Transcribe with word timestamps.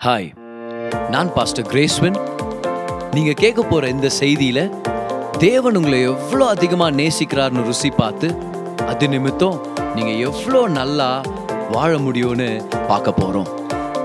Hi 0.00 0.28
நான் 1.12 1.30
pastor 1.34 1.66
கிரேஸ்வன் 1.70 2.14
நீங்கள் 3.14 3.36
கேட்க 3.40 3.60
போகிற 3.62 3.88
இந்த 3.94 4.08
செய்தியில் 4.18 4.60
தேவன் 5.44 5.76
உங்களை 5.80 5.98
எவ்வளோ 6.12 6.44
அதிகமாக 6.54 6.96
நேசிக்கிறார்னு 7.00 7.64
ருசி 7.66 7.90
பார்த்து 7.98 8.28
அது 8.90 9.08
நிமித்தம் 9.14 9.58
நீங்கள் 9.96 10.20
எவ்வளோ 10.28 10.60
நல்லா 10.78 11.08
வாழ 11.74 11.90
முடியும்னு 11.98 12.48
பார்க்க 12.90 13.12
போகிறோம் 13.12 13.50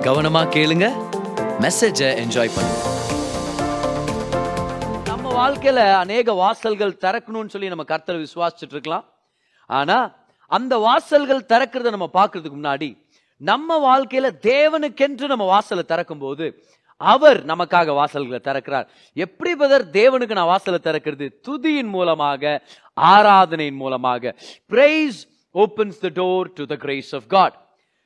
கவனமாக 0.07 0.51
கேளுங்க 0.57 0.89
மெசேஜை 1.65 2.09
என்ஜாய் 2.23 2.53
பண்ணுங்க. 2.55 2.81
நம்ம 5.07 5.31
வாழ்க்கையில் 5.39 5.81
அநேக 6.03 6.37
வாசல்கள் 6.43 6.99
திறக்கணும்னு 7.05 7.55
சொல்லி 7.55 7.73
நம்ம 7.75 7.87
கர்த்தரை 7.93 8.19
விசுவாசிச்சுட்டு 8.25 8.77
இருக்கலாம். 8.77 9.07
ஆனால் 9.69 10.07
அந்த 10.51 10.73
வாசல்கள் 10.89 11.47
திறக்கிறத 11.53 11.95
நம்ம 11.97 12.09
பார்க்கறதுக்கு 12.19 12.59
முன்னாடி 12.61 12.91
நம்ம 13.41 13.77
வாழ்க்கையில 13.87 14.27
தேவனுக்கென்று 14.51 15.25
நம்ம 15.31 15.45
வாசலை 15.53 15.83
திறக்கும் 15.83 16.23
போது 16.23 16.45
அவர் 17.01 17.39
நமக்காக 17.51 17.93
வாசல்களை 17.99 18.39
திறக்கிறார். 18.47 18.87
எப்படி 19.13 19.51
பதர் 19.55 19.85
தேவனுக்கு 19.97 20.37
நான் 20.37 20.51
வாசலை 20.51 20.79
திறக்கிறது? 20.83 21.25
துதியின் 21.47 21.91
மூலமாக 21.95 22.61
ஆராதனையின் 22.97 23.79
மூலமாக. 23.83 24.33
Praise 24.71 25.19
opens 25.55 25.99
the 26.05 26.11
door 26.21 26.53
to 26.57 26.65
the 26.71 26.75
grace 26.83 27.11
of 27.17 27.27
God 27.35 27.57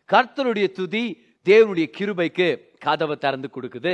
கர்த்தருடைய 0.09 0.68
துதி 0.80 1.05
தேவனுடைய 1.46 1.88
கிருபைக்கு 1.98 2.48
கதவை 2.85 3.16
திறந்து 3.26 3.49
கொடுக்குது. 3.55 3.93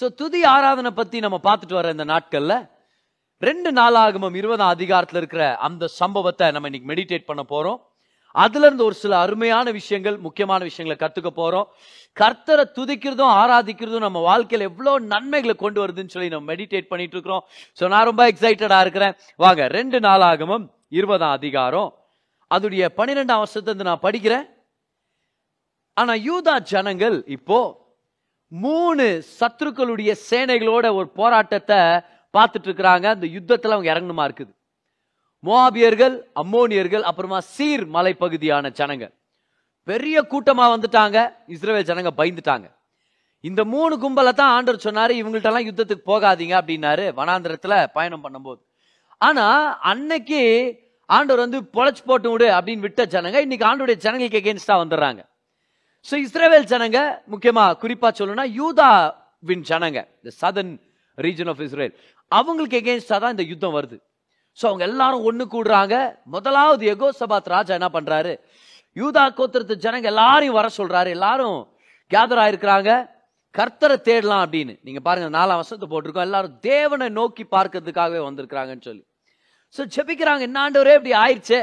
ஸோ 0.00 0.06
துதி 0.20 0.40
ஆராதனை 0.54 0.90
பத்தி 1.00 1.18
நம்ம 1.26 1.38
பார்த்துட்டு 1.48 1.78
வர 1.78 1.90
இந்த 1.96 2.06
நாட்கள்ல 2.14 2.54
ரெண்டு 3.42 3.70
நாளாகமும் 3.78 4.36
இருபதாம் 4.40 4.74
அதிகாரத்தில் 4.76 5.20
இருக்கிற 5.20 5.44
அந்த 5.66 5.84
சம்பவத்தை 6.00 6.46
நம்ம 6.54 6.68
இன்னைக்கு 6.70 6.90
மெடிடேட் 6.92 7.28
பண்ண 7.30 7.42
போறோம். 7.52 7.80
அதுல 8.34 8.66
இருந்து 8.66 8.84
ஒரு 8.88 8.96
சில 9.02 9.12
அருமையான 9.24 9.70
விஷயங்கள் 9.78 10.16
முக்கியமான 10.26 10.60
விஷயங்களை 10.68 10.96
கத்துக்க 11.00 11.30
போறோம். 11.40 11.66
கர்த்தரை 12.16 12.64
துதிக்கிறதும் 12.78 13.32
ஆராதிக்கிறதும் 13.40 14.06
நம்ம 14.06 14.20
வாழ்க்கையில 14.30 14.68
எவ்வளவு 14.70 15.06
நன்மைகளை 15.14 15.54
கொண்டு 15.64 15.80
வருதுன்னு 15.82 16.14
சொல்லி 16.14 16.28
நம்ம 16.34 16.48
மெடிடேட் 16.52 16.90
பண்ணிட்டு 16.92 17.16
இருக்கிறோம் 17.16 17.44
ஸோ 17.80 17.88
நான் 17.94 18.08
ரொம்ப 18.10 18.24
எக்ஸைட்டடா 18.32 18.78
இருக்கிறேன். 18.86 19.16
வாங்க 19.44 19.68
ரெண்டு 19.78 20.00
நாளாகவும் 20.08 20.64
இருபதாம் 21.00 21.36
அதிகாரம். 21.40 21.90
அதுடைய 22.50 22.84
பன்னிரெண்டாம் 22.98 23.42
வருஷத்தை 23.44 23.88
நான் 23.90 24.06
படிக்கிறேன். 24.06 24.46
ஆனா 25.96 26.12
யூதா 26.28 26.54
ஜனங்கள் 26.72 27.18
இப்போ 27.36 27.58
மூணு 28.52 29.04
சத்துருக்களுடைய 29.40 30.10
சேனைகளோட 30.28 30.86
ஒரு 30.98 31.08
போராட்டத்தை 31.18 31.78
பார்த்துட்டு 32.34 32.68
இருக்கிறாங்க 32.68 33.06
அந்த 33.16 33.26
யுத்தத்தில் 33.36 33.74
அவங்க 33.74 33.88
இறங்கணுமா 33.92 34.24
இருக்குது? 34.28 34.52
மோபியர்கள் 35.48 36.16
அம்மோனியர்கள் 36.40 37.04
அப்புறமா 37.10 37.38
சீர் 37.54 37.84
மலைப்பகுதியான 37.94 38.70
ஜனங்க 38.80 39.04
பெரிய 39.88 40.16
கூட்டமா 40.32 40.64
வந்துட்டாங்க. 40.72 41.18
இஸ்ரேல் 41.54 41.88
ஜனங்க 41.90 42.10
பயந்துட்டாங்க. 42.20 42.66
இந்த 43.48 43.60
மூணு 43.74 43.94
கும்பலை 44.02 44.32
தான் 44.40 44.52
ஆண்டர் 44.56 44.84
சொன்னாரு 44.86 45.12
இவங்கள்ட்ட 45.20 45.50
எல்லாம் 45.50 45.66
யுத்தத்துக்கு 45.68 46.04
போகாதீங்க 46.10 46.54
அப்படின்னாரு 46.60 47.04
வனாந்திரத்துல 47.20 47.74
பயணம் 47.96 48.24
பண்ணும்போது. 48.24 48.60
ஆனா 49.28 49.46
அன்னைக்கு 49.92 50.40
ஆண்டவர் 51.08 51.44
வந்து 51.44 51.58
பொழைச்சு 51.76 52.02
போட்டு 52.10 52.28
விடு 52.32 52.48
அப்படின்னு 52.58 52.86
விட்ட 52.86 53.04
ஜனங்க 53.14 53.40
இன்னைக்கு 53.46 53.66
ஆண்டோடைய 53.70 53.98
ஜனங்களுக்கு 54.04 54.40
எகேன்ஸ்டா 54.42 54.76
வந்துடுறாங்க. 54.82 55.20
ஸோ 56.06 56.14
இஸ்ரேல் 56.26 56.70
ஜனங்க 56.72 56.98
முக்கியமா 57.32 57.64
குறிப்பா 57.82 58.10
சொல்லணும்னா 58.18 58.46
யூதாவின் 58.60 59.64
ஜனங்க 59.70 59.98
இந்த 60.20 60.32
சதன் 60.42 60.72
ரீஜன் 61.18 61.50
ஆஃப் 61.52 61.64
இஸ்ரேல் 61.66 61.94
அவங்களுக்கு 62.32 62.80
எகேன்ஸ்டா 62.82 63.16
தான் 63.24 63.34
இந்த 63.36 63.46
யுத்தம் 63.52 63.76
வருது. 63.76 63.98
ஸோ 64.60 64.64
அவங்க 64.70 64.84
எல்லாரும் 64.90 65.26
ஒன்று 65.28 65.44
கூடுறாங்க. 65.54 65.94
முதலாவது 66.34 66.84
எகோசபாத் 66.94 67.52
ராஜா 67.56 67.72
என்ன 67.78 67.88
பண்ணுறாரு 67.96 68.32
யூதா 68.96 69.24
கோத்திரத்து 69.38 69.74
ஜனங்க 69.84 70.08
எல்லாரையும் 70.12 70.56
வர 70.58 70.68
சொல்கிறாரு 70.78 71.10
எல்லாரும் 71.16 71.58
கேதர் 72.10 72.40
ஆயிருக்கிறாங்க. 72.44 72.90
கர்த்தரை 73.58 73.96
தேடலாம் 74.08 74.42
அப்படின்னு. 74.46 74.74
நீங்கள் 74.86 75.04
பாருங்கள் 75.06 75.36
நாலாம் 75.36 75.60
வருஷத்தை 75.60 75.86
போட்டிருக்கோம். 75.92 76.26
எல்லாரும் 76.28 76.56
தேவனை 76.68 77.08
நோக்கி 77.20 77.44
பார்க்கறதுக்காகவே 77.56 78.20
வந்திருக்கிறாங்கன்னு 78.26 78.86
சொல்லி. 78.88 79.04
ஸோ 79.76 79.80
ஜெபிக்கிறாங்க. 79.96 80.42
என்ன 80.48 80.58
ஆண்டவரே 80.64 80.94
இப்படி 80.98 81.14
ஆயிடுச்சே. 81.24 81.60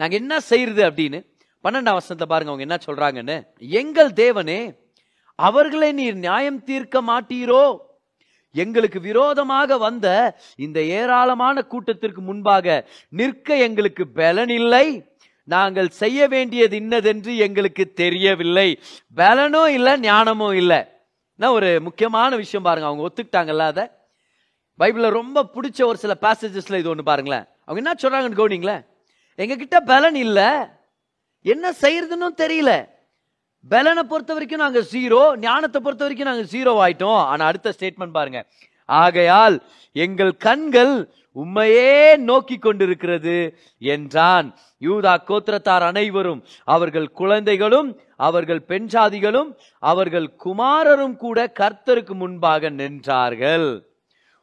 நாங்கள் 0.00 0.20
என்ன 0.22 0.34
செய்யறது 0.50 0.82
அப்படின்னு? 0.88 1.20
பன்னெண்டாம் 1.64 1.98
வருஷத்தை 1.98 2.26
பாருங்க. 2.32 2.52
அவங்க 2.52 2.66
என்ன 2.68 2.78
சொல்றாங்கன்னு? 2.88 3.36
எங்கள் 3.80 4.10
தேவனே 4.22 4.60
அவர்களை 5.48 5.90
நீர் 6.00 6.18
நியாயம் 6.26 6.60
தீர்க்க 6.68 7.00
மாட்டீரோ? 7.10 7.64
எங்களுக்கு 8.52 9.00
விரோதமாக 9.00 9.78
வந்த 9.78 10.36
இந்த 10.56 10.82
ஏராளமான 10.82 11.62
கூட்டத்திற்கு 11.62 12.20
முன்பாக 12.20 12.88
நிற்க 13.08 13.56
எங்களுக்கு 13.56 14.08
பலன் 14.08 14.48
இல்லை. 14.48 15.04
நாங்கள் 15.44 15.88
செய்ய 15.88 16.28
வேண்டியது 16.28 16.76
இன்னதென்று 16.76 17.36
எங்களுக்கு 17.36 17.92
தெரியவில்லை. 17.92 18.80
பலனும் 19.14 19.72
இல்லை 19.72 19.98
ஞானமும் 19.98 20.52
இல்லை. 20.52 20.84
என்ன 21.36 21.52
ஒரு 21.52 21.80
முக்கியமான 21.80 22.36
விஷயம் 22.36 22.64
பாருங்க. 22.64 22.88
அவங்க 22.88 23.08
ஒத்துக்கிட்டாங்கல்ல 23.08 23.58
அதை? 23.58 23.88
பைபிளில் 24.78 25.10
ரொம்ப 25.10 25.44
பிடிச்ச 25.44 25.84
ஒரு 25.84 25.96
சில 25.96 26.16
பேசேஜஸ்ல 26.20 26.78
இது 26.78 26.88
ஒன்று 26.88 27.02
பாருங்களேன். 27.02 27.44
அவங்க 27.64 27.90
என்ன 27.90 27.92
சொல்றாங்கன்னு 27.92 28.32
கவனிங்களேன். 28.32 28.86
எங்ககிட்ட 29.36 29.80
பலன் 29.84 30.14
இல்லை. 30.14 30.50
என்ன 31.42 31.70
செய்யறதுன்னு 31.70 32.28
தெரியல. 32.36 32.88
பலனை 33.64 34.02
பொறுத்த 34.02 34.32
வரைக்கும் 34.32 34.64
நாங்க 34.64 34.80
ஜீரோ 34.92 35.20
ஞானத்தை 35.46 35.78
பொறுத்த 35.80 36.02
வரைக்கும் 36.04 36.30
நாங்க 36.30 36.44
ஜீரோ 36.54 36.72
ஆயிட்டோம். 36.84 37.22
ஆனா 37.32 37.44
அடுத்த 37.50 37.72
ஸ்டேட்மெண்ட் 37.76 38.16
பாருங்க. 38.18 38.40
ஆகையால் 38.88 39.56
எங்கள் 39.92 40.32
கண்கள் 40.46 40.92
உண்மையே 41.32 42.16
நோக்கி 42.28 42.56
கொண்டிருக்கிறது 42.58 43.34
என்றான். 43.94 44.46
யூதா 44.86 45.14
கோத்திரத்தார் 45.28 45.84
அனைவரும் 45.88 46.40
அவர்கள் 46.74 47.08
குழந்தைகளும் 47.20 47.90
அவர்கள் 48.28 48.62
பெண்சாதிகளும் 48.70 49.50
அவர்கள் 49.92 50.28
குமாரரும் 50.44 51.16
கூட 51.24 51.38
கர்த்தருக்கு 51.60 52.14
முன்பாக 52.22 52.70
நின்றார்கள். 52.80 53.68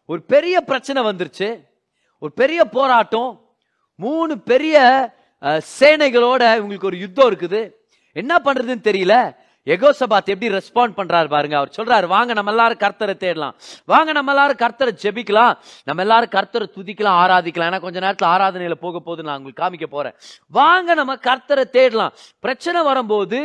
ஒரு 0.06 0.22
பெரிய 0.34 0.56
பிரச்சனை 0.70 1.02
வந்துருச்சு. 1.10 1.50
ஒரு 2.22 2.32
பெரிய 2.42 2.62
போராட்டம். 2.78 3.32
மூணு 3.96 4.34
பெரிய 4.52 4.78
சேனைகளோட 5.80 6.44
இவங்களுக்கு 6.58 6.92
ஒரு 6.92 7.00
யுத்தம் 7.04 7.30
இருக்குது. 7.32 7.62
என்ன 8.22 8.34
பண்றதுன்னு 8.46 8.88
தெரியல. 8.90 9.16
எகோசபாத் 9.74 10.32
எப்படி 10.32 10.50
ரெஸ்பாண்ட் 10.56 10.96
பண்றாரு 10.98 11.28
பாருங்க. 11.34 11.56
அவர் 11.60 11.72
சொல்றாரு 11.78 12.08
வாங்க 12.16 12.32
நம்ம 12.38 12.52
எல்லாரும் 12.54 12.82
கர்த்தரை 12.84 13.18
தேடலாம். 13.24 13.56
வாங்க 13.92 14.12
நம்ம 14.18 14.32
எல்லாரும் 14.34 14.60
கர்த்தரை 14.64 14.92
ஜெபிக்கலாம். 15.04 15.56
நம்ம 15.88 16.02
எல்லாரும் 16.06 16.34
கர்த்தரை 16.36 16.68
துதிக்கலாம் 16.76 17.20
ஆராதிக்கலாம். 17.24 17.70
ஏன்னா 17.70 17.80
கொஞ்ச 17.86 18.00
நேரத்தில் 18.06 18.32
ஆராதனையில 18.34 18.78
போக 18.86 19.00
போது 19.08 19.24
நான் 19.28 19.38
உங்களுக்கு 19.38 19.64
காமிக்க 19.64 19.90
போறேன். 19.96 20.16
வாங்க 20.60 20.94
நம்ம 21.02 21.16
கர்த்தரை 21.30 21.66
தேடலாம். 21.78 22.14
பிரச்சனை 22.40 22.84
வரும்போது 22.90 23.40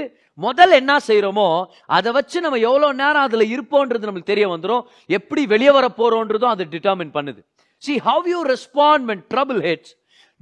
முதல்ல 0.46 0.76
என்ன 0.82 0.92
செய்யறோமோ 1.06 1.48
அதை 1.96 2.12
வச்சு 2.18 2.38
நம்ம 2.44 2.60
எவ்வளவு 2.68 2.94
நேரம் 3.00 3.26
அதுல 3.28 3.46
இருப்போன்றது 3.54 4.06
நம்மளுக்கு 4.08 4.32
தெரிய 4.34 4.48
வந்துடும் 4.48 4.84
எப்படி 5.18 5.42
வெளியே 5.46 5.72
வர 5.78 5.88
போறோன்றதும் 5.98 6.52
அதை 6.54 6.66
டிட்டர்மின் 6.76 7.14
பண்ணுது. 7.16 7.40
See 7.76 7.98
how 7.98 8.28
you 8.28 8.40
respond 8.52 9.04
when 9.10 9.20
heads 9.34 9.66
hits 9.68 9.90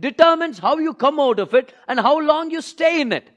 determines 0.00 0.58
you 0.86 0.92
come 1.06 1.18
out 1.18 1.40
of 1.40 1.54
it 1.54 1.72
and 1.86 2.00
how 2.08 2.20
long 2.32 2.50
you 2.50 2.60
stay 2.72 2.90
in 3.04 3.16
it 3.18 3.28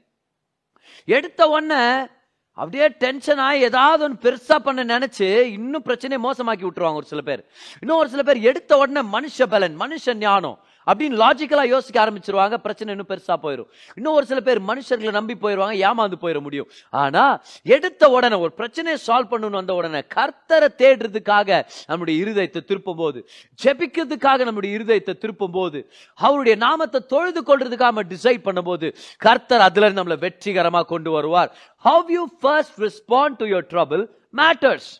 எடுத்த 1.04 1.48
உடனே 1.48 2.06
அப்படியே 2.54 2.88
டென்ஷன் 2.88 3.38
ஆகி 3.38 3.60
ஏதாவது 3.60 4.04
ஒன்று 4.04 4.30
பெருசாக 4.30 4.58
பண்ண 4.58 4.98
நினச்சி 4.98 5.40
இன்னும் 5.40 5.82
பிரச்சனையை 5.82 6.30
மோசமாக்கி 6.30 6.66
விட்டுருவாங்க 6.66 6.94
ஒரு 6.94 7.06
சில 7.06 7.20
பேர். 7.20 7.46
இன்னும் 7.80 7.96
ஒரு 7.96 8.08
சில 8.08 8.22
பேர் 8.22 8.38
எடுத்த 8.38 8.76
உடனே 8.76 9.08
மனுஷ 9.08 9.42
பலன் 9.48 9.80
மனுஷ 9.80 10.14
ஞானம். 10.14 10.58
அப்படின்னு 10.86 11.16
லாஜிக்கலாக 11.22 11.68
யோசிக்க 11.74 11.96
ஆரம்பிச்சிருவாங்க. 12.04 12.56
பிரச்சனை 12.66 12.90
இன்னும் 12.94 13.10
பெருசாக 13.12 13.38
போயிடும் 13.44 13.68
இன்னும் 13.98 14.16
ஒரு 14.18 14.26
சில 14.30 14.40
பேர் 14.48 14.60
மனுஷர்களை 14.70 15.12
நம்பி 15.18 15.34
போயிடுவாங்க 15.44 15.74
ஏமாந்து 15.88 16.18
போயிட 16.24 16.40
முடியும். 16.46 16.68
ஆனால் 17.02 17.34
எடுத்த 17.76 18.10
உடனே 18.16 18.38
ஒரு 18.44 18.52
பிரச்சனையை 18.60 18.98
சால்வ் 19.06 19.30
பண்ணுன்னு 19.32 19.60
வந்த 19.60 19.74
உடனே 19.80 20.02
கர்த்தரை 20.16 20.70
தேடுறதுக்காக 20.82 21.60
நம்முடைய 21.90 22.14
இருதயத்தை 22.24 22.62
திருப்பும் 22.70 23.00
போது 23.02 23.20
ஜெபிக்கிறதுக்காக 23.64 24.44
நம்முடைய 24.48 24.70
இருதயத்தை 24.78 25.14
திருப்பும் 25.24 25.54
போது 25.58 25.80
அவருடைய 26.18 26.56
நாமத்தை 26.66 27.00
தொழுது 27.12 27.42
கொள்றதுக்காக 27.50 27.92
நம்ம 27.92 28.06
டிசைட் 28.14 28.46
பண்ணும்போது 28.48 28.88
கர்த்தர் 29.26 29.66
அதில் 29.68 29.96
நம்மளை 29.98 30.18
வெற்றிகரமாக 30.24 30.88
கொண்டு 30.94 31.10
வருவார். 31.16 31.50
How 31.84 32.10
you 32.16 32.24
first 32.42 32.76
respond 32.86 33.38
to 33.42 33.46
your 33.52 33.68
trouble 33.72 34.02
matters 34.40 34.90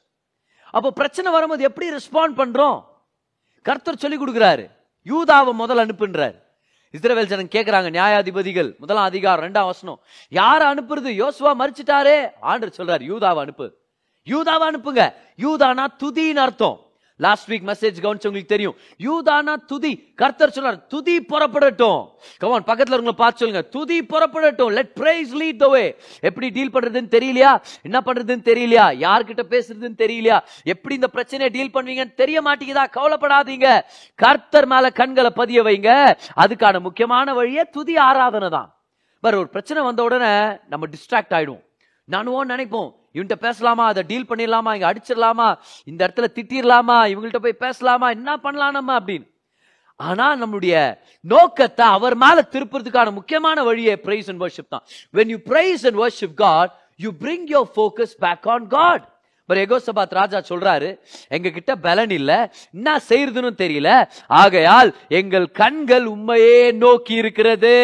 அப்போ 0.76 0.90
பிரச்சனை 1.00 1.28
வரும்போது 1.34 1.62
எப்படி 1.68 1.86
ரெஸ்பாண்ட் 1.96 2.34
பண்ணுறோம் 2.38 2.78
கர்த்தர் 3.66 4.02
சொல்லி 4.04 4.16
கொடுக்குறாரு. 4.18 4.64
யூதாவை 5.04 5.52
முதல் 5.52 5.86
அனுப்புன்றார். 5.86 6.34
இஸ்ரவேல் 6.92 7.24
ஜனம் 7.24 7.48
கேட்குறாங்க 7.48 7.88
நியாயாதிபதிகள் 7.88 8.78
முதலாம் 8.78 9.04
அதிகாரம் 9.04 9.44
ரெண்டாம் 9.44 9.64
வசனம். 9.64 10.00
யாரை 10.28 10.68
அனுப்புறது? 10.68 11.22
யோசுவா 11.22 11.52
மறிச்சிட்டாரே 11.58 12.30
ஆண்டர் 12.42 12.72
சொல்றாரு 12.76 13.02
யூதாவை 13.02 13.38
அனுப்பு. 13.38 13.74
யூதாவை 14.24 14.68
அனுப்புங்க. 14.70 15.14
யூதானா? 15.36 15.86
துதின்னு 15.98 16.34
அர்த்தம். 16.34 16.80
லாஸ்ட் 17.24 17.48
வீக் 17.50 17.66
மெசேஜ் 17.70 17.98
கவனிச்சவங்களுக்கு 18.04 18.52
தெரியும். 18.54 18.76
யூதானா 19.06 19.54
துதி 19.70 19.92
கர்த்தர் 20.20 20.54
சொல்றார் 20.56 20.80
துதி 20.92 21.14
புறப்படட்டும். 21.32 22.00
கமான் 22.42 22.68
பக்கத்துல 22.70 22.96
இருக்க 22.96 23.14
பார்த்து 23.22 23.40
சொல்லுங்க. 23.42 23.62
துதி 23.76 23.98
புறப்படட்டும். 24.12 24.72
Let 24.78 24.92
praise 25.00 25.32
lead 25.40 25.60
the 25.62 25.68
way 25.74 25.84
எப்படி 26.20 26.50
டீல் 26.50 26.74
பண்றதுன்னு 26.76 27.12
தெரியலையா? 27.16 27.52
என்ன 27.82 27.98
பண்றதுன்னு 28.06 28.46
தெரியலையா? 28.50 28.86
யார்கிட்ட 29.06 29.44
பேசுறதுன்னு 29.54 30.00
தெரியலையா? 30.04 30.38
எப்படி 30.74 30.94
இந்த 31.00 31.08
பிரச்சனையை 31.16 31.50
டீல் 31.56 31.74
பண்ணுவீங்கன்னு 31.76 32.20
தெரிய 32.22 32.38
மாட்டேங்குதா? 32.42 32.84
கவலைப்படாதீங்க. 32.98 33.68
கர்த்தர் 34.14 34.66
மேல 34.66 34.90
கண்களை 35.00 35.30
பதிய 35.40 35.62
வைங்க. 35.62 35.90
அதுக்கான 36.36 36.80
முக்கியமான 36.80 37.34
வழியே 37.34 37.64
துதி 37.76 37.96
ஆராதனை 37.96 38.48
தான் 38.48 38.70
பர் 39.20 39.38
ஒரு 39.40 39.48
பிரச்சனை 39.48 39.80
வந்த 39.82 40.02
உடனே 40.02 40.32
நம்ம 40.72 40.86
டிஸ்ட்ராக்ட் 40.94 41.34
ஆயிடுவோம். 41.36 41.64
நானும் 42.04 42.52
நினைப்போம். 42.54 42.90
இவன்கிட்ட 43.14 43.34
பேசலாமா? 43.34 43.86
அதை 43.86 44.02
டீல் 44.02 44.26
பண்ணிடலாமா? 44.28 44.74
இங்கே 44.74 44.86
அடிச்சிடலாமா? 44.86 45.58
இந்த 45.84 46.08
இடத்துல 46.08 46.26
திட்டிடலாமா? 46.34 46.98
இவங்கள்ட்ட 47.12 47.36
போய் 47.36 47.52
பேசலாமா? 47.52 48.10
என்ன 48.10 48.36
பண்ணலாம் 48.36 48.70
நம்ம 48.70 49.00
அப்படின்னு. 49.00 49.30
ஆனால் 49.96 50.38
நம்முடைய 50.38 51.02
நோக்கத்தை 51.20 51.86
அவர் 51.86 52.14
மேலே 52.14 52.40
திருப்புறதுக்கான 52.50 53.12
முக்கியமான 53.12 53.62
வழியே 53.62 53.96
பிரைஸ் 53.96 54.30
அண்ட் 54.30 54.42
வர்ஷிப் 54.42 54.68
தான். 54.68 54.82
When 55.12 55.26
you 55.26 55.36
praise 55.36 55.86
and 55.86 55.98
worship 55.98 56.34
God 56.34 56.72
you 56.96 57.10
bring 57.20 57.46
your 57.48 57.70
focus 57.76 58.14
back 58.18 58.48
on 58.48 58.66
God 58.66 59.11
per 59.52 59.60
Jehoshaphat 59.62 60.14
ராஜா 60.18 60.38
சொல்றாரு 60.48 60.88
எங்க 61.28 61.48
கிட்ட 61.50 61.76
பலன் 61.76 62.10
இல்ல 62.10 62.32
என்ன 62.72 62.96
செய்யறதுன்னு 63.08 63.50
தெரியல. 63.62 63.88
ஆகையால் 64.26 64.94
எங்கள் 65.08 65.46
கண்கள் 65.50 66.04
உண்மையே 66.04 66.72
நோக்கி 66.72 67.14
இருக்கிறது. 67.14 67.74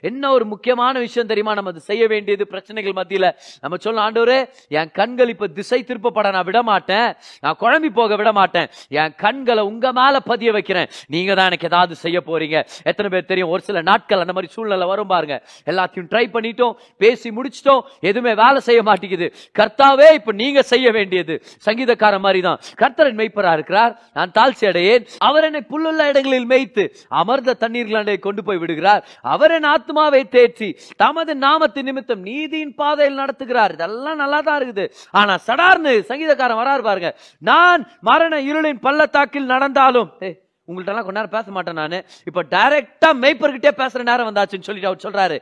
என்ன 0.00 0.30
ஒரு 0.30 0.44
முக்கியமான 0.44 0.98
விஷயம் 0.98 1.28
தெரியுமா? 1.28 1.54
நம்ம 1.54 1.72
செய்ய 1.90 2.06
வேண்டியது 2.06 2.46
பிரச்சனைகள் 2.46 2.92
மத்தியில. 2.92 3.26
நம்ம 3.60 3.76
சொல்ல 3.76 4.02
ஆண்டவரே 4.06 4.38
என் 4.68 4.90
கண்கள் 4.90 5.28
இப்ப 5.28 5.46
திசை 5.46 5.84
திருப்பப்பட 5.86 6.32
நான் 6.32 6.44
விட 6.44 6.62
மாட்டேன் 6.62 7.14
நான் 7.40 7.56
குழம்பி 7.60 7.90
போக 8.00 8.16
விட 8.16 8.32
மாட்டேன் 8.32 8.68
என் 8.88 9.14
கண்களை 9.16 9.64
உங்க 9.64 9.92
மேல 9.92 10.20
பதிய 10.20 10.52
வைக்கிறேன். 10.52 10.88
நீங்க 11.06 11.34
தான் 11.34 11.46
எனக்கு 11.46 11.66
ஏதாவது 11.66 11.94
செய்ய 11.94 12.22
போறீங்க. 12.26 12.64
எத்தனை 12.82 13.10
பேர் 13.10 13.24
தெரியும்? 13.24 13.50
ஒரு 13.50 13.62
சில 13.62 13.82
நாட்கள் 13.82 14.18
அந்த 14.18 14.32
மாதிரி 14.32 14.52
சூழ்நிலை 14.52 14.86
வரும் 14.86 15.06
பாருங்க. 15.06 15.42
எல்லாத்தையும் 15.66 16.10
ட்ரை 16.10 16.24
பண்ணிட்டோம் 16.34 16.74
பேசி 16.96 17.30
முடிச்சிட்டோம். 17.30 17.82
எதுவுமே 18.00 18.34
வேலை 18.34 18.60
செய்ய 18.60 18.82
மாட்டேங்குது. 18.82 19.34
கர்த்தாவே 19.58 20.12
இப்ப 20.12 20.32
நீங்க 20.32 20.62
செய்ய 20.62 20.90
வேண்டியது. 21.04 21.36
சங்கீதக்கார 21.68 22.14
மாதிரி 22.26 22.42
தான் 22.48 22.60
கர்த்தரன் 22.82 23.18
மெய்ப்பரா 23.20 23.52
இருக்கிறார் 23.58 23.92
நான் 24.18 24.34
தாழ்ச்சி 24.38 24.64
அடையேன். 24.70 25.06
அவர் 25.28 25.46
என்னை 25.48 25.62
புல்லுள்ள 25.72 26.08
இடங்களில் 26.12 26.50
மேய்த்து 26.52 26.84
அமர்ந்த 27.22 27.56
தண்ணீர்களண்டை 27.64 28.18
கொண்டு 28.26 28.42
போய் 28.46 28.60
விடுகிறார். 28.62 29.02
அவர் 29.34 29.54
என் 29.56 29.68
ஆத்மாவை 29.74 30.22
தேற்றி 30.36 30.70
தமது 31.02 31.32
நாமத்தின் 31.46 31.88
நிமித்தம் 31.90 32.22
நீதியின் 32.30 32.74
பாதையில் 32.80 33.20
நடத்துகிறார். 33.22 33.74
இதெல்லாம் 33.76 34.20
நல்லா 34.22 34.40
தான் 34.48 34.58
இருக்குது. 34.60 34.86
ஆனா 35.20 35.34
சடார்னு 35.48 35.94
சங்கீதக்காரன் 36.10 36.62
வராரு 36.62 36.82
பாருங்க. 36.88 37.10
நான் 37.50 37.82
மரண 38.10 38.34
இருளின் 38.50 38.82
பள்ளத்தாக்கில் 38.86 39.52
நடந்தாலும் 39.54 40.10
உங்கள்கிட்டலாம் 40.68 41.06
கொஞ்ச 41.06 41.16
நேரம் 41.18 41.34
பேச 41.36 41.46
மாட்டேன் 41.56 41.78
நான். 41.80 41.96
இப்போ 42.28 42.40
டைரக்டா 42.54 43.08
மெய்ப்பர்கிட்டே 43.22 43.72
பேசுகிற 43.80 44.04
நேரம் 44.10 44.28
வந்தாச்சுன்னு 44.30 44.66
சொல்லிட்டு 44.68 44.90
அவர் 44.90 45.04
சொல்கிறாரு 45.06 45.36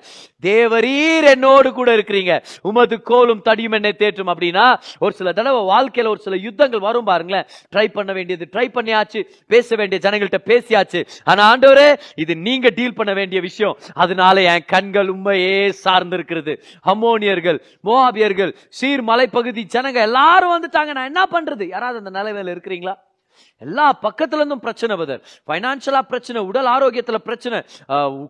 தேவரீர் 0.47 1.27
என்னோடு 1.35 1.73
கூட 1.79 1.91
இருக்கிறீங்க. 1.97 2.33
உமது 2.71 2.97
கோலும் 3.11 3.43
தடியும் 3.49 3.77
என்னை 3.79 3.93
தேற்றும். 4.03 4.33
அப்படின்னா 4.35 4.67
ஒரு 5.05 5.13
சில 5.21 5.33
தடவை 5.39 5.61
வாழ்க்கையில் 5.73 6.11
ஒரு 6.15 6.23
சில 6.27 6.37
யுத்தங்கள் 6.47 6.85
வரும் 6.89 7.09
பாருங்களேன். 7.11 7.47
ட்ரை 7.75 7.87
பண்ண 7.99 8.11
வேண்டியது 8.19 8.49
ட்ரை 8.55 8.67
பண்ணியாச்சு. 8.79 9.23
பேச 9.55 9.77
வேண்டிய 9.83 10.01
ஜனங்கள்ட்ட 10.07 10.41
பேசியாச்சு. 10.51 11.03
ஆனால் 11.31 11.47
ஆண்டவரே 11.51 11.89
இது 12.25 12.37
நீங்கள் 12.49 12.77
டீல் 12.81 12.99
பண்ண 13.01 13.15
வேண்டிய 13.21 13.41
விஷயம். 13.49 13.79
அதனால 14.05 14.43
என் 14.55 14.69
கண்கள் 14.75 15.13
உண்மையே 15.15 15.57
சார்ந்து 15.85 16.17
இருக்கிறது 16.19 16.55
அம்மோனியர்கள் 16.93 17.61
மோவாபியர்கள் 17.89 18.53
சீர் 18.81 19.05
மலைப்பகுதி 19.13 19.65
ஜனங்க 19.77 20.01
எல்லாரும் 20.09 20.55
வந்துட்டாங்க. 20.57 20.93
நான் 20.99 21.11
என்ன 21.13 21.25
பண்ணுறது 21.35 21.65
யாராவது 21.75 22.01
அந்த 22.03 22.13
நிலைமையில 22.19 22.55
இருக்கிறீங்களா? 22.57 22.97
எல்லா 23.67 23.87
பக்கத்துல 24.03 24.41
இருந்தும் 24.41 24.65
பிரச்சனை 24.67 24.97
வருது. 25.01 25.17
பைனான்சியலா 25.51 26.03
பிரச்சனை 26.13 26.43
உடல் 26.51 26.71
ஆரோக்கியத்துல 26.77 27.21
பிரச்சனை. 27.29 27.59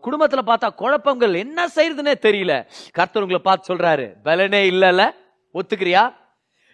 குடும்பத்தில் 0.07 0.21
குடும்பத்துல 0.23 0.43
பார்த்தா 0.51 0.69
குழப்பங்கள் 0.83 1.35
என்ன 1.45 1.67
செய்யறதுன்னே 1.77 2.15
தெரியல. 2.27 2.55
கர்த்தர் 2.99 3.25
உங்களை 3.25 3.43
பார்த்து 3.49 3.69
சொல்றாரு 3.71 4.07
பலனே 4.29 4.63
இல்லல 4.73 5.11
ஒத்துக்கிறியா? 5.59 6.05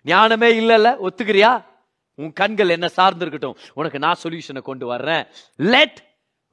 ஞானமே 0.05 0.50
இல்லல 0.61 0.88
ஒத்துக்கிறியா? 1.06 1.52
உன் 2.23 2.32
கண்கள் 2.40 2.75
என்ன 2.75 2.87
சார்ந்து 2.99 3.25
இருக்கட்டும் 3.25 3.58
உனக்கு 3.79 3.99
நான் 4.05 4.23
சொல்யூஷனை 4.23 4.62
கொண்டு 4.69 4.87
வர்றேன். 4.93 5.26
Let 5.75 5.99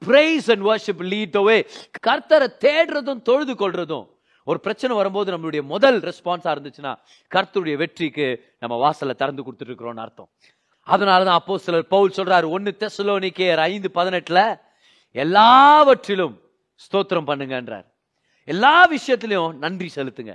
praise 0.05 0.49
and 0.53 0.65
worship 0.69 1.05
lead 1.11 1.37
away 1.41 1.57
கர்த்தரை 2.07 2.47
தேடுறதும் 2.65 3.23
தொழுது 3.29 3.53
கொள்றதும். 3.61 4.05
ஒரு 4.47 4.59
பிரச்சனை 4.65 4.93
வரும்போது 4.95 5.29
நம்மளுடைய 5.33 5.61
முதல் 5.71 5.97
ரெஸ்பான்ஸா 6.07 6.51
இருந்துச்சுன்னா 6.55 6.91
கர்த்தருடைய 7.35 7.75
வெற்றிக்கு 7.81 8.27
நம்ம 8.59 8.75
வாசலை 8.83 9.13
திறந்து 9.21 9.43
கொடுத்துட்டு 9.45 9.71
இருக்கிறோம்னு 9.71 10.03
அர்த்தம். 10.05 10.29
அதனால 10.93 11.23
தான் 11.23 11.39
அப்போ 11.41 11.57
சிலர் 11.57 11.87
பவுல் 11.87 12.17
சொல்றாரு 12.17 12.47
ஒன்னு 12.49 12.71
தெசலோனிக்கேயர் 12.79 13.61
ஐந்து 13.71 13.89
பதினெட்டுல 13.93 14.41
எல்லாவற்றிலும் 15.11 16.35
ஸ்தோத்திரம் 16.85 17.29
பண்ணுங்கன்றார். 17.29 17.85
எல்லா 18.43 18.89
விஷயத்திலையும் 18.89 19.53
நன்றி 19.63 19.89
செலுத்துங்க. 19.95 20.33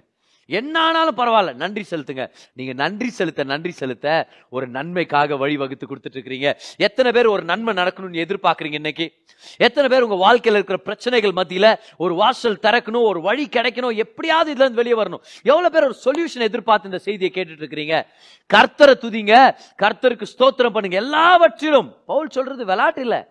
என்ன 0.51 0.81
ஆனாலும் 0.81 1.17
பரவாயில்ல. 1.17 1.55
நன்றி 1.55 1.85
செலுத்துங்க. 1.91 2.25
நீங்க 2.53 2.73
நன்றி 2.73 3.11
செலுத்த 3.11 3.45
நன்றி 3.45 3.71
செலுத்த 3.71 4.29
ஒரு 4.51 4.67
நன்மைக்காக 4.69 5.37
வழி 5.37 5.57
வகுத்து 5.57 5.87
கொடுத்துட்டு 5.87 6.17
இருக்கிறீங்க 6.17 6.49
எத்தனை 6.77 7.13
பேர் 7.13 7.27
ஒரு 7.27 7.43
நன்மை 7.43 7.75
நடக்கணும்னு 7.75 8.23
எதிர்பார்க்கறீங்க 8.25 8.73
இன்னைக்கு? 8.73 9.13
எத்தனை 9.57 9.89
பேர் 9.91 10.03
உங்க 10.03 10.15
வாழ்க்கையில் 10.15 10.61
இருக்கிற 10.61 10.79
பிரச்சனைகள் 10.83 11.31
மத்தியில 11.31 11.79
ஒரு 11.97 12.15
வாசல் 12.15 12.59
திறக்கணும் 12.63 13.03
ஒரு 13.03 13.21
வழி 13.21 13.49
கிடைக்கணும் 13.53 13.97
எப்படியாவது 13.97 14.51
இதுல 14.53 14.61
இருந்து 14.61 14.83
வெளியே 14.83 14.97
வரணும். 15.03 15.23
எவ்வளவு 15.43 15.73
பேர் 15.75 15.89
ஒரு 15.89 15.97
சொல்யூஷன் 16.05 16.49
எதிர்பார்த்து 16.51 16.89
இந்த 16.89 17.01
செய்தியை 17.03 17.33
கேட்டுட்டு 17.35 17.65
இருக்கிறீங்க 17.65 18.07
கர்த்தரை 18.55 18.95
துதிங்க. 19.05 19.35
கர்த்தருக்கு 19.83 20.23
ஸ்தோத்திரம் 20.39 20.77
பண்ணுங்க. 20.77 20.97
எல்லாவற்றிலும். 20.97 21.97
பவுல் 22.07 22.29
சொல்றது 22.29 22.65
விளையாட்டு 22.65 23.01
இல்லை. 23.01 23.27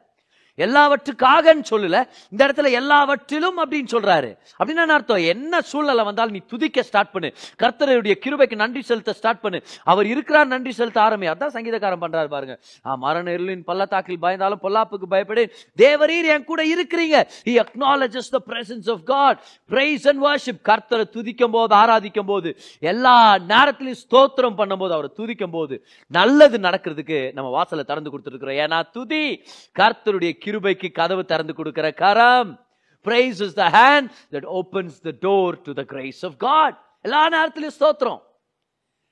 எல்லாவற்றுக்காகன்னு 0.59 1.63
சொல்லல. 1.69 2.03
இந்த 2.31 2.47
இடத்துல 2.47 2.71
எல்லாவற்றிலும் 2.71 3.59
அப்படின்னு 3.59 3.91
சொல்றாரு. 3.91 4.31
அப்படின்னு 4.59 4.85
அர்த்தம்? 4.97 5.23
என்ன 5.33 5.61
சூழ்நிலை 5.61 6.03
வந்தாலும் 6.03 6.31
நீ 6.31 6.41
துதிக்க 6.47 6.83
ஸ்டார்ட் 6.83 7.11
பண்ணு. 7.11 7.33
கர்த்தருடைய 7.63 8.15
கிருபைக்கு 8.25 8.55
நன்றி 8.55 8.81
செலுத்த 8.81 9.13
ஸ்டார்ட் 9.13 9.39
பண்ணு. 9.39 9.63
அவர் 9.83 10.05
இருக்கிறார் 10.05 10.47
நன்றி 10.47 10.71
செலுத்த 10.71 11.01
ஆரம்பி. 11.01 11.29
அதான் 11.33 11.55
சங்கீதக்காரன் 11.57 12.03
பண்றாரு 12.05 12.27
பாருங்க. 12.27 12.59
மரணின் 12.83 12.97
மரண 12.99 13.31
இருளின் 13.31 13.63
பள்ளத்தாக்கில் 13.63 14.21
பயந்தாலும் 14.21 14.61
பொல்லாப்புக்கு 14.63 15.05
பயப்படேன் 15.09 15.49
தேவரீர் 15.77 16.27
என் 16.33 16.43
கூட 16.43 16.61
இருக்கிறீங்க. 16.65 17.17
He 17.45 17.65
acknowledges 17.65 18.29
the 18.29 18.41
presence 18.47 18.91
of 18.91 19.05
God 19.05 19.39
praise 19.65 20.07
and 20.07 20.19
worship 20.19 20.59
கர்த்தரை 20.63 21.03
துதிக்கும் 21.13 21.51
போது 21.51 21.75
ஆராதிக்கும் 21.75 22.25
போது 22.25 22.57
எல்லா 22.79 23.35
நேரத்திலையும் 23.47 23.99
ஸ்தோத்திரம் 24.03 24.57
பண்ணும்போது 24.57 24.91
அவரை 24.91 25.09
துதிக்கும் 25.17 25.51
போது 25.51 25.85
நல்லது 26.07 26.57
நடக்கிறதுக்கு 26.57 27.33
நம்ம 27.33 27.49
வாசலை 27.49 27.83
திறந்து 27.83 28.17
கொடுத்துருக்கிறோம். 28.17 28.59
ஏன்னா 28.65 28.83
துதி 28.91 29.43
கர்த்தருடைய 29.79 30.37
கிருபைக்கு 30.49 30.91
கதவு 30.91 31.25
திறந்து 31.25 31.53
கொடுக்கிற 31.55 31.91
கரம். 31.91 32.65
Praise 33.01 33.41
is 33.41 33.53
the 33.53 33.69
hand 33.69 34.09
that 34.31 34.47
opens 34.59 34.99
the 35.07 35.11
door 35.27 35.61
to 35.61 35.73
the 35.73 35.85
grace 35.93 36.21
of 36.21 36.37
God 36.37 36.77
எல்லா 37.01 37.29
நேரத்திலையும் 37.29 37.75
ஸ்தோத்திரம். 37.79 38.21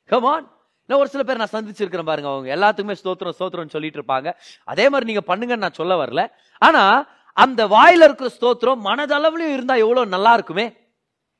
கமான் 0.06 0.56
நான் 0.90 1.00
ஒரு 1.00 1.10
சில 1.10 1.24
பேர் 1.24 1.42
நான் 1.42 1.54
சந்திச்சிருக்கிறேன் 1.54 2.10
பாருங்க 2.10 2.30
அவங்க. 2.30 2.50
எல்லாத்துக்குமே 2.56 2.96
ஸ்தோத்திரம் 3.04 3.36
ஸ்தோத்திரம்னு 3.40 3.70
சொல்லிட்டு 3.70 4.00
இருப்பாங்க. 4.02 4.34
அதே 4.64 4.90
மாதிரி 4.90 5.12
நீங்க 5.12 5.36
பண்ணுங்கன்னு 5.36 5.64
நான் 5.66 5.80
சொல்ல 5.80 6.06
வரல. 6.06 6.28
ஆனா 6.60 6.84
அந்த 7.34 7.68
வாயில 7.68 8.06
இருக்கிற 8.08 8.30
ஸ்தோத்திரம் 8.40 8.86
மனதளவுலயும் 8.86 9.56
இருந்தா 9.58 9.76
எவ்வளவு 9.76 10.06
நல்லா 10.06 10.34
இருக்குமே? 10.34 10.74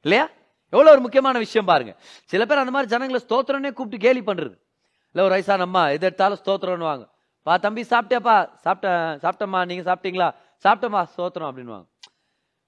இல்லையா? 0.02 0.30
எவ்வளவு 0.70 0.94
ஒரு 0.94 1.02
முக்கியமான 1.02 1.38
விஷயம் 1.38 1.66
பாருங்க. 1.66 1.96
சில 2.26 2.46
பேர் 2.46 2.58
அந்த 2.58 2.72
மாதிரி 2.72 2.92
ஜனங்களை 2.94 3.22
ஸ்தோத்திரனே 3.30 3.74
கூப்பிட்டு 3.74 4.06
கேலி 4.06 4.20
பண்றது. 4.20 4.56
இல்ல 5.12 5.26
ஒரு 5.26 5.30
வயசான 5.30 5.62
அம்மா 5.62 5.90
எது 5.90 6.06
எடுத்தாலும் 6.06 6.38
ஸ்தோத்திரம்னு 6.46 6.90
வாங்க 6.92 7.06
பா 7.48 7.58
தம்பி 7.58 7.82
சாப்பிட்டியாப்பா? 7.92 8.36
சாப்பிட்டேன் 8.66 9.04
சாப்பிட்டம்மா 9.24 9.60
நீங்க 9.66 9.84
சாப்பிட்டீங்களா? 9.90 10.28
சாப்பிட்டம்மா 10.66 11.02
சோத்திரம் 11.18 11.50
அப்படின்வாங்க 11.50 11.86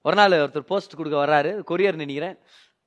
ஒரு 0.06 0.16
நாள் 0.16 0.36
ஒருத்தர் 0.44 0.70
போஸ்ட் 0.72 0.96
கொடுக்க 0.96 1.18
வர்றாரு 1.24 1.50
கொரியர் 1.72 2.02
நினைக்கிறேன். 2.02 2.36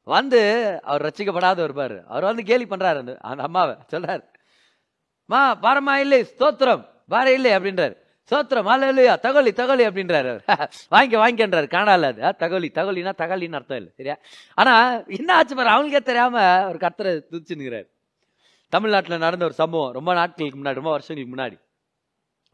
வந்து 0.07 0.41
அவர் 0.83 1.05
ரசிக்கப்படாத 1.09 1.59
வருவார் 1.65 1.97
அவர் 2.07 2.25
வந்து 2.25 2.43
கேலி 2.43 2.65
பண்றாரு 2.65 3.01
அந்த 3.03 3.19
அந்த 3.31 3.43
அம்மாவை 3.43 3.75
சொல்றாரு. 3.93 4.23
மா 5.31 5.41
பாரமா 5.65 5.95
இல்லை 6.05 6.21
ஸ்தோத்திரம் 6.33 6.83
பார 7.09 7.33
இல்லை 7.33 7.53
அப்படின்றாரு. 7.57 7.95
சோத்திரம் 8.31 8.71
அல்ல 8.75 8.89
இல்லையா 8.89 9.15
தகவலி 9.23 9.53
தகவலி 9.61 9.85
அப்படின்றாரு 9.91 10.29
அவர். 10.33 10.45
வாங்கி 10.95 11.17
வாங்கிக்கன்றாரு. 11.17 11.69
காணால 11.77 12.09
அது. 12.13 12.23
தகவலி 12.43 12.69
தகவலினா 12.79 13.13
தகவலின்னு 13.23 13.59
அர்த்தம் 13.61 13.77
இல்லை 13.77 13.93
சரியா? 13.97 14.17
ஆனா 14.59 14.75
என்ன 15.19 15.31
ஆச்சு 15.35 15.57
பாரு 15.57 15.71
அவங்களுக்கே 15.75 16.03
தெரியாம 16.03 16.37
ஒரு 16.69 16.79
கர்த்தரை 16.79 17.13
துதிச்சுன்னுகிறாரு 17.33 17.89
தமிழ்நாட்டில் 18.73 19.19
நடந்த 19.19 19.45
ஒரு 19.45 19.55
சம்பவம் 19.55 19.93
ரொம்ப 19.93 20.15
நாட்களுக்கு 20.15 20.59
முன்னாடி 20.61 20.81
ரொம்ப 20.81 20.91
வருஷங்களுக்கு 20.91 21.35
முன்னாடி. 21.35 21.57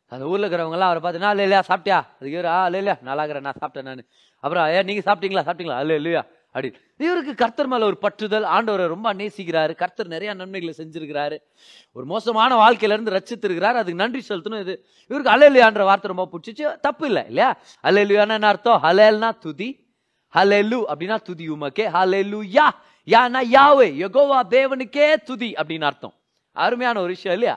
அந்த 0.06 0.24
ஊரில் 0.24 0.50
இருக்கிறவங்கெல்லாம் 0.50 0.90
அவரை 0.90 1.00
பார்த்து 1.00 1.20
நான் 1.20 1.36
அலையிலையா 1.36 1.62
சாப்பிட்டியா? 1.68 2.04
அதுக்கு 2.04 2.30
இவர் 2.30 2.44
ஆ 2.44 2.68
அலுலியா 2.68 3.02
நல்லா 3.02 3.24
இருக்கிறேன் 3.24 3.42
நான் 3.42 3.54
சாப்பிட்டேன் 3.60 3.82
நான். 3.82 4.06
அப்புறம் 4.40 4.66
ஏன் 4.66 4.84
நீங்கள் 4.84 5.14
சாப்பிட்டீங்களா? 5.14 5.46
சாப்பிட்டீங்களா? 5.46 5.76
அல்ல 5.76 5.94
இல்லையா 5.94 6.26
அப்படி. 6.46 6.76
இவருக்கு 6.96 7.34
கர்த்தர் 7.34 7.66
மேலே 7.66 7.84
ஒரு 7.84 7.98
பற்றுதல் 8.02 8.44
ஆண்டவரை 8.44 8.86
ரொம்ப 8.86 9.14
நேசிக்கிறாரு. 9.14 9.74
கர்த்தர் 9.74 10.08
நிறையா 10.08 10.34
நன்மைகளை 10.34 10.74
செஞ்சிருக்கிறாரு. 10.76 11.38
ஒரு 11.92 12.06
மோசமான 12.06 12.68
வாழ்க்கையில 12.68 12.92
இருந்து 12.92 13.10
ரச்சித்திருக்கிறாரு 13.10 13.72
அதுக்கு 13.72 13.94
நன்றி 13.94 14.24
செலுத்தணும் 14.28 14.60
இது. 14.60 14.86
இவருக்கு 15.08 15.30
அலையிலையான்ற 15.30 15.82
வார்த்தை 15.82 16.12
ரொம்ப 16.14 16.28
பிடிச்சிச்சு. 16.32 16.80
தப்பு 16.80 17.06
இல்லை 17.06 17.26
இல்லையா? 17.26 17.56
அலையிலையான்னு 17.82 18.28
என்ன 18.28 18.46
அர்த்தம்? 18.46 18.82
ஹலேல்னா 18.82 19.38
துதி 19.38 19.86
ஹலெலு 20.34 20.82
அப்படின்னா 20.88 21.22
துதி 21.22 21.50
உமக்கே. 21.50 21.88
ஹலெலு 21.88 22.40
யா 22.52 22.68
யானா 23.12 23.40
யாவே 23.56 23.88
யகோவா 24.02 24.38
தேவனுக்கே 24.54 25.06
துதி 25.28 25.50
அப்படின்னு 25.60 25.86
அர்த்தம். 25.90 26.14
அருமையான 26.56 26.96
ஒரு 27.04 27.12
விஷயம் 27.16 27.36
இல்லையா? 27.38 27.56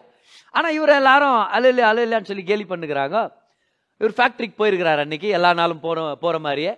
ஆனால் 0.55 0.75
இவர் 0.77 0.93
எல்லாரும் 1.01 1.39
அலையில 1.55 1.81
அலையிலான்னு 1.91 2.29
சொல்லி 2.29 2.43
கேலி 2.49 2.65
பண்ணுகிறாங்க. 2.69 3.17
இவர் 4.01 4.15
ஃபேக்ட்ரிக்கு 4.17 4.59
போயிருக்கிறார் 4.61 5.01
அன்னைக்கு 5.03 5.27
எல்லா 5.37 5.51
நாளும் 5.59 5.83
போகிற 5.85 6.05
போகிற 6.23 6.37
மாதிரியே. 6.45 6.73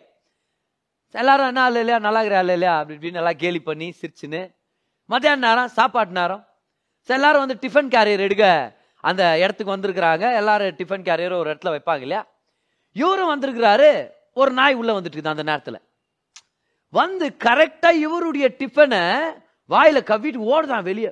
எல்லாரும் 1.21 1.49
என்ன 1.51 1.63
அல்ல 1.67 1.83
இல்லையா 1.83 1.99
நல்லா 2.05 2.21
இருக்கிற 2.21 2.41
அல்ல 2.43 2.53
இல்லையா 2.57 2.75
அப்படி 2.79 2.95
இப்படின்னு 2.99 3.21
எல்லாம் 3.21 3.41
கேலி 3.43 3.59
பண்ணி 3.69 3.87
சிரிச்சுன்னு 4.01 4.41
மத்தியான 5.09 5.41
நேரம் 5.47 5.73
சாப்பாட்டு 5.77 6.13
நேரம். 6.19 6.43
எல்லாரும் 7.17 7.43
வந்து 7.43 7.57
டிஃபன் 7.63 7.91
கேரியர் 7.95 8.25
எடுக்க 8.27 8.45
அந்த 9.09 9.23
இடத்துக்கு 9.43 9.75
வந்திருக்கிறாங்க. 9.75 10.25
எல்லாரும் 10.41 10.77
டிஃபன் 10.81 11.07
கேரியர் 11.09 11.39
ஒரு 11.41 11.49
இடத்துல 11.53 11.73
வைப்பாங்க 11.75 12.05
இல்லையா? 12.07 12.23
இவரும் 13.01 13.31
வந்திருக்கிறாரு. 13.33 13.89
ஒரு 14.41 14.51
நாய் 14.59 14.75
உள்ளே 14.81 14.93
வந்துட்டு 14.93 15.15
இருக்குது 15.15 15.33
அந்த 15.33 15.45
நேரத்தில். 15.49 15.79
வந்து 16.93 17.27
கரெக்டாக 17.45 18.01
இவருடைய 18.05 18.47
டிஃபனை 18.59 19.03
வாயில் 19.69 20.07
கவ்விட்டு 20.09 20.49
ஓடுதான் 20.53 20.87
வெளியே. 20.89 21.11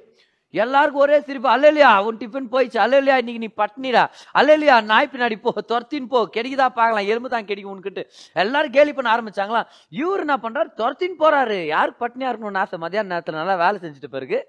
எல்லாருக்கும் 0.53 1.03
ஒரே 1.03 1.17
சிரிப்பு 1.27 1.49
அல்லையா 1.53 1.91
உன் 2.07 2.19
டிஃபன் 2.21 2.49
போயிடுச்சு. 2.53 2.79
அல்லையா 2.83 3.15
இன்னைக்கு 3.21 3.43
நீ 3.43 3.49
பட்னிடா 3.61 4.03
அல்லையா 4.39 4.75
நாய் 4.89 5.09
பின்னாடி 5.13 5.35
போ 5.45 5.51
துரத்தின்னு 5.71 6.11
போ. 6.11 6.19
கிடைக்குதா 6.35 6.67
பார்க்கலாம். 6.79 7.07
எறும்பு 7.11 7.29
தான் 7.35 7.47
கிடைக்கும் 7.49 7.73
உன்கிட்ட. 7.73 8.01
எல்லாரும் 8.43 8.75
கேலி 8.75 8.91
பண்ண 8.97 9.09
ஆரம்பிச்சாங்களா 9.15 9.61
இவர் 10.01 10.23
என்ன 10.25 10.35
பண்ணுறாரு 10.43 10.69
துரத்தின்னு 10.81 11.17
போறாரு. 11.23 11.57
யாருக்கு 11.75 12.03
பட்னியா 12.05 12.29
இருக்கணும்னு 12.31 12.61
ஆசை? 12.63 12.79
மதியான 12.85 13.11
நேரத்துல 13.13 13.39
நல்லா 13.41 13.55
வேலை 13.63 13.79
செஞ்சுட்டு 13.85 14.11
பிறகு 14.17 14.39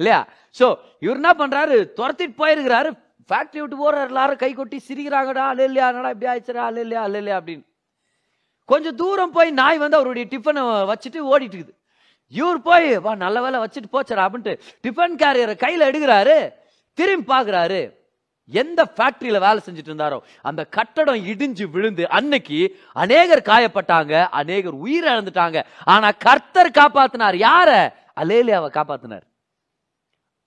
இல்லையா? 0.00 0.20
ஸோ 0.58 0.68
இவர் 1.04 1.20
என்ன 1.22 1.32
பண்ணுறாரு 1.42 1.78
துரத்திட்டு 1.98 2.40
போயிருக்கிறாரு. 2.42 2.92
ஃபேக்ட்ரி 3.30 3.60
விட்டு 3.62 3.78
போறாரு 3.84 4.08
எல்லாரும் 4.12 4.42
கை 4.42 4.52
கொட்டி 4.52 4.78
சிரிக்கிறாங்கடா 4.88 5.46
அல்லையா 5.54 5.88
என்னடா 5.92 6.12
இப்படி 6.14 6.30
ஆயிடுச்சுடா? 6.32 6.62
அல்லையா 6.70 7.02
அல்லையா 7.08 7.38
அப்படின்னு. 7.40 7.64
கொஞ்சம் 8.68 8.96
தூரம் 9.02 9.34
போய் 9.36 9.50
நாய் 9.50 9.82
வந்து 9.82 9.98
அவருடைய 9.98 10.28
டிஃபனை 10.32 10.62
வச்சுட்டு 10.92 11.20
ஓடிட்டு 11.32 11.56
இருக்குது 11.58 11.76
இவர் 12.28 12.62
போய் 12.62 12.88
வா 13.04 13.14
நல்ல 13.24 13.40
வேலை 13.40 13.58
வச்சுட்டு 13.60 13.92
போச்சரா 13.92 14.24
அப்படின்ட்டு 14.26 14.54
டிஃபன் 14.86 15.14
கேரியரை 15.22 15.54
கையில் 15.56 15.88
எடுக்கிறாரு. 15.90 16.52
திரும்பி 16.98 17.32
பார்க்குறாரு 17.32 17.80
எந்த 18.50 18.80
ஃபேக்டரியில் 18.96 19.44
வேலை 19.46 19.60
செஞ்சுட்டு 19.64 19.90
இருந்தாரோ 19.92 20.18
அந்த 20.42 20.64
கட்டடம் 20.76 21.24
இடிஞ்சு 21.30 21.64
விழுந்து 21.70 22.08
அன்னைக்கு 22.08 22.60
அநேகர் 22.92 23.48
காயப்பட்டாங்க 23.50 24.14
அநேகர் 24.40 24.76
உயிரிழந்துட்டாங்க. 24.84 25.58
இழந்துட்டாங்க 25.86 26.12
கர்த்தர் 26.26 26.76
காப்பாத்தினார். 26.78 27.36
யார? 27.48 27.70
அலேலியாவை 28.22 28.70
காப்பாத்தினார். 28.78 29.24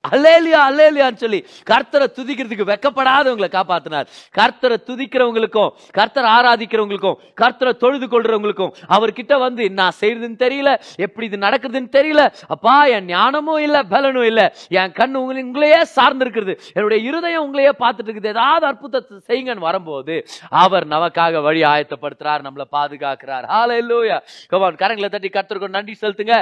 அலேலியா 0.10 0.60
அலேலியான்னு 0.70 1.20
சொல்லி 1.24 1.40
கர்த்தரை 1.72 2.08
துதிக்கிறதுக்கு 2.18 2.66
வெக்கப்படாதவங்களை 2.72 3.50
காப்பாத்தினார். 3.58 4.08
கர்த்தரை 4.40 4.78
துதிக்கிறவங்களுக்கும் 4.88 5.72
கர்த்தரை 5.98 6.30
ஆராதிக்கிறவங்களுக்கும் 6.38 7.18
கர்த்தரை 7.42 7.74
தொழுது 7.84 8.08
கொள்றவங்களுக்கும் 8.14 8.74
அவர்கிட்ட 8.96 9.34
வந்து 9.46 9.70
நான் 9.80 9.98
செய்யறதுன்னு 10.02 10.40
தெரியல 10.46 10.72
எப்படி 11.06 11.28
இது 11.30 11.40
நடக்குதுன்னு 11.46 11.92
தெரியல 11.98 12.24
அப்பா 12.56 12.76
என் 12.96 13.08
ஞானமும் 13.16 13.62
இல்லை 13.68 13.84
பலனும் 13.94 14.28
இல்லை 14.32 14.48
என் 14.80 14.98
கண்ணு 15.00 15.22
உங்களை 15.24 15.44
உங்களையே 15.48 15.82
சார்ந்து 15.96 16.26
இருக்கிறது 16.26 16.56
என்னுடைய 16.76 17.00
இருதயம் 17.10 17.46
உங்களையே 17.46 17.74
பார்த்துட்டு 17.84 18.10
இருக்குது 18.10 18.34
ஏதாவது 18.36 18.66
அற்புதத்தை 18.72 19.18
செய்யுங்கன்னு 19.30 19.68
வரும்போது 19.70 20.16
அவர் 20.64 20.88
நமக்காக 20.96 21.42
வழி 21.48 21.64
ஆயத்தப்படுத்துறார் 21.74 22.46
நம்மளை 22.48 22.68
பாதுகாக்கிறார். 22.78 23.46
ஹால 23.54 23.78
இல்லையா 23.84 24.20
கவான் 24.54 24.82
கரங்களை 24.84 25.10
தட்டி 25.10 25.30
கர்த்தருக்கு 25.38 25.76
நன்றி 25.80 25.96
செலுத்துங்க. 26.04 26.38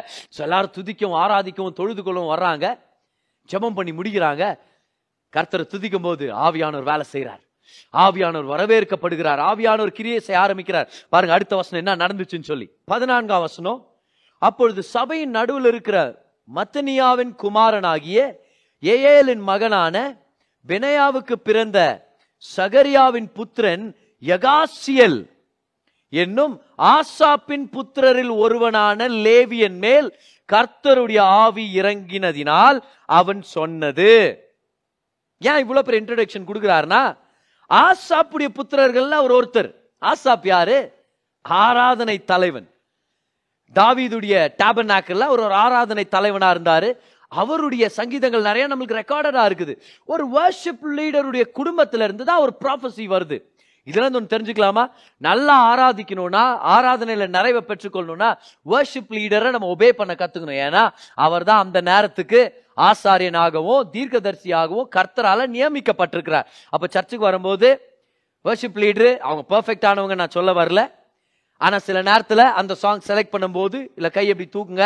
எல்லாரும் 0.48 0.75
துதிக்கும் 0.78 1.18
ஆராதிக்கவும் 1.24 1.80
தொழுது 1.80 2.04
கொள்ளவும் 2.04 2.34
வர்றாங்க. 2.36 2.68
ஜெபம் 3.51 3.77
பண்ணி 3.77 3.91
முடிக்கிறாங்க 3.91 4.44
கர்த்தரை 5.34 5.65
துதிக்கும் 5.74 6.08
போது 6.08 6.25
ஆவியானவர் 6.46 6.89
வேலை 6.91 7.06
செய்கிறார் 7.13 7.44
ஆவியானவர் 7.94 8.51
வரவேற்கப்படுகிறார். 8.53 9.39
ஆவியானவர் 9.50 9.98
கிரியை 9.98 10.20
செய்ய 10.20 10.39
ஆரம்பிக்கிறார். 10.39 10.88
பாருங்க 11.10 11.34
அடுத்த 11.34 11.56
வசனம் 11.56 11.82
என்ன 11.84 11.96
நடந்துச்சுன்னு 12.03 12.50
சொல்லி. 12.51 12.68
பதினான்காம் 12.86 13.41
வசனம் 13.41 13.79
அப்பொழுது 14.41 14.82
சபையின் 14.96 15.29
நடுவில் 15.29 15.65
இருக்கிற 15.65 15.98
மத்தனியாவின் 16.50 17.34
குமாரனாகிய 17.36 18.20
ஏஏலின் 18.84 19.44
மகனான 19.50 19.96
வினயாவுக்கு 20.70 21.36
பிறந்த 21.48 21.79
சகரியாவின் 22.44 23.29
புத்திரன் 23.38 23.86
யகாசியல் 24.24 25.20
என்னும் 26.13 26.53
ஆசாப்பின் 26.91 27.65
புத்திரரில் 27.75 28.34
ஒருவனான 28.44 29.08
லேவியன் 29.25 29.77
மேல் 29.77 30.08
கர்த்தருடைய 30.51 31.20
ஆவி 31.20 31.72
இறங்கினதினால் 31.75 32.82
அவன் 33.06 33.41
சொன்னது. 33.41 34.44
ஏன் 35.39 35.58
இவ்வளவு 35.58 35.91
பெரிய 35.91 36.03
இன்ட்ரடக்ஷன் 36.03 36.48
கொடுக்கிறாருன்னா 36.48 37.18
ஆசாப்புடைய 37.74 38.48
புத்திரர்கள்ல 38.53 39.10
அவர் 39.10 39.32
ஒருத்தர். 39.32 39.72
ஆசாப் 40.01 40.46
யாரு? 40.48 41.06
ஆராதனை 41.41 42.24
தலைவன். 42.24 42.74
தாவீதுடைய 43.75 44.48
டேபனாக்கல்ல 44.63 45.20
அவர் 45.20 45.39
ஒரு 45.39 45.53
ஆராதனை 45.53 46.08
தலைவனா 46.08 46.53
இருந்தாரு. 46.53 46.98
அவருடைய 47.27 47.89
சங்கீதங்கள் 47.89 48.41
நிறைய 48.41 48.68
நம்மளுக்கு 48.68 49.00
ரெக்கார்டடா 49.01 49.44
இருக்குது. 49.50 49.82
ஒரு 50.06 50.27
வர்ஷிப் 50.27 50.98
லீடருடைய 50.98 51.44
குடும்பத்தில 51.60 52.03
இருந்து 52.03 52.25
தான் 52.25 52.39
ஒரு 52.39 52.56
ப்ராஃபஸி 52.65 53.08
வருது. 53.15 53.49
இதெல்லாம் 53.89 54.15
ஒன்று 54.19 54.34
தெரிஞ்சுக்கலாமா? 54.34 54.84
நல்லா 55.27 55.55
ஆராதிக்கணும்னா 55.72 56.43
ஆராதனையில 56.75 57.27
நிறைவை 57.36 57.62
பெற்றுக்கொள்ளணும்னா 57.69 58.29
வர்ஷிப் 58.74 59.13
லீடரை 59.17 59.51
நம்ம 59.55 59.69
ஒபே 59.75 59.89
பண்ண 60.00 60.15
கத்துக்கணும். 60.22 60.60
ஏன்னா 60.67 60.84
அவர் 61.25 61.48
தான் 61.50 61.63
அந்த 61.65 61.81
நேரத்துக்கு 61.91 62.41
ஆசாரியனாகவும் 62.88 63.84
தீர்க்கதரிசியாகவும் 63.96 64.89
கர்த்தரால 64.96 65.48
நியமிக்கப்பட்டிருக்கிறார். 65.55 66.48
அப்ப 66.74 66.88
சர்ச்சுக்கு 66.96 67.29
வரும்போது 67.29 67.69
வர்ஷிப் 68.46 68.79
லீடரு 68.84 69.10
அவங்க 69.27 69.43
பெர்ஃபெக்ட் 69.53 69.88
ஆனவங்க 69.91 70.15
நான் 70.22 70.36
சொல்ல 70.38 70.51
வரல. 70.60 70.81
ஆனா 71.62 71.77
சில 71.88 72.01
நேரத்துல 72.10 72.41
அந்த 72.60 72.74
சாங் 72.81 73.08
செலக்ட் 73.08 73.34
பண்ணும்போது 73.34 73.77
இல்ல 73.98 74.08
கை 74.17 74.24
எப்படி 74.34 74.48
தூக்குங்க 74.53 74.86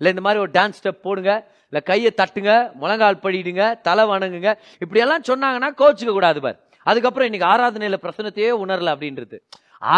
இல்ல 0.00 0.10
இந்த 0.14 0.22
மாதிரி 0.26 0.40
ஒரு 0.44 0.52
டான்ஸ் 0.58 0.78
ஸ்டெப் 0.80 1.04
போடுங்க 1.06 1.32
இல்ல 1.70 1.80
கையை 1.88 2.10
தட்டுங்க 2.20 2.52
முழங்கால் 2.80 3.22
படிடுங்க 3.24 3.64
தலை 3.88 4.04
வணங்குங்க 4.10 4.50
இப்படி 4.82 5.02
எல்லாம் 5.04 5.24
சொன்னாங்கன்னா 5.30 5.70
கோச்சுக்க 5.80 6.12
கூடாது 6.18 6.40
பார். 6.44 6.58
அதுக்கப்புறம் 6.90 7.28
இன்னைக்கு 7.30 7.50
ஆராதனையில 7.54 7.98
பிரசனத்தையே 8.04 8.50
உணரல 8.64 8.94
அப்படின்றது. 8.94 9.38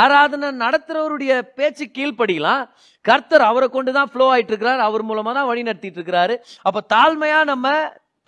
ஆராதனை 0.00 0.48
நடத்துறவருடைய 0.64 1.32
பேச்சு 1.58 1.84
கீழ்ப்படியலாம். 1.96 2.62
கர்த்தர் 3.08 3.44
அவரை 3.50 3.66
கொண்டு 3.68 3.90
தான் 3.96 4.10
ஃப்ளோ 4.12 4.26
ஆயிட்டு 4.34 4.52
இருக்கிறார் 4.52 4.80
அவர் 4.86 5.02
மூலமா 5.10 5.32
தான் 5.38 5.48
வழி 5.50 5.62
நடத்திட்டு 5.68 5.98
இருக்கிறாரு 6.00 6.34
அப்ப 6.68 6.84
தாழ்மையா 6.94 7.40
நம்ம 7.52 7.72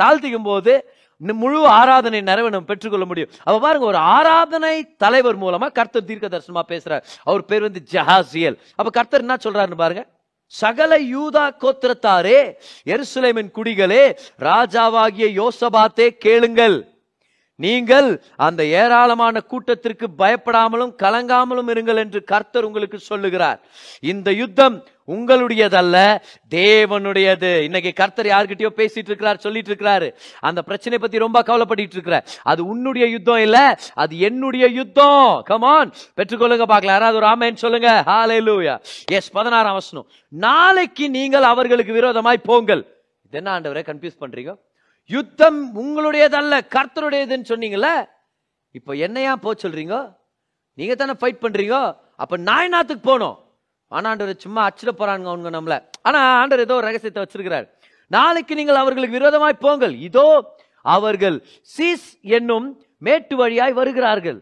தாழ்த்திக்கும் 0.03 0.49
போது 0.51 0.73
முழு 1.43 1.61
ஆராதனை 1.79 2.19
நிறைவு 2.29 2.49
நம்ம 2.55 2.69
பெற்றுக்கொள்ள 2.71 3.05
முடியும். 3.11 3.31
அப்ப 3.47 3.55
பாருங்க 3.65 3.87
ஒரு 3.93 4.01
ஆராதனை 4.17 4.73
தலைவர் 5.05 5.39
மூலமா 5.45 5.67
கர்த்தர் 5.79 6.09
தீர்க்க 6.09 6.27
தரிசனமா 6.35 6.63
பேசுறார். 6.73 7.05
அவர் 7.29 7.45
பேர் 7.51 7.67
வந்து 7.67 7.83
ஜஹாசியல். 7.93 8.57
அப்ப 8.79 8.91
கர்த்தர் 8.99 9.25
என்ன 9.25 9.37
சொல்றாருன்னு 9.45 9.83
பாருங்க. 9.85 10.05
சகல 10.53 10.99
யூதா 11.15 11.45
கோத்திரத்தாரே 11.63 12.41
எருசலேமின் 12.95 13.51
குடிகளே 13.57 14.03
ராஜாவாகிய 14.49 15.29
யோசபாத்தே 15.41 16.09
கேளுங்கள். 16.27 16.77
நீங்கள் 17.65 18.23
அந்த 18.37 18.65
ஏராளமான 18.65 19.41
கூட்டத்திற்கு 19.41 20.07
பயப்படாமலும் 20.19 20.93
கலங்காமலும் 21.03 21.71
இருங்கள் 21.75 21.97
என்று 21.97 22.25
கர்த்தர் 22.25 22.65
உங்களுக்கு 22.65 22.99
சொல்லுகிறார். 22.99 23.61
இந்த 24.01 24.33
யுத்தம் 24.33 24.77
உங்களுடையதல்ல 25.15 25.97
தேவனுடையது. 26.51 27.63
இன்னைக்கு 27.63 27.93
கர்த்தர் 27.93 28.27
யார்கிட்டயோ 28.27 28.71
பேசிட்டு 28.81 29.11
இருக்கிறார் 29.13 29.43
சொல்லிட்டு 29.45 29.71
இருக்கிறாரு. 29.73 30.09
அந்த 30.41 30.63
பிரச்சனை 30.63 30.99
பத்தி 30.99 31.19
ரொம்ப 31.19 31.43
கவலைப்பட்டு 31.43 31.97
இருக்கிறார் 31.99 32.27
அது 32.43 32.67
உன்னுடைய 32.67 33.07
யுத்தம் 33.07 33.39
இல்ல 33.39 33.79
அது 33.95 34.19
என்னுடைய 34.19 34.67
யுத்தம். 34.67 35.43
கமான் 35.43 35.93
பெற்றுக்கொள்ளுங்க 36.17 36.67
பார்க்கலாம். 36.73 36.97
யாராவது 36.97 37.17
ஒரு 37.17 37.27
ஆமேன்னு 37.27 37.63
சொல்லுங்க. 37.65 38.03
ஹalleluya 38.07 38.77
எஸ் 39.19 39.31
பதினாறாம் 39.31 39.79
வசனம். 39.81 40.09
நாளைக்கு 40.29 41.11
நீங்கள் 41.11 41.43
அவர்களுக்கு 41.43 41.93
விரோதமாய் 41.93 42.47
போங்கள். 42.51 42.85
இது 43.27 43.39
என்ன 43.39 43.61
ஆண்டவரை 43.61 43.85
கன்ஃபியூஸ் 43.91 44.23
பண்றீங்க? 44.25 44.53
யுத்தம் 45.15 45.59
உங்களுடையதல்ல 45.83 46.55
கர்த்தருடையதுன்னு 46.75 47.51
சொன்னீங்களே 47.53 47.95
இப்போ 48.79 48.93
என்னையா 49.07 49.33
போ 49.45 49.51
சொல்றீங்க? 49.63 49.97
நீங்க 50.79 50.95
தானே 50.95 51.15
ஃபைட் 51.21 51.43
பண்றீங்க? 51.45 51.77
அப்ப 52.23 52.37
நாய் 52.49 52.73
நாத்துக்கு 52.75 53.05
போகணும்? 53.11 53.37
ஆனா 53.93 54.09
ஆண்டவர் 54.11 54.43
சும்மா 54.45 54.63
அச்சிட 54.69 54.91
போறாங்க 55.01 55.27
அவங்க 55.33 55.51
நம்மள. 55.57 55.75
ஆனா 56.07 56.21
ஆண்டவர் 56.41 56.65
ஏதோ 56.67 56.77
ரகசியத்தை 56.87 57.23
வச்சிருக்கிறார். 57.23 57.67
நாளைக்கு 58.17 58.55
நீங்கள் 58.59 58.81
அவர்களுக்கு 58.83 59.19
விரோதமாய் 59.19 59.63
போங்கள். 59.67 59.95
இதோ 60.09 60.27
அவர்கள் 60.97 61.37
சீஸ் 61.75 62.09
என்னும் 62.39 62.67
மேட்டு 63.07 63.37
வழியாய் 63.37 63.79
வருகிறார்கள். 63.81 64.39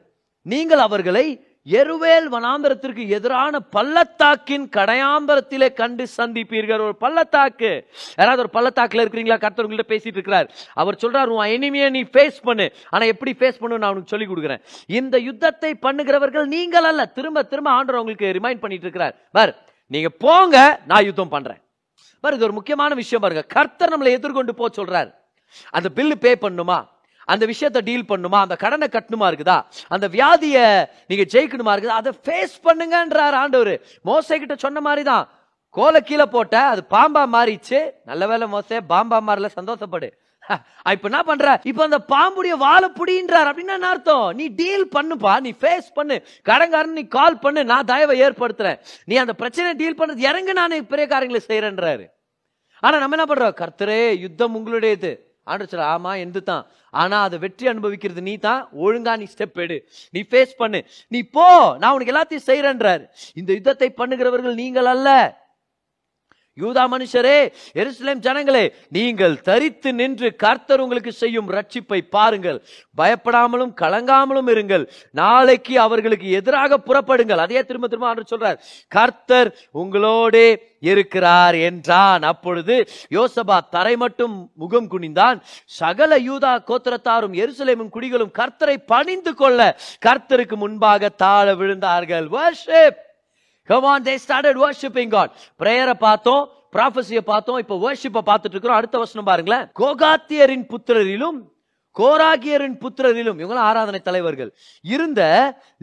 நீங்கள் 0.53 0.83
அவர்களை 0.87 1.27
எருவேல் 1.73 2.27
வனாந்தரத்திற்கு 2.33 3.07
எதிரான 3.09 3.61
பள்ளத்தாக்கின் 3.61 4.69
கடையாம்பரத்திலே 4.77 5.73
கண்டு 5.73 6.07
சந்திப்பீர்கள். 6.17 6.83
ஒரு 6.87 6.97
பள்ளத்தாக்கு. 6.97 7.87
யாராவது 8.17 8.43
ஒரு 8.45 8.51
பள்ளத்தாக்கில் 8.51 9.03
இருக்கிறீங்களா? 9.05 9.39
கர்த்தர் 9.41 9.67
உங்கள்ட்ட 9.69 9.87
பேசிட்டு 9.93 10.19
இருக்கிறார். 10.19 10.51
அவர் 10.75 11.01
சொல்றார் 11.03 11.33
உன் 11.37 11.53
எனிமியை 11.57 11.91
நீ 11.91 12.03
ஃபேஸ் 12.03 12.43
பண்ணு. 12.43 12.73
ஆனா 12.91 13.05
எப்படி 13.05 13.33
ஃபேஸ் 13.39 13.59
பண்ணு 13.59 13.79
நான் 13.79 13.91
உனக்கு 13.91 14.13
சொல்லி 14.15 14.27
கொடுக்குறேன். 14.27 14.63
இந்த 14.87 15.19
யுத்தத்தை 15.19 15.75
பண்ணுகிறவர்கள் 15.75 16.47
நீங்கள் 16.47 16.85
அல்ல. 16.85 17.07
திரும்ப 17.07 17.43
திரும்ப 17.43 17.71
ஆண்டவர் 17.71 18.01
உங்களுக்கு 18.01 18.37
ரிமைண்ட் 18.39 18.63
பண்ணிட்டு 18.65 18.87
இருக்கிறார். 18.87 19.15
பார் 19.33 19.55
நீங்க 19.87 20.09
போங்க 20.09 20.81
நான் 20.87 21.05
யுத்தம் 21.05 21.29
பண்றேன். 21.29 21.61
பாரு 22.21 22.35
இது 22.35 22.45
ஒரு 22.45 22.53
முக்கியமான 22.53 22.95
விஷயம் 22.95 23.23
பாருங்க. 23.23 23.47
கர்த்தர் 23.57 23.93
நம்மளை 23.95 24.11
எதிர்கொண்டு 24.19 24.55
போ 24.55 24.69
சொல்றார். 24.77 25.11
அந்த 25.71 25.89
பில்லு 25.97 26.15
பே 26.15 26.35
பண்ணுமா 26.45 26.79
அந்த 27.25 27.47
விஷயத்தை 27.47 27.83
டீல் 27.83 28.09
பண்ணுமா? 28.09 28.41
அந்த 28.41 28.57
கடனை 28.57 28.89
கட்டணுமா 28.89 29.29
இருக்குதா? 29.29 29.63
அந்த 29.89 30.09
வியாதியை 30.09 30.67
நீங்க 31.07 31.25
ஜெயிக்கணுமா 31.33 31.73
இருக்குதா? 31.75 32.01
அதை 32.01 32.13
ஃபேஸ் 32.25 32.57
பண்ணுங்கன்றார் 32.65 33.37
ஆண்டவர். 33.43 33.81
மோசை 34.05 34.39
கிட்ட 34.39 34.55
சொன்ன 34.55 34.81
மாதிரி 34.81 35.03
தான் 35.03 35.29
கோலை 35.71 36.01
கீழே 36.01 36.25
போட்ட 36.25 36.67
அது 36.67 36.83
பாம்பா 36.91 37.23
மாறிச்சு 37.37 37.91
நல்ல 38.05 38.27
வேலை 38.27 38.47
மோசே 38.47 38.79
பாம்பா 38.89 39.19
மாறல 39.29 39.49
சந்தோஷப்படு. 39.61 40.11
ஹ, 40.39 40.55
இப்ப 40.91 41.09
என்ன 41.09 41.23
பண்ற? 41.23 41.61
இப்ப 41.63 41.83
அந்த 41.83 41.99
பாம்புடைய 42.09 42.51
வாழை 42.51 42.89
புடின்றார். 42.99 43.49
அப்படின்னா 43.51 43.75
என்ன 43.77 43.89
அர்த்தம்? 43.89 44.33
நீ 44.35 44.47
டீல் 44.47 44.89
பண்ணுப்பா. 44.97 45.41
நீ 45.41 45.55
ஃபேஸ் 45.61 45.89
பண்ணு. 45.95 46.25
கடங்காரன் 46.45 46.99
நீ 46.99 47.03
கால் 47.07 47.39
பண்ணு. 47.39 47.65
நான் 47.65 47.85
தயவை 47.85 48.21
ஏற்படுத்துறேன். 48.21 48.79
நீ 49.05 49.17
அந்த 49.17 49.33
பிரச்சனை 49.33 49.75
டீல் 49.75 49.99
பண்றது 49.99 50.19
இறங்கு 50.19 50.53
நான் 50.53 50.87
பெரிய 50.87 51.07
காரியங்களை 51.07 51.41
செய்யறேன்றாரு 51.49 52.07
ஆனா 52.81 52.99
நம்ம 52.99 53.17
என்ன 53.17 53.35
பண்றோம்? 53.35 53.55
கர்த்தரே 53.63 54.19
யுத்தம் 54.19 54.57
உங்களுடையது. 54.57 55.13
ஆண்டு 55.47 55.69
சொல்ல 55.73 55.87
ஆமா 55.95 56.13
எந்த 56.25 56.41
தான் 56.51 56.65
ஆனா 56.95 57.17
அதை 57.27 57.39
வெற்றி 57.45 57.67
அனுபவிக்கிறது 57.73 58.23
நீ 58.29 58.35
தான். 58.49 58.61
ஒழுங்கா 58.85 59.13
நீ 59.21 59.27
ஸ்டெப் 59.35 59.61
எடு. 59.65 59.79
நீ 60.15 60.21
ஃபேஸ் 60.31 60.53
பண்ணு. 60.63 60.81
நீ 61.09 61.21
போ. 61.37 61.47
நான் 61.81 61.95
உனக்கு 61.97 62.13
எல்லாத்தையும் 62.15 62.49
செய்யறேன்றார் 62.51 63.03
இந்த 63.41 63.51
யுத்தத்தை 63.59 63.89
பண்ணுகிறவர்கள் 64.01 64.61
நீங்கள் 64.63 64.91
அல்ல. 64.95 65.11
யூதா 66.61 66.83
மனுஷரே 66.93 67.39
எருசலேம் 67.75 68.21
ஜனங்களே 68.27 68.73
நீங்கள் 68.89 69.41
தரித்து 69.41 69.93
நின்று 69.93 70.37
கர்த்தர் 70.37 70.81
உங்களுக்கு 70.81 71.13
செய்யும் 71.13 71.49
ரட்சிப்பை 71.51 72.01
பாருங்கள். 72.11 72.63
பயப்படாமலும் 72.99 73.73
கலங்காமலும் 73.81 74.51
இருங்கள். 74.55 74.85
நாளைக்கு 75.11 75.81
அவர்களுக்கு 75.81 76.31
எதிராக 76.31 76.79
புறப்படுங்கள். 76.87 77.43
அதையே 77.45 77.65
திரும்ப 77.65 77.87
திரும்ப 77.87 78.09
ஆண்டு 78.09 78.37
சொல்றார். 78.37 78.59
கர்த்தர் 78.89 79.51
உங்களோடே 79.75 80.57
இருக்கிறார் 80.81 81.55
என்றான். 81.55 82.23
அப்பொழுது 82.23 82.89
யோசபா 83.11 83.61
தரை 83.71 83.97
மட்டும் 83.97 84.51
முகம் 84.55 84.89
குனிந்தான். 84.91 85.41
சகல 85.65 86.19
யூதா 86.19 86.55
கோத்திரத்தாரும் 86.71 87.37
எருசலேமும் 87.43 87.93
குடிகளும் 87.95 88.35
கர்த்தரை 88.41 88.77
பணிந்து 88.87 89.35
கொள்ள 89.35 89.77
கர்த்தருக்கு 90.07 90.57
முன்பாக 90.57 91.09
தாழ 91.09 91.55
விழுந்தார்கள். 91.55 92.29
வர்ஷிப் 92.37 93.03
கவான் 93.69 93.97
on, 93.97 94.03
they 94.03 94.19
started 94.27 94.57
worshiping 94.65 95.09
God. 95.17 95.29
பிரேயரை 95.63 95.95
பார்த்தோம் 96.07 96.49
ப்ராஃபஸியை 96.73 97.21
பார்த்தோம் 97.21 97.59
இப்போ 97.63 97.77
வர்ஷிப்பை 97.85 98.23
பார்த்துட்டு 98.29 98.55
இருக்கிறோம். 98.55 98.77
அடுத்த 98.77 98.99
வசனம் 98.99 99.29
பாருங்களேன். 99.31 99.67
கோகாத்தியரின் 99.81 100.67
புத்திரரிலும் 100.73 101.39
கோராகியரின் 101.97 102.77
புத்திரரிலும் 102.83 103.39
இவங்களும் 103.41 103.67
ஆராதனை 103.69 104.01
தலைவர்கள் 104.01 104.55
இருந்த 104.81 105.23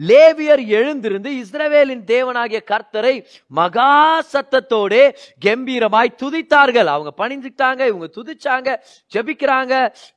லேவியர் 0.08 0.66
எழுந்திருந்து 0.66 1.30
இஸ்ரவேலின் 1.42 2.04
தேவனாகிய 2.12 2.60
கர்த்தரை 2.72 3.24
மகா 3.46 4.20
சத்தத்தோடு 4.32 5.02
கம்பீரமாய் 5.46 6.16
துதித்தார்கள். 6.22 6.90
அவங்க 6.94 7.12
பணிஞ்சுட்டாங்க 7.22 7.86
இவங்க 7.92 8.08
துதிச்சாங்க 8.18 8.78
ஜபிக்கிறாங்க. 9.14 9.74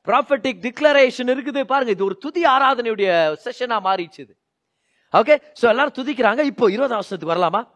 ப்ராஃபட்டிக் 0.07 0.63
டிக்ளரேஷன் 0.67 1.31
இருக்குது. 1.35 1.63
பாருங்க 1.63 1.91
இது 1.91 2.05
ஒரு 2.05 2.17
துதி 2.17 2.43
ஆராதனையுடைய 2.43 3.35
செஷனா 3.45 3.79
மாறிச்சுது 3.89 4.33
ஓகே 5.13 5.35
சோ 5.61 5.65
எல்லாரும் 5.67 5.97
துதிக்கிறாங்க. 5.97 6.39
இப்போ 6.39 6.71
இருபதாம் 6.71 7.01
வருஷத்துக்கு 7.01 7.35
வரலாமா? 7.35 7.67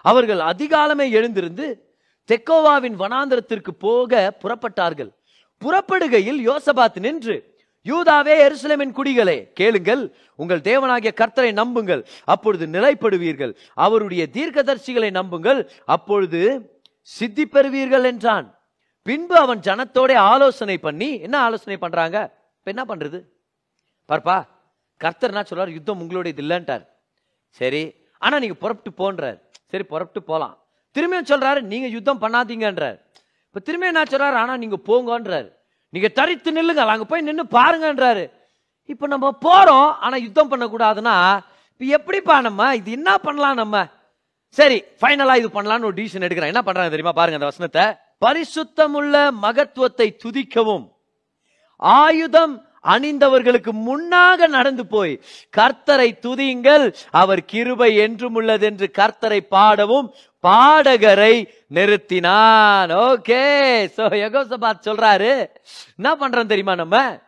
அவர்கள் 0.00 0.38
அதிகாலமே 0.38 1.10
எழுந்திருந்து 1.10 1.94
தெக்கோவாவின் 2.28 2.96
வனாந்திரத்திற்கு 2.98 3.70
போக 3.70 4.36
புறப்பட்டார்கள். 4.42 5.10
புறப்படுகையில் 5.64 6.40
யோசபாத் 6.48 6.98
நின்று 6.98 7.54
யூதாவே 7.84 8.34
எருசலேமின் 8.46 8.94
குடிகளே 8.96 9.52
கேளுங்கள். 9.52 10.16
உங்கள் 10.34 10.60
தேவனாகிய 10.60 11.10
கர்த்தரை 11.16 11.52
நம்புங்கள். 11.52 12.06
அப்பொழுது 12.24 12.66
நிலைப்படுவீர்கள். 12.66 13.56
அவருடைய 13.74 14.28
தீர்க்கதர்சிகளை 14.32 15.10
நம்புங்கள். 15.10 15.70
அப்பொழுது 15.84 16.40
சித்தி 17.00 17.46
பெறுவீர்கள் 17.46 18.04
என்றான். 18.04 18.58
பின்பு 19.02 19.36
அவன் 19.36 19.58
ஜனத்தோட 19.58 20.16
ஆலோசனை 20.16 20.78
பண்ணி 20.78 21.20
என்ன 21.20 21.38
ஆலோசனை 21.38 21.78
பண்றாங்க? 21.78 22.38
இப்ப 22.58 22.70
என்ன 22.74 22.84
பண்றது? 22.84 23.20
பார்ப்பா. 24.08 24.44
கர்த்தர் 25.00 25.32
என்ன 25.32 25.42
சொல்றாரு? 25.50 25.70
யுத்தம் 25.78 26.00
உங்களுடைய 26.02 26.34
இது 26.34 26.42
இல்லைன்ட்டார். 26.44 26.84
சரி. 27.60 27.82
ஆனால் 28.22 28.40
நீங்கள் 28.42 28.60
புறப்பட்டு 28.62 28.92
போன்றார். 29.02 29.38
சரி 29.70 29.84
புறப்பட்டு 29.92 30.22
போகலாம் 30.30 30.54
திரும்பியும் 30.96 31.30
சொல்கிறாரு 31.30 31.60
நீங்கள் 31.72 31.92
யுத்தம் 31.96 32.22
பண்ணாதீங்கன்றார். 32.24 32.96
இப்போ 33.48 33.60
திரும்பியும் 33.66 33.92
என்ன 33.94 34.06
சொல்கிறாரு 34.12 34.36
ஆனால் 34.42 34.60
நீங்கள் 34.62 34.82
போங்கன்றார். 34.88 35.48
நீங்கள் 35.94 36.14
தரித்து 36.18 36.50
நில்லுங்க 36.58 36.84
அங்கே 36.92 37.06
போய் 37.10 37.26
நின்று 37.26 37.44
பாருங்கன்றாரு. 37.58 38.24
இப்போ 38.92 39.06
நம்ம 39.12 39.26
போகிறோம் 39.46 39.90
ஆனால் 40.04 40.24
யுத்தம் 40.26 40.50
பண்ணக்கூடாதுன்னா 40.52 41.14
இப்போ 41.72 41.86
எப்படிப்பா 41.96 42.34
நம்ம? 42.46 42.62
இது 42.80 42.90
என்ன 42.98 43.10
பண்ணலாம் 43.24 43.58
நம்ம? 43.62 43.76
சரி 44.58 44.78
ஃபைனலாக 45.00 45.40
இது 45.40 45.48
பண்ணலாம்னு 45.56 45.88
ஒரு 45.88 45.96
டிசிஷன் 45.98 46.26
எடுக்கிறேன். 46.26 46.52
என்ன 46.52 46.62
பண்ணுறாங்க 46.66 46.92
தெரியுமா? 46.94 47.14
பாருங்க 47.18 47.38
அந்த 47.38 47.50
வசனத்தை. 47.52 47.84
பரிசுத்தமுள்ள 48.24 49.14
மகத்துவத்தை 49.44 50.06
துதிக்கவும் 50.22 50.86
ஆயுதம் 52.02 52.54
அணிந்தவர்களுக்கு 52.86 53.70
முன்னாக 53.70 54.46
நடந்து 54.46 54.86
போய் 54.86 55.20
கர்த்தரை 55.56 56.10
துதியுங்கள் 56.20 56.94
அவர் 57.10 57.44
கிருபை 57.44 57.96
என்றும் 57.96 58.34
உள்ளது 58.34 58.66
என்று 58.66 58.90
கர்த்தரை 58.98 59.40
பாடவும் 59.40 60.14
பாடகரை 60.42 61.48
நிறுத்தினான். 61.74 62.90
ஓகே. 63.08 63.44
சோ 63.96 64.08
யகோசபாத் 64.22 64.86
சொல்றாரு. 64.86 65.46
என்ன 65.96 66.14
பண்றோம் 66.20 66.46
தெரியுமா 66.46 66.74
நம்ம? 66.74 67.20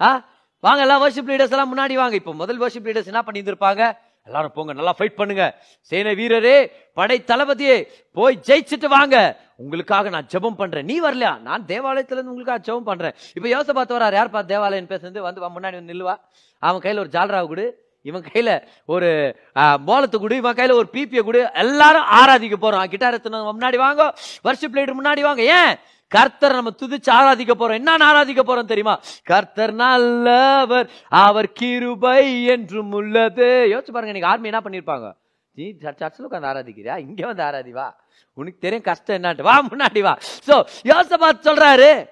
ஆ? 0.00 0.24
வாங்க 0.60 0.80
எல்லாம் 0.80 1.08
வர்ஷிப் 1.08 1.28
லீடர்ஸ் 1.28 1.50
எல்லாம் 1.50 1.76
முன்னாடி 1.76 1.94
வாங்க. 1.94 2.14
இப்போ 2.14 2.32
முதல் 2.32 2.60
வர்ஷிப் 2.60 2.86
லீடர்ஸ் 2.86 3.06
என்ன 3.06 3.22
பண்ணியிருந்திருப்பாங்க? 3.26 3.92
எல்லாரும் 4.24 4.52
போங்க 4.54 4.72
நல்லா 4.72 4.94
ஃபைட் 4.98 5.16
பண்ணுங்க. 5.16 5.62
சேனை 5.80 6.14
வீரரே 6.14 6.70
படை 6.94 7.22
தளபதியே 7.26 7.86
போய் 8.12 8.38
ஜெயிச்சுட்டு 8.46 8.86
வாங்க. 8.86 9.44
உங்களுக்காக 9.56 10.08
நான் 10.08 10.26
ஜெபம் 10.26 10.56
பண்றேன். 10.56 10.84
நீ 10.84 11.00
வரலையா? 11.00 11.40
நான் 11.40 11.64
தேவாலயத்துல 11.66 12.16
இருந்து 12.16 12.34
உங்களுக்காக 12.34 12.72
ஜெபம் 12.72 12.88
பண்றேன். 12.90 13.14
இப்போ 13.34 13.72
பார்த்து 13.72 13.98
வரார். 13.98 14.12
யார் 14.12 14.30
பார்த்து 14.30 14.54
தேவாலயம் 14.54 14.86
பேசுறது? 14.86 15.18
வந்து 15.18 15.48
முன்னாடி 15.48 15.72
வந்து 15.72 15.92
நில்லுவா. 15.92 16.16
அவன் 16.58 16.80
கையில 16.80 16.98
ஒரு 16.98 17.08
ஜால்ராவை 17.12 17.46
கொடு. 17.46 17.66
இவன் 18.02 18.24
கையில 18.32 18.62
ஒரு 18.86 19.36
மோலத்தை 19.78 20.20
கொடு. 20.20 20.36
இவன் 20.36 20.54
கையில 20.54 20.72
ஒரு 20.72 20.88
பிபியை 20.92 21.22
கொடு. 21.22 21.50
எல்லாரும் 21.54 22.04
ஆராதிக்க 22.10 22.54
போறோம். 22.60 22.84
கிட்டார் 22.84 23.20
முன்னாடி 23.20 23.76
வாங்க. 23.76 24.14
வர்ஷிப் 24.44 24.76
லீடர் 24.76 24.94
முன்னாடி 25.02 25.20
வாங்க. 25.20 25.42
ஏன்? 25.42 25.76
கர்த்தர் 26.08 26.52
நம்ம 26.52 26.70
துதிச்சு 26.70 27.10
ஆராதிக்க 27.10 27.54
போறோம். 27.58 27.72
என்ன 27.72 27.96
ஆராதிக்க 27.96 28.42
போறோம் 28.44 28.70
தெரியுமா? 28.72 29.00
கர்த்தர் 29.24 29.74
நல்லவர். 29.74 30.90
அவர் 31.08 31.52
கிருபை 31.52 32.44
என்றும் 32.44 32.92
உள்ளது. 32.92 33.46
யோசிச்சு 33.70 33.92
பாருங்க 33.92 34.12
நீங்க 34.12 34.26
ஆர்மி 34.26 34.50
என்ன 34.52 34.60
பண்ணிருப்பாங்க? 34.60 35.12
நீ 35.52 35.74
சர்ச்சில் 35.96 36.30
உட்காந்து 36.30 36.50
ஆராதிக்கிறியா? 36.52 36.98
இங்க 36.98 37.26
வந்து 37.26 37.42
ஆராதி 37.42 37.72
வா. 37.72 38.04
உனக்கு 38.32 38.58
தெரியும் 38.58 38.84
கஷ்டம் 38.84 39.16
என்னன்ட்டு. 39.16 39.42
வா 39.42 39.62
முன்னாடி 39.70 40.00
வா. 40.00 40.18
சோ 40.46 40.64
யோசபாத் 40.84 41.46
சொல்றாரு 41.48 42.08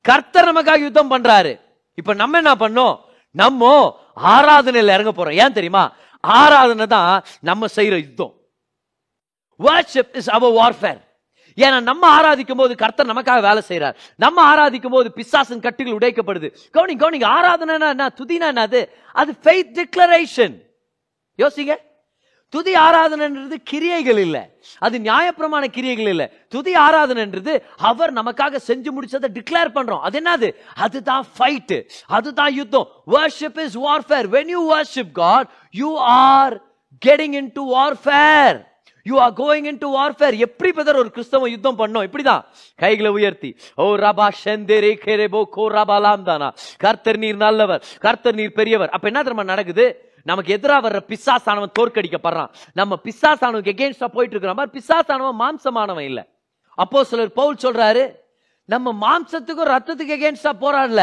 கர்த்தர் 0.00 0.48
நமக்காக 0.50 0.78
யுத்தம் 0.78 1.10
பண்றாரு. 1.10 1.60
இப்ப 1.94 2.14
நம்ம 2.14 2.36
என்ன 2.36 2.54
பண்ணோம்? 2.54 2.98
நம்ம 3.30 3.96
ஆராதனையில 4.22 4.94
இறங்க 4.96 5.12
போறோம். 5.16 5.34
ஏன் 5.34 5.52
தெரியுமா? 5.52 5.92
ஆராதனை 6.20 6.86
தான் 6.86 7.24
நம்ம 7.40 7.66
செய்யற 7.76 7.96
யுத்தம். 8.04 8.32
வர்ஷிப் 9.60 10.16
இஸ் 10.16 10.30
அவர் 10.30 10.52
வார்ஃபேர் 10.52 11.06
ஏன்னா 11.56 11.80
நம்ம 11.82 12.02
ஆராதிக்கும் 12.20 12.56
போது 12.56 12.74
கர்த்தர் 12.74 13.10
நமக்காக 13.10 13.40
வேலை 13.40 13.62
செய்யறார் 13.68 13.96
நம்ம 14.16 14.38
ஆராதிக்கும் 14.54 14.94
போது 14.96 15.12
பிசாசன் 15.16 15.60
கட்டுகள் 15.60 15.96
உடைக்கப்படுது. 15.98 16.48
கவுனி 16.72 16.94
கவுனிங் 17.02 17.26
ஆராதனைனா 17.36 17.88
என்ன? 17.88 18.06
துதினா 18.18 18.48
என்னது? 18.54 18.80
அது 19.12 19.34
ஃபெய்த் 19.42 19.72
டிக்ளரேஷன் 19.78 20.54
யோசிங்க. 21.38 21.74
துதி 22.48 22.74
ஆராதனைன்றது 22.74 23.56
கிரியைகள் 23.64 24.18
இல்லை. 24.18 24.40
அது 24.78 24.98
நியாயப்பிரமாண 24.98 25.64
கிரியைகள் 25.66 26.06
இல்லை. 26.06 26.30
துதி 26.48 26.74
ஆராதனைன்றது 26.74 27.62
அவர் 27.76 28.12
நமக்காக 28.12 28.58
செஞ்சு 28.66 28.90
முடிச்சதை 28.96 29.28
டிக்ளேர் 29.36 29.74
பண்றோம். 29.74 30.00
அது 30.00 30.22
என்னது? 30.22 30.54
அதுதான் 30.74 31.26
ஃபைட் 31.38 31.84
அதுதான் 32.06 32.54
யுத்தம். 32.54 32.88
Worship 33.06 33.58
is 33.58 33.78
warfare 33.78 34.28
when 34.36 34.46
you 34.46 34.76
worship 34.76 35.12
God 35.12 35.48
you 35.70 35.98
are 35.98 36.56
getting 37.06 37.32
into 37.52 37.76
warfare 37.76 38.66
you 39.02 39.20
are 39.20 39.32
going 39.32 39.64
into 39.78 39.98
warfare 39.98 40.36
எப்படி 40.36 40.72
பெதர் 40.72 40.96
ஒரு 40.96 41.10
கிறிஸ்தவ 41.10 41.48
யுத்தம் 41.48 41.78
பண்ணோம்? 41.78 42.06
இப்படிதான். 42.08 42.42
கைகளை 42.76 43.10
உயர்த்தி. 43.10 43.56
ஓ 43.76 43.96
ரபா 43.96 44.28
ஷெந்தேரே 44.44 44.96
கேரேபோ 45.04 45.44
கோ 45.44 45.70
ரபாலாம் 45.70 46.22
தானா 46.22 46.54
கர்த்தர் 46.78 47.18
நீர் 47.18 47.36
நல்லவர். 47.36 47.84
கர்த்தர் 48.00 48.34
நீர் 48.34 48.52
பெரியவர். 48.52 48.90
அப்ப 48.90 49.06
என்ன 49.06 49.22
தெரியுமா 49.22 49.50
நடக்குது? 49.52 50.07
நமக்கு 50.30 50.54
எதிராக 50.56 50.80
வர்ற 50.86 51.00
பிசாசானவன் 51.10 51.76
தோற்கடிக்கப்படுறான். 51.78 52.50
நம்ம 52.80 52.98
பிசாசானவனுக்கு 53.06 53.74
எகேன்ஸ்டா 53.74 54.08
போயிட்டு 54.16 54.34
இருக்கிற 54.36 54.54
மாதிரி 54.60 54.72
பிசாசானவன் 54.78 55.38
மாம்சமானவன் 55.42 56.08
இல்லை. 56.10 56.24
அப்போ 56.84 56.98
சிலர் 57.10 57.38
பவுல் 57.40 57.62
சொல்றாரு 57.66 58.04
நம்ம 58.72 58.88
மாம்சத்துக்கும் 59.04 59.70
ரத்தத்துக்கு 59.72 60.16
எகேன்ஸ்டா 60.16 60.50
போராடல. 60.62 61.02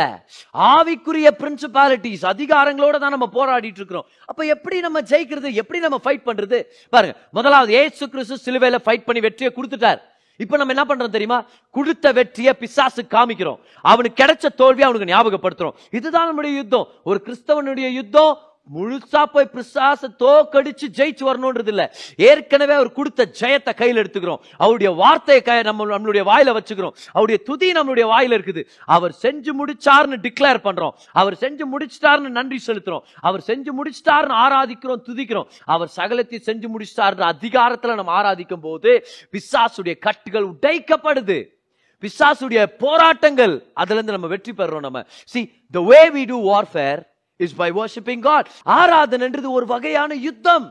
ஆவிக்குரிய 0.74 1.30
பிரின்சிபாலிட்டிஸ் 1.42 2.26
அதிகாரங்களோட 2.32 2.96
தான் 3.04 3.16
நம்ம 3.16 3.28
போராடிட்டு 3.38 3.80
இருக்கிறோம் 3.82 4.08
அப்ப 4.30 4.42
எப்படி 4.56 4.80
நம்ம 4.86 5.02
ஜெயிக்கிறது? 5.12 5.50
எப்படி 5.62 5.80
நம்ம 5.86 5.98
ஃபைட் 6.04 6.28
பண்றது? 6.30 6.60
பாருங்க 6.94 7.16
முதலாவது 7.38 7.74
ஏசு 7.82 8.04
கிறிஸ்து 8.14 8.38
சிலுவையில 8.46 8.80
ஃபைட் 8.86 9.08
பண்ணி 9.08 9.24
வெற்றியை 9.28 9.52
கொடுத்துட்டார். 9.56 10.02
இப்ப 10.44 10.58
நம்ம 10.60 10.74
என்ன 10.76 10.86
பண்றோம் 10.88 11.16
தெரியுமா? 11.16 11.40
கொடுத்த 11.76 12.12
வெற்றியை 12.18 12.54
பிசாசு 12.62 13.02
காமிக்கிறோம். 13.16 13.60
அவனுக்கு 13.92 14.20
கிடைச்ச 14.24 14.52
தோல்வியை 14.62 14.88
அவனுக்கு 14.90 15.12
ஞாபகப்படுத்துறோம். 15.14 15.78
இதுதான் 16.00 16.28
நம்முடைய 16.30 16.54
யுத்தம். 16.62 16.88
ஒரு 17.10 17.20
கிறிஸ்தவனுடைய 17.28 17.90
யுத்தம் 18.00 18.34
முழுசா 18.74 19.24
போய் 19.24 19.50
பிசாச 19.54 20.08
தோக்கடிச்சு 20.20 20.88
ஜெயிச்சு 20.98 21.24
வரணும்ன்றது 21.26 21.68
இல்ல. 21.68 21.96
ஏற்கனவே 22.18 22.74
அவர் 22.74 22.92
கொடுத்த 22.92 23.30
ஜெயத்தை 23.40 23.74
கையில் 23.76 23.98
எடுத்துக்கிறோம். 23.98 24.38
அவருடைய 24.58 24.94
வார்த்தையை 24.94 25.44
கை 25.44 25.62
நம்ம 25.62 25.86
நம்மளுடைய 25.86 26.24
வாயில 26.32 26.58
வச்சுக்கிறோம். 26.58 26.96
அவருடைய 27.12 27.44
துதி 27.44 27.72
நம்மளுடைய 27.72 28.06
வாயில 28.14 28.38
இருக்குது. 28.38 28.64
அவர் 28.86 29.16
செஞ்சு 29.24 29.50
முடிச்சார்னு 29.60 30.18
டிக்ளேர் 30.26 30.62
பண்றோம். 30.64 30.92
அவர் 31.12 31.34
செஞ்சு 31.34 31.62
முடிச்சிட்டார்னு 31.72 32.20
நன்றி 32.20 32.60
செலுத்துறோம். 32.68 33.02
அவர் 33.22 33.44
செஞ்சு 33.48 33.72
முடிச்சிட்டார்னு 33.80 34.36
ஆராதிக்கிறோம் 34.46 35.04
துதிக்கிறோம். 35.10 35.46
அவர் 35.66 35.92
சகலத்தை 35.96 36.40
செஞ்சு 36.46 36.68
முடிச்சிட்டார்னு 36.76 37.34
அதிகாரத்துல 37.34 37.94
நம்ம 37.94 38.22
ஆராதிக்கும் 38.22 38.62
போது 38.62 39.06
பிசாசுடைய 39.32 39.98
கட்டுகள் 40.00 40.46
உடைக்கப்படுது. 40.46 41.54
பிசாசுடைய 42.02 42.66
போராட்டங்கள் 42.66 43.72
அதுல 43.74 43.94
இருந்து 43.94 44.12
நம்ம 44.12 44.28
வெற்றி 44.28 44.52
பெறோம் 44.58 44.80
நம்ம. 44.80 45.04
See 45.26 45.52
the 45.72 45.82
way 45.82 46.10
we 46.10 46.26
do 46.28 46.40
warfare 46.52 47.02
is 47.44 47.56
by 47.62 47.70
worshipping 47.80 48.24
God 48.30 48.50
ஆராதனைன்றது 48.80 49.50
ஒரு 49.58 49.66
வகையான 49.74 50.16
யுத்தம். 50.28 50.68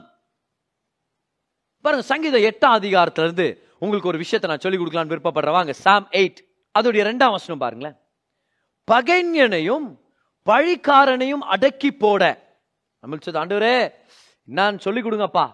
பாருங்க 1.85 2.05
சங்கீதம் 2.12 2.46
எட்டாம் 2.50 2.77
அதிகாரத்துல 2.81 3.27
இருந்து 3.29 3.46
உங்களுக்கு 3.83 4.11
ஒரு 4.12 4.20
விஷயத்தை 4.22 4.48
நான் 4.50 4.64
சொல்லி 4.64 4.79
கொடுக்கலாம்னு 4.79 5.12
விருப்பப்படுறேன். 5.12 5.57
வாங்க 5.59 5.72
சாம் 5.85 6.07
எயிட் 6.20 6.40
அதோடைய 6.79 7.03
ரெண்டாம் 7.11 7.35
வசனம் 7.37 7.62
பாருங்களேன். 7.64 7.96
பகைஞனையும் 8.92 9.87
பழிக்காரனையும் 10.48 11.44
அடக்கி 11.55 11.90
போட. 12.05 12.22
நம்மளுக்கு 13.03 13.40
ஆண்டவரே 13.42 13.77
நான் 14.59 14.83
சொல்லி 14.85 15.00
கொடுங்கப்பா. 15.03 15.44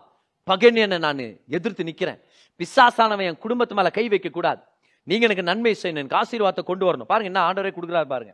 பகைஞனை 0.50 0.98
நான் 1.06 1.20
எதிர்த்து 1.56 1.88
நிற்கிறேன் 1.88 2.20
பிசாசானவன் 2.60 3.28
என் 3.30 3.42
குடும்பத்து 3.44 3.74
மேல 3.78 3.90
கை 3.98 4.04
வைக்க 4.12 4.28
கூடாது 4.28 4.60
நீங்க 5.08 5.24
எனக்கு 5.28 5.48
நன்மை 5.50 5.72
செய்யணும் 5.82 6.02
எனக்கு 6.02 6.20
ஆசீர்வாதத்தை 6.22 6.62
கொண்டு 6.70 6.84
வரணும். 6.86 7.08
பாருங்க 7.10 7.30
என்ன 7.32 7.42
ஆண்டவரே 7.48 7.72
கொடுக்குறாரு 7.76 8.08
பாருங்க. 8.14 8.32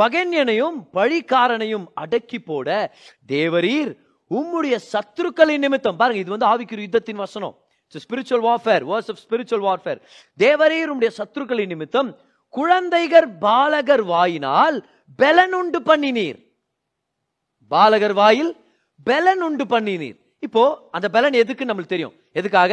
பகைஞனையும் 0.00 0.78
பழிக்காரனையும் 0.96 1.86
அடக்கி 2.02 2.38
போட 2.38 2.68
தேவரீர் 3.32 3.92
உம்முடைய 4.30 4.76
சத்துருக்களின் 4.92 5.64
நிமித்தம். 5.64 5.96
பாருங்க 6.00 6.20
இது 6.24 6.34
வந்து 6.34 6.48
ஆவிக்குரிய 6.52 6.86
யுத்தத்தின் 6.86 7.22
வசனம். 7.24 7.54
Spiritual 7.94 8.44
warfare 8.48 8.84
verse 8.90 9.10
of 9.12 9.20
spiritual 9.24 9.64
warfare 9.68 10.00
தேவரீர் 10.38 10.92
உடைய 10.94 11.10
சத்துருக்களின் 11.18 11.72
நிமித்தம் 11.74 12.10
குழந்தைகர் 12.54 13.28
பாலகர் 13.46 14.04
வாயினால் 14.12 14.76
பெலனுண்டு 15.22 15.80
பண்ணினீர். 15.88 16.38
பாலகர் 17.70 18.16
வாயில் 18.20 18.52
பெலன் 19.06 19.42
உண்டு 19.48 19.64
பண்ணினீர். 19.72 20.18
இப்போ 20.46 20.62
அந்த 20.96 21.06
பெலன் 21.14 21.36
எதுக்கு 21.42 21.64
நம்மளுக்கு 21.64 21.94
தெரியும். 21.94 22.14
எதுக்காக? 22.32 22.72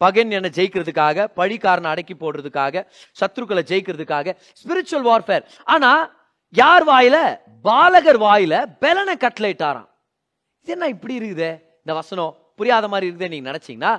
பகன் 0.00 0.30
என 0.36 0.50
ஜெயிக்கிறதுக்காக 0.56 1.26
பழிக்காரனை 1.38 1.88
அடக்கி 1.92 2.14
போடுறதுக்காக 2.14 2.84
சத்ருக்களை 3.20 3.62
ஜெயிக்கிறதுக்காக 3.70 4.34
ஸ்பிரிச்சுவல் 4.60 5.06
வார்ஃபேர் 5.10 5.44
ஆனா 5.74 5.90
யார் 6.60 6.84
வாயில? 6.92 7.16
பாலகர் 7.66 8.20
வாயில 8.26 8.54
பெலனை 8.82 9.14
கட்லைட்டாராம் 9.24 9.88
இது 10.62 10.72
என்ன 10.74 10.86
இப்படி 10.94 11.14
இருக்குதே? 11.18 11.52
இந்த 11.82 11.92
வசனம் 12.00 12.32
புரியாத 12.58 12.88
மாதிரி 12.92 13.06
இருக்குதே 13.08 13.28
நீங்க 13.34 13.46
நினைச்சீங்கன்னா 13.50 13.92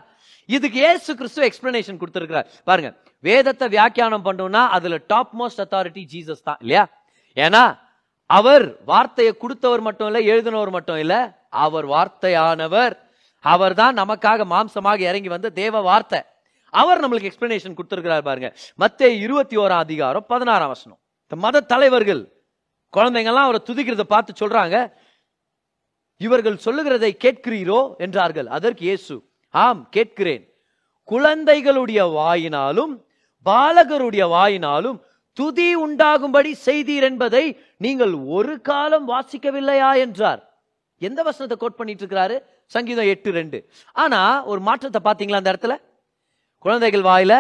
இதுக்கு 0.50 0.80
ஏசு 0.90 1.12
கிறிஸ்து 1.20 1.42
எக்ஸ்பிளனேஷன் 1.48 2.00
கொடுத்துருக்கிறார். 2.02 2.48
பாருங்க 2.70 2.90
வேதத்தை 3.28 3.68
வியாக்கியானம் 3.76 4.26
பண்ணோம்னா 4.26 4.62
அதுல 4.76 4.98
டாப் 5.12 5.34
மோஸ்ட் 5.40 5.62
அத்தாரிட்டி 5.64 6.04
ஜீசஸ் 6.14 6.46
தான் 6.50 6.60
இல்லையா? 6.64 6.84
ஏன்னா 7.38 7.64
அவர் 8.30 8.66
வார்த்தையை 8.92 9.32
கொடுத்தவர் 9.44 9.86
மட்டும் 9.88 10.08
இல்லை 10.10 10.22
எழுதினவர் 10.34 10.72
மட்டும் 10.76 11.00
இல்லை 11.04 11.20
அவர் 11.66 11.88
வார்த்தையானவர். 11.96 12.94
அவர் 13.44 13.74
தான் 13.82 13.98
நமக்காக 14.02 14.46
மாம்சமாக 14.54 15.00
இறங்கி 15.10 15.30
வந்த 15.36 15.50
தேவ 15.62 15.82
வார்த்தை. 15.90 16.20
அவர் 16.74 17.02
நம்மளுக்கு 17.04 17.30
எக்ஸ்பிளனேஷன் 17.32 17.76
கொடுத்துருக்கிறார் 17.78 18.28
பாருங்க. 18.30 18.50
மத்திய 18.82 19.10
இருபத்தி 19.26 19.58
ஓராம் 19.64 19.84
அதிகாரம் 19.86 20.26
பதினாறாம் 20.34 20.72
வசனம். 20.76 21.00
இந்த 21.26 21.36
மத 21.46 21.66
தலைவர்கள் 21.74 22.24
குழந்தைங்கெல்லாம் 22.96 23.48
அவரை 23.48 23.62
துதிக்கிறத 23.70 24.04
பார்த்து 24.14 24.34
சொல்றாங்க. 24.42 24.78
இவர்கள் 26.18 26.64
சொல்லுகிறதை 26.66 27.12
கேட்கிறீரோ 27.24 27.80
என்றார்கள். 27.98 28.48
அதற்கு 28.48 28.84
இயேசு 28.90 29.16
ஆம் 29.50 29.90
கேட்கிறேன். 29.90 30.44
குழந்தைகளுடைய 31.04 32.02
வாயினாலும் 32.20 32.94
பாலகருடைய 33.46 34.24
வாயினாலும் 34.36 35.00
துதி 35.38 35.70
உண்டாகும்படி 35.86 36.52
செய்தீர் 36.66 37.06
என்பதை 37.10 37.44
நீங்கள் 37.78 38.14
ஒரு 38.38 38.62
காலம் 38.62 39.08
வாசிக்கவில்லையா? 39.10 39.90
என்றார். 40.06 40.42
எந்த 40.98 41.20
வசனத்தை 41.24 41.58
கோட் 41.58 41.80
பண்ணிட்டு 41.80 42.04
இருக்கிறாரு 42.04 42.36
சங்கீதம் 42.66 43.10
எட்டு 43.14 43.30
ரெண்டு. 43.32 43.58
ஆனா 43.92 44.20
ஒரு 44.46 44.60
மாற்றத்தை 44.68 45.02
பாத்தீங்களா 45.08 45.42
அந்த 45.42 45.52
இடத்துல? 45.54 45.76
குழந்தைகள் 46.66 47.02
வாயில 47.02 47.34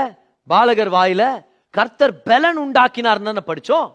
பாலகர் 0.48 0.92
வாயில 0.92 1.24
கர்த்தர் 1.70 2.16
பெலன் 2.30 2.60
உண்டாக்கினார் 2.64 3.28
தானே 3.30 3.44
படிச்சோம். 3.48 3.88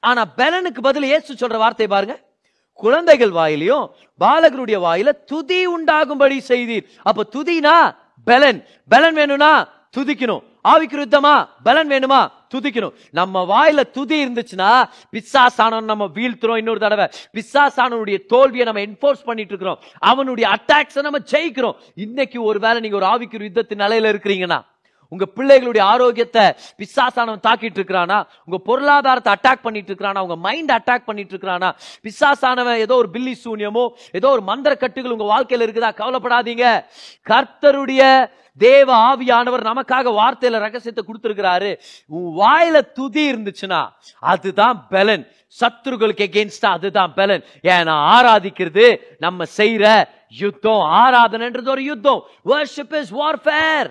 ஆனா 0.00 0.24
பெலனுக்கு 0.36 0.80
பதில் 0.82 1.02
இயேசு 1.02 1.34
சொல்ற 1.34 1.56
வார்த்தை 1.56 1.86
பாருங்க. 1.86 2.22
குழந்தைகள் 2.72 3.30
வாயிலையும் 3.30 3.94
பாலகருடைய 4.20 4.78
வாயில 4.86 5.24
துதி 5.24 5.66
உண்டாகும்படி 5.66 6.42
செய்தீர். 6.48 6.86
அப்ப 7.02 7.26
துதினா 7.36 7.96
பெலன். 8.26 8.64
பெலன் 8.90 9.12
வேணும்னா 9.12 9.72
துதிக்கணும். 9.96 10.42
ஆவிக்கு 10.68 10.96
யுத்தமா 11.00 11.48
பலன் 11.62 11.88
வேணுமா? 11.88 12.30
துதிக்கணும். 12.54 12.92
நம்ம 13.10 13.42
வாயில 13.52 13.90
துதி 13.90 14.26
இருந்துச்சுன்னா 14.26 14.84
பிசாசானவன் 15.12 15.90
நம்ம 15.92 16.04
வீழ்த்துறோம் 16.04 16.56
இன்னொரு 16.56 16.78
தடவை. 16.78 17.06
பிசாசானவனுடைய 17.32 18.26
தோல்வியை 18.26 18.64
நம்ம 18.64 18.80
என்ஃபோர்ஸ் 18.80 19.24
பண்ணிட்டு 19.24 19.52
இருக்கிறோம் 19.54 19.82
அவனுடைய 19.98 20.56
அட்டாக்ஸை 20.56 21.02
நம்ம 21.02 21.18
ஜெயிக்கிறோம். 21.30 21.74
இன்னைக்கு 21.94 22.42
ஒரு 22.42 22.58
வேளை 22.58 22.80
நீங்க 22.80 22.96
ஒரு 22.96 23.06
ஆவிக்குரு 23.06 23.48
யுத்தத்தின் 23.48 23.84
நிலையில 23.84 24.12
இருக்கிறீங்கன்னா 24.14 24.60
உங்க 25.08 25.24
பிள்ளைகளுடைய 25.36 25.80
ஆரோக்கியத்தை 25.80 26.42
பிசாசானவன் 26.78 27.44
தாக்கிட்டு 27.48 27.78
இருக்கிறானா? 27.80 28.26
உங்க 28.44 28.58
பொருளாதாரத்தை 28.64 29.32
அட்டாக் 29.32 29.62
பண்ணிட்டு 29.62 29.94
இருக்கிறானா? 29.94 30.18
உங்க 30.18 30.36
மைண்ட் 30.36 30.70
அட்டாக் 30.70 31.04
பண்ணிட்டு 31.04 31.36
இருக்கிறானா? 31.36 31.72
பிசாசானவன் 32.02 32.76
ஏதோ 32.76 32.94
ஒரு 32.94 33.10
பில்லி 33.10 33.38
சூன்யமோ 33.44 33.88
ஏதோ 34.12 34.28
ஒரு 34.28 34.40
மந்திர 34.40 34.74
கட்டுகள் 34.74 35.10
உங்க 35.10 35.26
வாழ்க்கையில 35.34 35.66
இருக்குதா? 35.66 35.90
கவலைப்படாதீங்க. 36.00 36.84
கர்த்தருடைய 37.30 38.30
தேவ 38.58 38.96
ஆவியானவர் 38.96 39.68
நமக்காக 39.70 40.10
வார்த்தையில 40.20 40.58
ரகசியத்தை 40.58 41.04
கொடுத்திருக்கிறாரு. 41.04 41.78
உன் 42.06 42.44
வாயில 42.44 42.92
துதி 42.92 43.32
இருந்துச்சுன்னா 43.32 43.88
அதுதான் 44.18 44.86
பலன். 44.88 45.32
சத்ருகளுக்கு 45.60 46.24
எகேன்ஸ்டா 46.26 46.66
அதுதான் 46.66 47.14
பலன். 47.14 47.44
ஏன்னா 47.62 47.94
ஆராதிக்கிறது? 48.14 48.96
நம்ம 49.18 49.44
செய்யற 49.56 50.04
யுத்தம் 50.28 50.84
ஆராதனைன்றது 51.00 51.68
ஒரு 51.68 51.82
யுத்தம். 51.82 52.22
Worship 52.44 52.94
is 52.94 53.14
warfare 53.14 53.90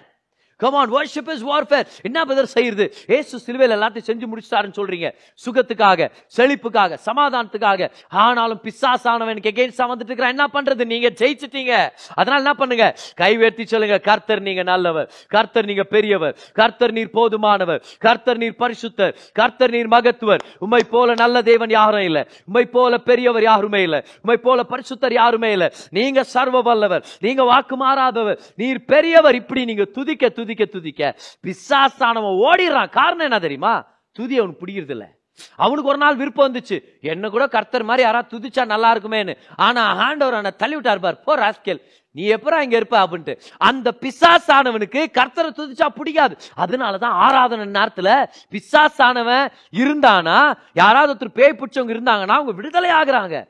come 0.57 0.73
on 0.73 0.93
worship 0.93 1.29
is 1.29 1.45
warfare 1.45 1.85
என்ன 2.01 2.25
பதர் 2.25 2.51
செய்யுது? 2.53 2.91
ஏசு 3.07 3.39
சிலுவையில் 3.39 3.77
எல்லாத்தையும் 3.77 4.09
செஞ்சு 4.09 4.23
முடிச்சிட்டாருன்னு 4.33 4.73
சொல்றீங்க. 4.77 5.13
சுகத்துக்காக 5.45 6.09
செழிப்புக்காக 6.37 6.97
சமாதானத்துக்காக. 7.05 7.89
ஆனாலும் 8.09 8.59
பிசாசானவனுக்கு 8.63 9.51
எகெயின்ஸ்டா 9.51 9.87
வந்துட்டு 9.87 10.11
இருக்கிறான். 10.11 10.29
என்ன 10.29 10.47
பண்றது? 10.53 10.85
நீங்க 10.85 11.09
ஜெயிச்சிட்டீங்க. 11.09 11.89
அதனால 12.13 12.41
என்ன 12.41 12.53
பண்ணுங்க? 12.53 12.95
கை 13.15 13.37
உயர்த்தி 13.37 13.65
சொல்லுங்க. 13.65 13.97
கர்த்தர் 13.97 14.41
நீங்க 14.41 14.63
நல்லவர். 14.63 15.11
கர்த்தர் 15.27 15.65
நீங்க 15.65 15.83
பெரியவர். 15.83 16.37
கர்த்தர் 16.53 16.91
நீர் 16.91 17.09
போதுமானவர். 17.13 17.81
கர்த்தர் 17.99 18.37
நீர் 18.37 18.55
பரிசுத்தர். 18.59 19.13
கர்த்தர் 19.33 19.69
நீர் 19.69 19.87
மகத்துவர். 19.87 20.41
உண்மை 20.59 20.81
போல 20.89 21.13
நல்ல 21.13 21.41
தேவன் 21.41 21.69
யாரும் 21.69 22.01
இல்லை. 22.01 22.25
உண்மை 22.45 22.65
போல 22.65 22.97
பெரியவர் 22.97 23.41
யாருமே 23.41 23.81
இல்லை. 23.81 24.03
உண்மை 24.15 24.37
போல 24.37 24.65
பரிசுத்தர் 24.69 25.13
யாருமே 25.13 25.51
இல்லை. 25.51 25.71
நீங்க 25.89 26.23
சர்வ 26.23 26.61
வல்லவர். 26.61 27.05
நீங்க 27.19 27.43
வாக்கு 27.43 27.75
மாறாதவர். 27.75 28.39
நீர் 28.55 28.85
பெரியவர். 28.85 29.35
இப்படி 29.35 29.65
நீங்க 29.65 29.83
துதிக்க 29.83 30.29
துதிக்க 30.29 30.52
துதிக்க 30.55 31.15
பிசாசானவன் 31.47 32.37
ஓடிடுறான். 32.45 32.89
காரணம் 32.89 33.19
என்ன 33.19 33.39
தெரியுமா? 33.39 33.85
துதி 34.11 34.37
அவனுக்கு 34.37 34.65
பிடிக்கிறது 34.65 34.89
இல்லை 34.89 35.07
அவனுக்கு 35.55 35.89
ஒரு 35.89 35.97
நாள் 35.97 36.15
விருப்பம் 36.15 36.53
வந்துச்சு. 36.53 36.83
என்ன 37.01 37.29
கூட 37.29 37.47
கர்த்தர் 37.47 37.83
மாதிரி 37.83 38.03
யாராவது 38.03 38.37
துதிச்சா 38.37 38.65
நல்லா 38.65 38.95
இருக்குமேன்னு. 38.95 39.37
ஆனா 39.55 39.95
ஆண்டவர் 39.95 40.33
அவனை 40.33 40.51
தள்ளி 40.51 40.73
விட்டார் 40.73 40.99
பார். 40.99 41.19
போ 41.19 41.35
ராஸ்கேல். 41.35 41.81
நீ 42.11 42.33
எப்பரா 42.33 42.59
இங்க 42.61 42.75
இருப்ப 42.75 43.07
அப்படின்ட்டு. 43.07 43.39
அந்த 43.57 43.93
பிசாசானவனுக்கு 44.01 45.05
கர்த்தரை 45.13 45.49
துதிச்சா 45.49 45.85
பிடிக்காது. 45.85 46.37
அதனாலதான் 46.57 47.15
ஆராதனை 47.25 47.81
நேரத்துல 47.81 48.25
பிசாசானவன் 48.51 49.47
இருந்தானா 49.71 50.57
யாராவது 50.73 51.13
ஒருத்தர் 51.13 51.33
பேய் 51.33 51.57
பிடிச்சவங்க 51.59 51.93
இருந்தாங்கன்னா 51.95 52.27
அவங்க 52.27 52.51
விடுதலை 52.51 52.89
ஆகுறாங்க. 52.89 53.47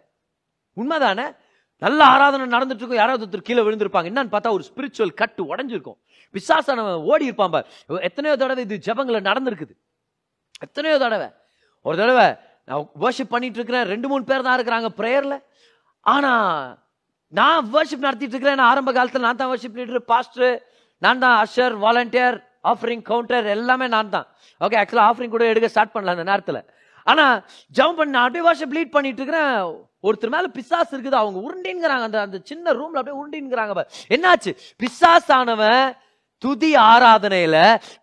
உண்மைதானே? 0.78 1.36
நல்ல 1.78 2.04
ஆராதனை 2.04 2.58
நடந்துட்டு 2.58 2.76
இருக்கும். 2.76 2.96
யாராவது 2.96 3.26
ஒருத்தர் 3.26 3.42
கீழே 3.42 3.62
விழுந்திருப்பாங்க. 3.62 4.10
என்னன்னு 4.12 4.32
பார்த்தா 4.32 4.50
ஒரு 4.50 4.64
ஸ்பிரிச்சுவல் 4.74 5.14
கட்டு 5.14 5.56
உடஞ்சிருக்கும். 5.56 5.98
பிசாசானவன் 6.36 7.06
ஓடி 7.12 7.26
இருப்பான் 7.30 7.56
எத்தனையோ 8.10 8.36
தடவை 8.44 8.64
இது 8.68 8.78
ஜபங்களை 8.88 9.22
நடந்திருக்குது. 9.30 9.74
எத்தனையோ 10.68 10.98
தடவை. 11.06 11.28
ஒரு 11.88 11.98
தடவை 12.02 12.28
நான் 12.70 12.86
வர்ஷிப் 13.04 13.34
பண்ணிட்டு 13.34 13.60
இருக்கிறேன். 13.60 13.86
ரெண்டு 13.94 14.08
மூணு 14.12 14.24
பேர் 14.30 14.46
தான் 14.48 14.58
இருக்கிறாங்க 14.58 14.90
ப்ரேயரில் 15.00 15.38
ஆனால் 16.14 16.78
நான் 17.40 17.70
வர்ஷிப் 17.76 18.06
நடத்திட்டு 18.08 18.34
இருக்கிறேன். 18.36 18.60
நான் 18.62 18.72
ஆரம்ப 18.72 18.92
காலத்தில் 18.98 19.26
நான் 19.28 19.40
தான் 19.42 19.52
வர்ஷிப் 19.54 19.78
லீடர் 19.80 20.10
பாஸ்டர் 20.12 20.56
நான் 21.06 21.22
தான் 21.24 21.38
அஷர் 21.44 21.76
வாலண்டியர் 21.86 22.38
ஆஃபரிங் 22.72 23.04
கவுண்டர் 23.10 23.48
எல்லாமே 23.56 23.88
நான் 23.96 24.14
தான். 24.16 24.28
ஓகே 24.66 24.78
ஆக்சுவலாக 24.82 25.10
ஆஃபரிங் 25.12 25.34
கூட 25.36 25.46
எடுக்க 25.54 25.70
ஸ்டார்ட் 25.74 25.94
பண்ணல 25.96 26.16
அந்த 26.16 26.26
நேரத்தில். 26.32 26.62
ஆனால் 27.12 27.36
ஜம்ப் 27.78 27.98
பண்ணி 28.00 28.14
நான் 28.16 28.26
அப்படியே 28.26 28.46
வர்ஷிப் 28.50 28.76
லீட் 28.78 28.94
பண்ணிட்டு 28.98 29.22
இருக்கிறேன். 29.22 29.56
ஒருத்தர் 30.08 30.34
மேலே 30.36 30.50
பிசாஸ் 30.58 30.94
இருக்குது. 30.94 31.18
அவங்க 31.22 31.40
உருண்டிங்கிறாங்க 31.48 32.06
அந்த 32.10 32.20
அந்த 32.28 32.38
சின்ன 32.52 32.74
ரூமில் 32.80 33.00
அப்படியே 33.00 33.18
உருண்டிங்கிறாங்க 33.22 33.84
என்னாச்சு? 34.16 34.52
பிசாஸ் 34.84 35.30
ஆனவன் 35.40 35.86
துதி 36.44 36.72
ஆராதனையில 36.92 37.58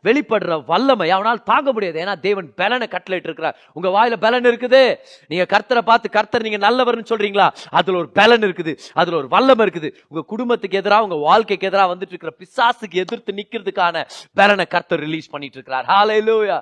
வெளிப்படுற 0.06 0.58
வல்லமை 0.70 1.08
அவனால் 1.16 1.42
தாங்க 1.50 1.68
முடியாது. 1.76 1.98
ஏன்னா 2.04 2.14
தேவன் 2.26 2.48
பலனை 2.60 2.86
கட்டளையிட்டு 2.94 3.28
இருக்கிறார். 3.30 3.56
உங்க 3.76 3.88
வாயில 3.96 4.16
பலன் 4.26 4.48
இருக்குது? 4.50 4.82
நீங்க 5.30 5.44
கர்த்தரை 5.54 5.82
பார்த்து 5.90 6.14
கர்த்தர் 6.16 6.46
நீங்க 6.46 6.60
நல்லவர்னு 6.66 7.10
சொல்றீங்களா? 7.12 7.48
அதுல 7.80 7.98
ஒரு 8.02 8.10
பலன் 8.20 8.44
இருக்குது. 8.48 8.74
அதுல 9.00 9.18
ஒரு 9.20 9.28
வல்லமை 9.34 9.64
இருக்குது. 9.66 9.90
உங்க 10.10 10.22
குடும்பத்துக்கு 10.32 10.80
எதிராக 10.82 11.06
உங்க 11.08 11.18
வாழ்க்கைக்கு 11.28 11.68
எதிராக 11.70 11.88
வந்துட்டு 11.94 12.14
இருக்கிற 12.14 12.32
பிசாசுக்கு 12.42 13.02
எதிர்த்து 13.04 13.38
நிக்கிறதுக்கான 13.40 14.04
பலனை 14.40 14.66
கர்த்தர் 14.74 15.02
ரிலீஸ் 15.06 15.32
பண்ணிட்டு 15.34 15.58
இருக்கிறார். 15.58 15.86
ஹாலே 15.92 16.18
லூயா 16.28 16.58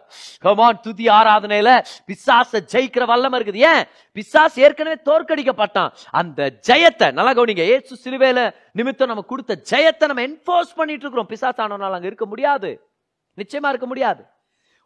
கமான் 0.46 0.82
துதி 0.86 1.06
ஆராதனையில 1.18 1.70
பிசாச 2.10 2.62
ஜெயிக்கிற 2.74 3.06
வல்லமை 3.12 3.36
இருக்குது. 3.40 3.62
ஏன்? 3.72 3.84
பிசாஸ் 4.18 4.56
ஏற்கனவே 4.64 4.96
தோற்கடிக்கப்பட்டான். 5.08 5.90
அந்த 6.20 6.50
ஜெயத்தை 6.68 7.08
நல்லா 7.18 7.32
கவனிங்க 7.38 7.64
ஏசு 7.74 7.92
சிலுவையில 8.04 8.40
நிமித்தம் 8.78 9.10
நம்ம 9.10 9.22
கொடுத்த 9.30 9.52
ஜெயத்தை 9.70 10.06
நம்ம 10.10 10.22
என்போர்ஸ் 10.28 10.74
பண்ணிட்டு 10.80 11.04
இருக்கிறோம். 11.04 11.30
பிசாஸ் 11.32 11.60
ஆனவனால் 11.68 11.96
அங்கே 11.98 12.10
இருக்க 12.12 12.26
முடியாது. 12.32 12.70
நிச்சயமா 13.40 13.68
இருக்க 13.74 13.86
முடியாது. 13.92 14.22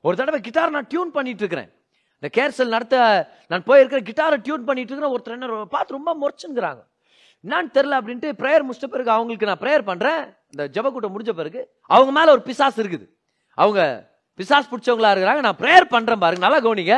ஒரு 0.07 0.17
தடவை 0.17 0.41
கிட்டார் 0.47 0.77
நான் 0.77 0.91
டியூன் 0.93 1.17
பண்ணிட்டு 1.19 1.43
இருக்கிறேன் 1.45 1.71
இந்த 2.23 2.29
கேர்சல் 2.37 2.75
நடத்த 2.75 2.97
நான் 3.51 3.65
போயிருக்கிற 3.69 4.01
கிட்டாரை 4.09 4.37
டியூன் 4.47 4.67
பண்ணிட்டு 4.69 4.93
இருக்கிறேன் 4.93 5.15
ஒருத்தர் 5.15 5.37
என்ன 5.37 5.65
பார்த்து 5.75 5.97
ரொம்ப 5.99 6.11
முறைச்சுங்கிறாங்க 6.23 6.83
என்னன்னு 7.45 7.71
தெரியல 7.77 7.95
அப்படின்ட்டு 8.01 8.29
ப்ரேயர் 8.41 8.67
முடிச்ச 8.67 8.87
பிறகு 8.95 9.11
அவங்களுக்கு 9.15 9.49
நான் 9.51 9.61
ப்ரேயர் 9.63 9.85
பண்றேன். 9.89 10.21
இந்த 10.53 10.65
ஜபக்கூட்டம் 10.75 11.15
முடிஞ்ச 11.15 11.33
பிறகு 11.41 11.61
அவங்க 11.95 12.13
மேல 12.19 12.33
ஒரு 12.37 12.43
பிசாஸ் 12.49 12.79
இருக்குது. 12.83 13.07
அவங்க 13.59 13.81
பிசாஸ் 14.41 14.71
பிடிச்சவங்களா 14.73 15.11
இருக்கிறாங்க. 15.15 15.41
நான் 15.47 15.59
ப்ரேயர் 15.63 15.87
பண்றேன் 15.95 16.23
பாருங்க. 16.25 16.45
நல்லா 16.47 16.61
கவனிங்க. 16.67 16.97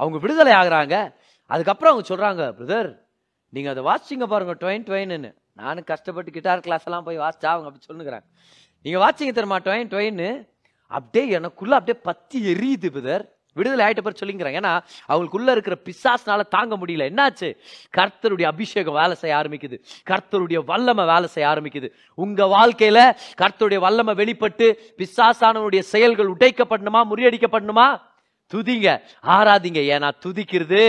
அவங்க 0.00 0.18
விடுதலை 0.24 0.52
ஆகுறாங்க. 0.60 0.96
அதுக்கப்புறம் 1.50 1.92
அவங்க 1.92 2.06
சொல்றாங்க 2.10 2.42
பிரதர் 2.58 2.90
நீங்க 3.54 3.70
அதை 3.74 3.82
வாசிச்சிங்க 3.90 4.26
பாருங்க 4.32 4.54
டொயின் 4.64 4.86
டொயின்னு 4.90 5.32
நானும் 5.60 5.86
கஷ்டப்பட்டு 5.92 6.30
கிட்டார் 6.36 6.64
கிளாஸ் 6.66 6.86
எல்லாம் 6.88 7.06
போய் 7.08 7.22
வாசிச்சா 7.24 7.48
அவங்க 7.54 7.68
அப்படி 7.70 7.86
சொல்லுங்கிறாங்க. 7.88 8.26
நீங்கள் 8.82 9.08
வாட்சிங்க 9.08 9.32
தெரியுமா 9.32 9.58
டொயின் 9.58 9.90
டொயின்னு 9.92 10.48
அப்படியே 10.86 11.32
எனக்குள்ள 11.32 11.74
அப்படியே 11.74 12.02
பத்தி 12.02 12.52
எரியுது 12.52 12.86
பிதர் 12.86 13.24
விடுதலை 13.54 13.86
ஆகிட்ட 13.86 14.00
பேர் 14.00 14.18
சொல்லிங்கிறாங்க 14.24 14.62
ஏன்னா 14.62 14.80
அவங்களுக்குள்ள 15.08 15.50
இருக்கிற 15.50 15.78
பிசாஸ்னால 15.84 16.48
தாங்க 16.48 16.76
முடியல. 16.76 17.06
என்னாச்சு? 17.10 17.56
கர்த்தருடைய 17.96 18.42
அபிஷேகம் 18.42 18.94
வேலை 18.94 19.14
செய்ய 19.14 19.36
ஆரம்பிக்குது. 19.36 19.78
கர்த்தருடைய 20.10 20.64
வல்லமை 20.64 21.04
வேலை 21.04 21.26
செய்ய 21.26 21.48
ஆரம்பிக்குது. 21.48 21.90
உங்க 22.14 22.44
வாழ்க்கையில 22.44 23.16
கர்த்தருடைய 23.42 23.78
வல்லமை 23.78 24.14
வெளிப்பட்டு 24.14 24.94
பிசாசானவனுடைய 24.96 25.78
செயல்கள் 25.78 26.32
உடைக்கப்படணுமா 26.32 27.02
முறியடிக்கப்படணுமா? 27.10 28.00
துதிங்க. 28.54 29.00
ஆராதிங்க. 29.22 29.80
ஏன்னா 29.94 30.10
துதிக்கிறது 30.26 30.84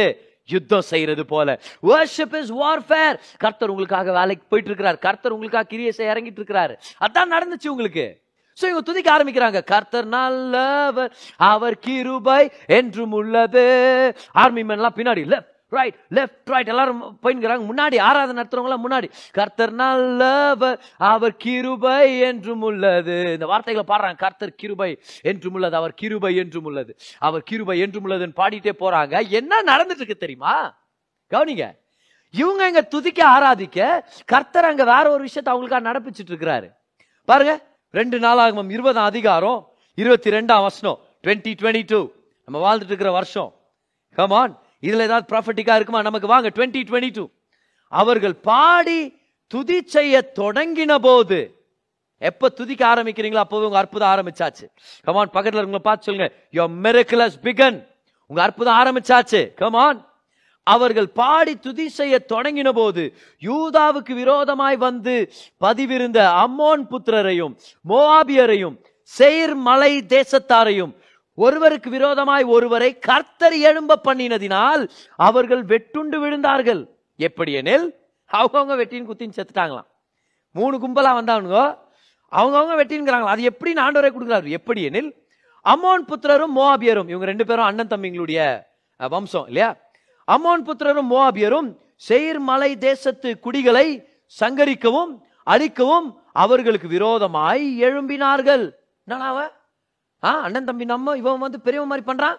யுத்தம் 0.50 0.90
செய்யறது 0.92 1.26
போல. 1.26 1.60
வர்ஷிப் 1.84 2.36
இஸ் 2.40 2.52
வார்ஃபேர் 2.54 3.20
கர்த்தர் 3.38 3.70
உங்களுக்காக 3.70 4.12
வேலைக்கு 4.12 4.46
போயிட்டு 4.50 4.72
இருக்கிறார் 4.72 5.00
கர்த்தர் 5.08 5.36
உங்களுக்காக 5.38 5.70
கிரியை 5.74 5.92
செய்ய 5.92 6.14
இறங்கிட்டு 6.14 6.42
இருக்கிறாரு 6.42 6.76
அதான் 7.06 7.34
நடந்துச்சு 7.36 7.74
உங்களுக்கு. 7.74 8.06
சோ 8.62 8.64
இவங்க 8.64 8.82
துதிக்க 8.82 9.10
ஆரம்பிக்கிறாங்க. 9.18 9.60
கர்த்தர் 9.64 10.08
நல்லவர். 10.18 11.12
அவர் 11.38 11.78
கிருபை 11.86 12.42
என்றும் 12.68 13.12
உள்ளது. 13.12 13.66
ஆர்மி 14.32 14.64
மேன்லாம் 14.64 14.98
பின்னாடி 14.98 15.24
லெஃப்ட் 15.34 15.51
ரைட் 15.72 15.98
லெஃப்ட் 16.18 16.52
ரைட் 16.54 16.72
எல்லாரும் 16.74 17.02
போயின்கிறாங்க 17.24 17.64
முன்னாடி 17.72 17.98
ஆராதனை 18.08 18.38
நடத்துறவங்களாம் 18.40 18.86
முன்னாடி. 18.86 19.08
கர்த்தர் 19.32 19.74
நல்லவர் 19.82 20.78
அவர் 21.12 21.36
கிருபை 21.38 22.20
என்றும் 22.30 22.62
உள்ளது. 22.62 23.18
இந்த 23.34 23.46
வார்த்தைகளை 23.46 23.86
பாடுறாங்க. 23.92 24.20
கர்த்தர் 24.26 24.56
கிருபை 24.56 24.90
என்றும் 25.32 25.54
உள்ளது 25.54 25.76
அவர் 25.76 25.94
கிருபை 25.94 26.34
என்றும் 26.36 26.68
உள்ளது. 26.72 26.94
அவர் 27.20 27.44
கிருபை 27.44 27.78
என்றும் 27.80 28.06
உள்ளதுன்னு 28.08 28.40
பாடிட்டே 28.42 28.74
போறாங்க. 28.84 29.16
என்ன 29.40 29.62
நடந்துட்டு 29.72 30.04
இருக்கு 30.04 30.26
தெரியுமா? 30.26 30.56
கவனிங்க. 31.32 31.68
இவங்க 32.34 32.68
இங்க 32.68 32.82
துதிக்க 32.82 33.20
ஆராதிக்க 33.28 33.80
கர்த்தர் 34.26 34.68
அங்க 34.70 34.84
வேற 34.84 35.06
ஒரு 35.12 35.22
விஷயத்த 35.28 35.50
அவங்களுக்காக 35.54 35.84
நடப்பிச்சிட்டு 35.90 36.32
இருக்கிறாரு 36.34 36.68
பாருங்க 37.28 37.54
ரெண்டு 37.94 38.18
நாளாகும் 38.20 38.70
இருபதாம் 38.70 39.10
அதிகாரம் 39.12 39.60
இருபத்தி 39.98 40.30
ரெண்டாம் 40.30 40.62
வருஷம் 40.62 40.98
டுவெண்ட்டி 41.24 41.52
டுவெண்ட்டி 41.62 41.84
டூ 41.84 42.00
நம்ம 42.48 42.62
வாழ்ந்துட்டு 42.66 42.94
இருக்கிற 42.94 43.12
வருஷம் 43.12 43.50
கமான் 44.16 44.54
இதில் 44.86 45.06
ஏதாவது 45.08 45.26
ப்ராஃபிட்டிக்கா 45.32 45.74
இருக்குமா? 45.78 46.02
நமக்கு 46.10 46.28
வாங்க 46.34 46.50
டுவெண்ட்டி 46.58 46.82
டுவெண்ட்டி 46.90 47.12
டூ 47.18 47.26
அவர்கள் 47.92 48.36
பாடி 48.50 49.00
துதி 49.52 49.78
செய்ய 49.96 50.22
தொடங்கின 50.40 50.94
போது 51.08 51.40
எப்ப 52.30 52.50
துதிக்க 52.60 52.82
ஆரம்பிக்கிறீங்களோ 52.94 53.44
அப்போது 53.46 53.66
உங்க 53.68 53.78
அற்புதம் 53.82 54.12
ஆரம்பிச்சாச்சு. 54.14 54.66
கமான் 55.08 55.34
பக்கத்துல 55.36 55.66
உங்களை 55.68 55.84
பார்த்து 55.88 56.08
சொல்லுங்க. 56.08 56.28
யோ 56.58 56.64
மிரக்குலஸ் 56.86 57.38
பிகன் 57.48 57.78
உங்க 58.30 58.42
அற்புதம் 58.48 58.80
ஆரம்பிச்சாச்சு. 58.82 59.42
கமான் 59.62 60.00
அவர்கள் 60.68 61.08
பாடி 61.20 61.54
துதி 61.66 61.86
செய்ய 61.90 62.16
தொடங்கின 62.34 62.70
போது 62.80 63.04
யூதாவுக்கு 63.42 64.14
விரோதமாய் 64.20 64.78
வந்து 64.88 65.16
பதிவிருந்த 65.64 66.20
அம்மோன் 66.44 66.84
புத்திரரையும் 66.92 67.54
மோவாபியரையும் 67.90 68.76
செயர் 69.12 69.56
மலை 69.68 69.94
தேசத்தாரையும் 70.16 70.92
ஒருவருக்கு 71.44 71.90
விரோதமாய் 71.96 72.46
ஒருவரை 72.56 72.90
கர்த்தர் 73.08 73.56
எழும்ப 73.70 74.00
பண்ணினதினால் 74.08 74.84
அவர்கள் 75.28 75.64
வெட்டுண்டு 75.72 76.18
விழுந்தார்கள். 76.24 76.82
எப்படி 77.28 77.52
எனில் 77.62 77.88
அவங்கவுங்க 78.32 78.76
வெட்டின்னு 78.82 79.10
குத்தின்னு 79.10 79.38
செத்துட்டாங்களாம். 79.40 79.88
மூணு 80.60 80.76
கும்பலா 80.84 81.12
வந்தானுங்க. 81.20 81.60
அவங்கவுங்க 82.40 82.76
வெட்டின்கிறாங்களா 82.82 83.34
அது 83.36 83.44
எப்படி 83.52 83.72
ஆண்டவரை 83.86 84.10
கொடுக்குறாரு. 84.14 84.50
எப்படி 84.60 84.82
எனில் 84.90 85.10
அமோன் 85.66 86.04
புத்திரரும் 86.12 86.56
மோவாபியரும் 86.58 87.10
இவங்க 87.12 87.28
ரெண்டு 87.32 87.46
பேரும் 87.50 87.68
அண்ணன் 87.70 87.92
தம்பிங்களுடைய 87.94 88.42
வம்சம் 89.14 89.48
இல்லையா? 89.50 89.70
அம்மோன் 90.28 90.66
புத்திரரும் 90.68 91.10
மோவாபியரும் 91.14 91.70
செயிர் 92.08 92.40
மலை 92.50 92.72
தேசத்து 92.88 93.30
குடிகளை 93.46 93.88
சங்கரிக்கவும் 94.42 95.12
அழிக்கவும் 95.54 96.08
அவர்களுக்கு 96.44 96.88
விரோதமாய் 96.96 97.66
எழும்பினார்கள். 97.88 98.64
என்னடா 99.08 99.30
ஆ 100.24 100.32
அண்ணன் 100.46 100.70
தம்பி 100.70 100.86
நம்ம 100.86 101.18
இவன் 101.18 101.44
வந்து 101.46 101.60
பெரியவன் 101.60 101.92
மாதிரி 101.92 102.08
பண்ணுறான் 102.10 102.38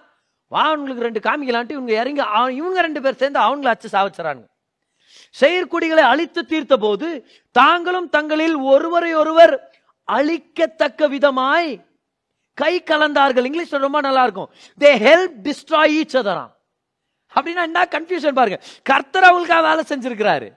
வா 0.49 0.63
அவங்களுக்கு 0.71 1.07
ரெண்டு 1.09 1.21
காமிக்கலான்ட்டு 1.27 1.77
இவங்க 1.79 1.93
இறங்கி 2.01 2.21
அவன் 2.21 2.55
இவங்க 2.55 2.81
ரெண்டு 2.81 3.03
பேர் 3.03 3.21
சேர்ந்து 3.23 3.41
அவங்கள 3.41 3.71
அச்சு 3.75 3.89
சாவச்சுறாங்க 3.95 4.45
செயற்குடிகளை 5.41 6.05
அழித்து 6.13 6.47
தீர்த்த 6.47 6.77
போது 6.77 7.09
தாங்களும் 7.51 8.09
தங்களில் 8.09 8.57
ஒருவரை 8.73 9.15
ஒருவர் 9.15 9.55
அழிக்கத்தக்க 10.09 11.09
விதமாய் 11.09 11.71
கை 12.55 12.73
கலந்தார்கள். 12.91 13.45
இங்கிலீஷ் 13.49 13.75
ரொம்ப 13.87 14.01
நல்லா 14.01 14.23
இருக்கும் 14.23 14.51
they 14.81 14.91
help 15.07 15.37
destroy 15.47 15.95
each 15.99 16.17
other 16.21 16.47
அப்படின்னா 17.35 17.63
என்ன 17.69 17.85
கன்ஃபியூஷன் 17.95 18.39
பாருங்க. 18.39 18.59
கர்த்தர் 18.83 19.29
அவங்களுக்காக 19.29 19.63
வேலை 19.69 19.85
செஞ்சிருக்கிறாரு. 19.89 20.49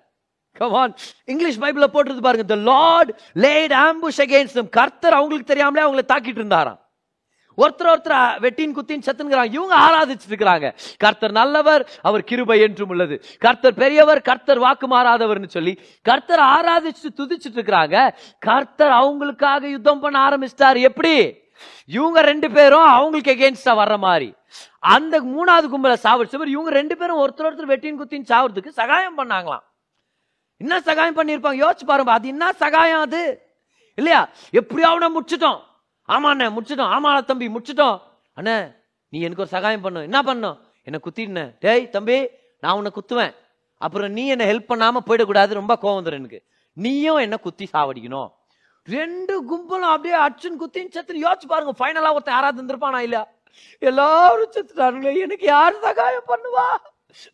கமான் 0.53 0.95
இங்கிலீஷ் 1.25 1.59
பைபிள்ல 1.59 1.87
போட்டுருது 1.93 2.25
பாருங்க. 2.27 2.47
The 2.53 2.57
lord 2.71 3.11
laid 3.33 3.71
ambush 3.71 4.21
against 4.25 4.69
கர்த்தர் 4.69 5.17
அவங்களுக்கு 5.19 5.51
தெரியாமலே 5.53 5.85
அவங்களை 5.85 6.05
தாக்கிட்டு 6.13 6.41
இருந்தாராம். 6.43 6.79
ஒருத்தர் 7.57 7.91
ஒருத்தர் 7.93 8.39
வெட்டின் 8.45 8.75
குத்தின் 8.77 9.05
சத்துங்கிறாங்க 9.07 9.53
இவங்க 9.57 9.75
ஆராதிச்சிட்டு 9.85 10.31
இருக்கிறாங்க 10.31 10.75
கர்த்தர் 10.97 11.31
நல்லவர் 11.31 11.89
அவர் 12.01 12.23
கிருபை 12.23 12.59
என்றும் 12.59 12.89
உள்ளது. 12.89 13.25
கர்த்தர் 13.39 13.73
பெரியவர் 13.73 14.21
கர்த்தர் 14.21 14.59
வாக்கு 14.59 14.87
மாறாதவர்னு 14.87 15.47
சொல்லி 15.47 15.73
கர்த்தர் 16.01 16.39
ஆராதிச்சு 16.39 17.09
துதிச்சிட்டு 17.19 17.57
இருக்கிறாங்க 17.59 18.15
கர்த்தர் 18.39 18.91
அவங்களுக்காக 18.91 19.69
யுத்தம் 19.69 19.99
பண்ண 19.99 20.29
ஆரம்பிச்சிட்டாரு. 20.29 20.81
எப்படி? 20.81 21.43
இவங்க 21.85 22.21
ரெண்டு 22.21 22.51
பேரும் 22.51 22.87
அவங்களுக்கு 22.87 23.33
எகேன்ஸ்டா 23.33 23.73
வர்ற 23.81 23.97
மாதிரி. 23.97 24.33
அந்த 24.79 25.21
மூணாவது 25.21 25.67
கும்பலை 25.73 25.97
சாவடிச்சவர் 26.03 26.47
இவங்க 26.47 26.69
ரெண்டு 26.69 26.97
பேரும் 26.97 27.21
ஒருத்தர் 27.23 27.47
ஒருத்தர் 27.49 27.71
வெட்டின் 27.73 27.99
குத்தின் 27.99 28.27
சாவறதுக்கு 28.29 28.67
சகாயம் 28.67 29.17
பண்ணாங்களாம். 29.19 29.63
என்ன 30.57 30.79
சகாயம் 30.79 31.17
பண்ணியிருப்பாங்க? 31.17 31.59
யோசிச்சு 31.63 31.85
பாருங்க 31.85 32.11
அது 32.11 32.27
என்ன 32.27 32.51
சகாயம் 32.51 32.99
அது? 32.99 33.23
இல்லையா? 33.95 34.29
எப்படியாவது 34.51 35.09
முடிச்சிட்டோம். 35.15 35.59
ஆமா 36.07 36.29
அண்ணே 36.33 36.47
முடிச்சிட்டோம். 36.57 36.91
ஆமா 36.95 37.23
தம்பி 37.23 37.47
முடிச்சிட்டோம். 37.47 38.01
அண்ணே 38.35 38.75
நீ 39.09 39.19
எனக்கு 39.19 39.41
ஒரு 39.41 39.51
சகாயம் 39.51 39.81
பண்ணு. 39.81 40.01
என்ன 40.01 40.21
பண்ணும் 40.21 40.57
என்னை 40.83 40.99
குத்திடுன 41.03 41.55
டேய் 41.59 41.89
தம்பி 41.89 42.27
நான் 42.61 42.75
உன்னை 42.75 42.91
குத்துவேன். 42.95 43.35
அப்புறம் 43.77 44.11
நீ 44.11 44.27
என்னை 44.27 44.45
ஹெல்ப் 44.51 44.71
பண்ணாம 44.71 44.97
போயிடக்கூடாது. 45.05 45.53
ரொம்ப 45.53 45.77
கோவம் 45.81 45.99
வந்துடும் 45.99 46.21
எனக்கு. 46.21 46.43
நீயும் 46.73 47.15
என்னை 47.15 47.37
குத்தி 47.37 47.69
சாவடிக்கணும். 47.73 48.31
ரெண்டு 48.83 49.33
கும்பலும் 49.43 49.91
அப்படியே 49.93 50.15
அச்சுன்னு 50.15 50.61
குத்தின்னு 50.61 50.91
செத்து 50.91 51.21
யோசிச்சு 51.21 51.47
பாருங்க. 51.47 51.73
ஃபைனலாக 51.79 52.11
ஒருத்தன் 52.11 52.33
யாராவது 52.33 52.63
இருந்திருப்பானா 52.63 52.99
இல்லையா? 52.99 53.27
எல்லாரும் 53.79 54.51
செத்துட்டாருங்களே 54.51 55.17
எனக்கு 55.17 55.45
யார் 55.45 55.79
சகாயம் 55.79 56.27
பண்ணுவா? 56.27 56.67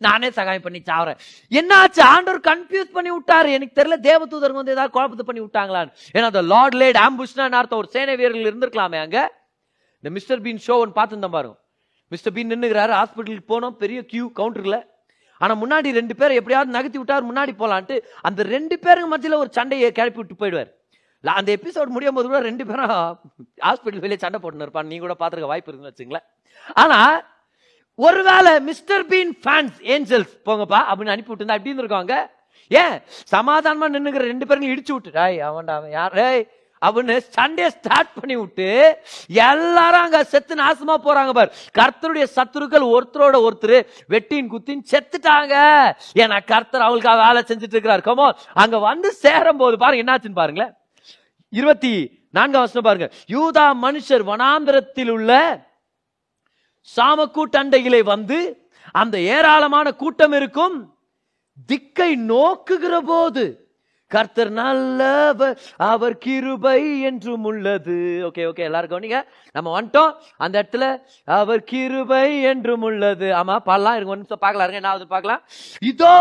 நானே 0.06 0.30
சகாயம் 0.38 0.66
பண்ணி 0.66 0.80
சாவறேன். 0.90 1.20
என்னாச்சு? 1.60 2.02
ஆண்டவர் 2.14 2.42
கன்ஃபியூஸ் 2.50 2.92
பண்ணி 2.98 3.12
விட்டாரு. 3.18 3.50
எனக்கு 3.58 3.78
தெரியல 3.80 3.98
தேவதூதருங்க 4.10 4.62
வந்து 4.62 4.76
ஏதாவது 4.78 4.96
குழப்பத்தை 4.98 5.26
பண்ணி 5.30 5.44
விட்டாங்களான்னு. 5.46 5.94
ஏன்னா 6.16 6.30
அந்த 6.32 6.44
லார்ட் 6.54 6.78
லேட் 6.82 7.00
ஆம்புஷ்னா 7.06 7.48
அர்த்தம்? 7.62 7.82
ஒரு 7.84 7.92
சேனை 7.96 8.16
வீரர்கள் 8.22 8.50
இருந்திருக்கலாமே 8.52 9.02
அங்க. 9.06 9.20
இந்த 10.04 10.12
மிஸ்டர் 10.18 10.44
பீன் 10.46 10.64
ஷோ 10.68 10.76
ஒன்று 10.84 10.98
பார்த்துருந்தேன் 11.00 11.36
பாருங்க 11.38 11.58
மிஸ்டர் 12.14 12.34
பீன் 12.36 12.52
நின்னுக்கிறாரு 12.54 12.94
ஹாஸ்பிட்டலுக்கு 13.00 13.52
போனோம். 13.54 13.76
பெரிய 13.84 14.00
கியூ 14.12 14.26
கவுண்டர்ல 14.40 14.78
ஆனா 15.42 15.54
முன்னாடி 15.62 15.90
ரெண்டு 15.98 16.14
பேரை 16.20 16.34
எப்படியாவது 16.40 16.76
நகர்த்தி 16.76 17.00
விட்டார் 17.02 17.28
முன்னாடி 17.30 17.54
போலான்ட்டு. 17.62 17.96
அந்த 18.28 18.42
ரெண்டு 18.56 18.76
பேருக்கு 18.84 19.10
மத்தியில் 19.14 19.42
ஒரு 19.44 19.50
சண்டையை 19.58 19.90
கிளப்பி 20.00 20.20
விட்டு 20.22 20.36
போயிடுவார். 20.42 20.72
அந்த 21.40 21.50
எபிசோட் 21.56 21.94
முடியும் 21.96 22.16
போது 22.18 22.28
கூட 22.28 22.40
ரெண்டு 22.50 22.64
பேரும் 22.70 22.92
ஹாஸ்பிட்டல் 23.66 24.04
வெளியே 24.04 24.20
சண்டை 24.24 24.40
போட்டுன்னு 24.42 24.66
இருப்பான் 24.66 24.88
நீங்க 24.92 25.04
கூட 25.06 25.16
பாத்துருக்க 25.20 25.50
வாய்ப்பு 25.52 25.70
இருக்குன்னு 25.72 25.92
வச்சுங்களேன் 25.92 26.26
ஆனா 26.82 26.98
ஒருவேளை 28.00 28.54
மிஸ்டர் 28.70 29.04
பீன் 29.12 29.34
ஃபேன்ஸ் 29.44 29.78
ஏஞ்சல்ஸ் 29.96 30.34
போங்கப்பா 30.48 30.80
அப்படின்னு 30.90 31.14
அனுப்பி 31.16 31.32
விட்டுருந்தா 31.32 31.58
எப்படி 31.60 31.72
இருந்திருக்காங்க 31.74 32.16
ஏன்? 32.72 32.96
சமாதானமா 33.34 33.88
நின்னுக்கிற 33.94 34.24
ரெண்டு 34.32 34.48
பேரும் 34.50 34.72
இடிச்சு 34.74 34.94
விட்டு 34.96 35.12
டேய் 35.18 35.40
அவன்டா 35.48 35.76
அவன் 35.80 35.96
யார் 35.98 36.14
டேய் 36.20 36.44
அப்படின்னு 36.82 37.16
சண்டே 37.36 37.66
ஸ்டார்ட் 37.74 38.14
பண்ணி 38.20 38.36
விட்டு 38.38 38.68
எல்லாரும் 39.46 40.04
அங்க 40.06 40.20
செத்து 40.24 40.54
நாசமா 40.62 40.96
போறாங்க 41.08 41.32
பார். 41.38 41.52
கர்த்தருடைய 41.80 42.26
சத்துருக்கள் 42.38 42.86
ஒருத்தரோட 42.94 43.36
ஒருத்தர் 43.48 43.76
வெட்டின் 44.14 44.50
குத்தின் 44.54 44.82
செத்துட்டாங்க. 44.92 45.54
ஏன்னா 46.22 46.38
கர்த்தர் 46.52 46.86
அவங்களுக்காக 46.86 47.22
வேலை 47.26 47.42
செஞ்சுட்டு 47.50 47.76
இருக்கிறார். 47.78 48.06
கமோ 48.08 48.28
அங்க 48.64 48.80
வந்து 48.88 49.12
சேரும் 49.24 49.62
போது 49.64 49.78
பாருங்க 49.84 50.04
என்னாச்சுன்னு 50.06 50.42
பாருங்களேன். 50.42 50.74
இருபத்தி 51.54 51.94
நான்காம் 52.30 52.64
வருஷம் 52.64 52.88
பாருங்க. 52.90 53.10
யூதா 53.30 53.66
மனுஷர் 53.86 54.26
வனாந்திரத்தில் 54.32 55.14
உள்ள 55.18 55.32
சாமக்கூட்டண்டையிலே 56.98 58.04
வந்து 58.04 58.70
அந்த 58.92 59.20
ஏராளமான 59.20 59.92
கூட்டம் 59.92 60.32
இருக்கும். 60.32 60.94
திக்கை 61.66 62.12
நோக்குகிற 62.16 62.98
போது 62.98 63.70
கர்த்தர் 64.08 64.50
நல்லவர் 64.50 65.60
அவர் 65.78 66.18
கிருபை 66.18 67.02
என்றும் 67.02 67.44
உள்ளது. 67.44 68.22
ஓகே 68.30 68.42
ஓகே 68.50 68.58
எல்லாரும் 68.58 68.92
கவனிங்க. 68.92 69.24
நம்ம 69.52 69.82
வந்துட்டோம். 69.82 70.14
அந்த 70.38 70.56
இடத்துல 70.62 71.02
அவர் 71.26 71.64
கிருபை 71.64 72.42
என்றும் 72.42 72.82
உள்ளது. 72.82 73.26
ஆமா 73.32 73.58
பாடலாம். 73.58 73.96
இருங்க 73.96 74.14
ஒரு 74.16 74.22
நிமிஷம் 74.22 74.44
பார்க்கலாம். 74.46 74.68
இருங்க 74.68 74.82
என்ன 74.82 74.90
ஆகுது 74.90 75.08
பார்க்கலாம். 75.08 75.44
இதோ 75.80 76.16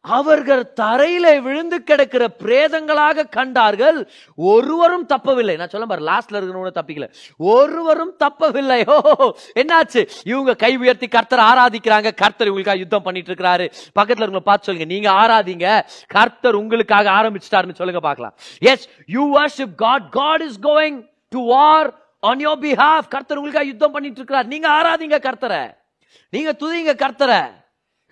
அவர்கள் 0.00 0.72
தரையில 0.80 1.40
விழுந்து 1.40 1.82
கிடக்கிற 1.82 2.28
பிரேதங்களாக 2.38 3.28
கண்டார்கள். 3.28 4.10
ஒருவரும் 4.36 5.06
தப்பவில்லை. 5.08 5.56
நான் 5.56 5.68
சொல்ல 5.68 5.86
பாரு 5.86 6.04
லாஸ்ட்ல 6.04 6.34
இருக்கிறவங்க 6.34 6.70
தப்பிக்கல. 6.74 7.12
ஒருவரும் 7.38 8.14
தப்பவில்லை. 8.24 8.90
ஓ 8.90 9.32
என்னாச்சு? 9.54 10.08
இவங்க 10.24 10.54
கை 10.54 10.76
உயர்த்தி 10.76 11.08
கர்த்தர் 11.08 11.38
ஆராதிக்கிறாங்க. 11.38 12.14
கர்த்தர் 12.14 12.52
இவங்களுக்காக 12.52 12.76
யுத்தம் 12.76 13.02
பண்ணிட்டு 13.02 13.32
இருக்கிறாரு. 13.32 13.72
பக்கத்துல 14.00 14.22
இருக்கவங்க 14.22 14.40
பார்த்து 14.40 14.64
சொல்லுங்க. 14.64 14.94
நீங்க 14.94 15.10
ஆராதிங்க. 15.10 15.84
கர்த்தர் 16.06 16.54
உங்களுக்காக 16.54 17.10
ஆரம்பிச்சிட்டாருன்னு 17.10 17.74
சொல்லுங்க 17.74 18.00
பார்க்கலாம். 18.00 18.34
As 18.58 18.88
you 19.06 19.38
worship 19.38 19.74
God 19.76 20.10
God 20.10 20.40
is 20.40 20.60
going 20.60 21.08
to 21.28 21.46
war 21.46 21.94
on 22.20 22.48
your 22.48 22.60
behalf 22.60 23.08
கர்த்தர் 23.08 23.36
உங்களுக்காக 23.36 23.64
யுத்தம் 23.64 23.92
பண்ணிட்டு 23.92 24.16
இருக்கிறார். 24.16 24.46
நீங்க 24.46 24.68
ஆராதிங்க 24.68 25.18
கர்த்தரை. 25.18 25.76
நீங்க 26.30 26.56
துதிங்க 26.58 26.96
கர்த்தரை. 26.96 27.50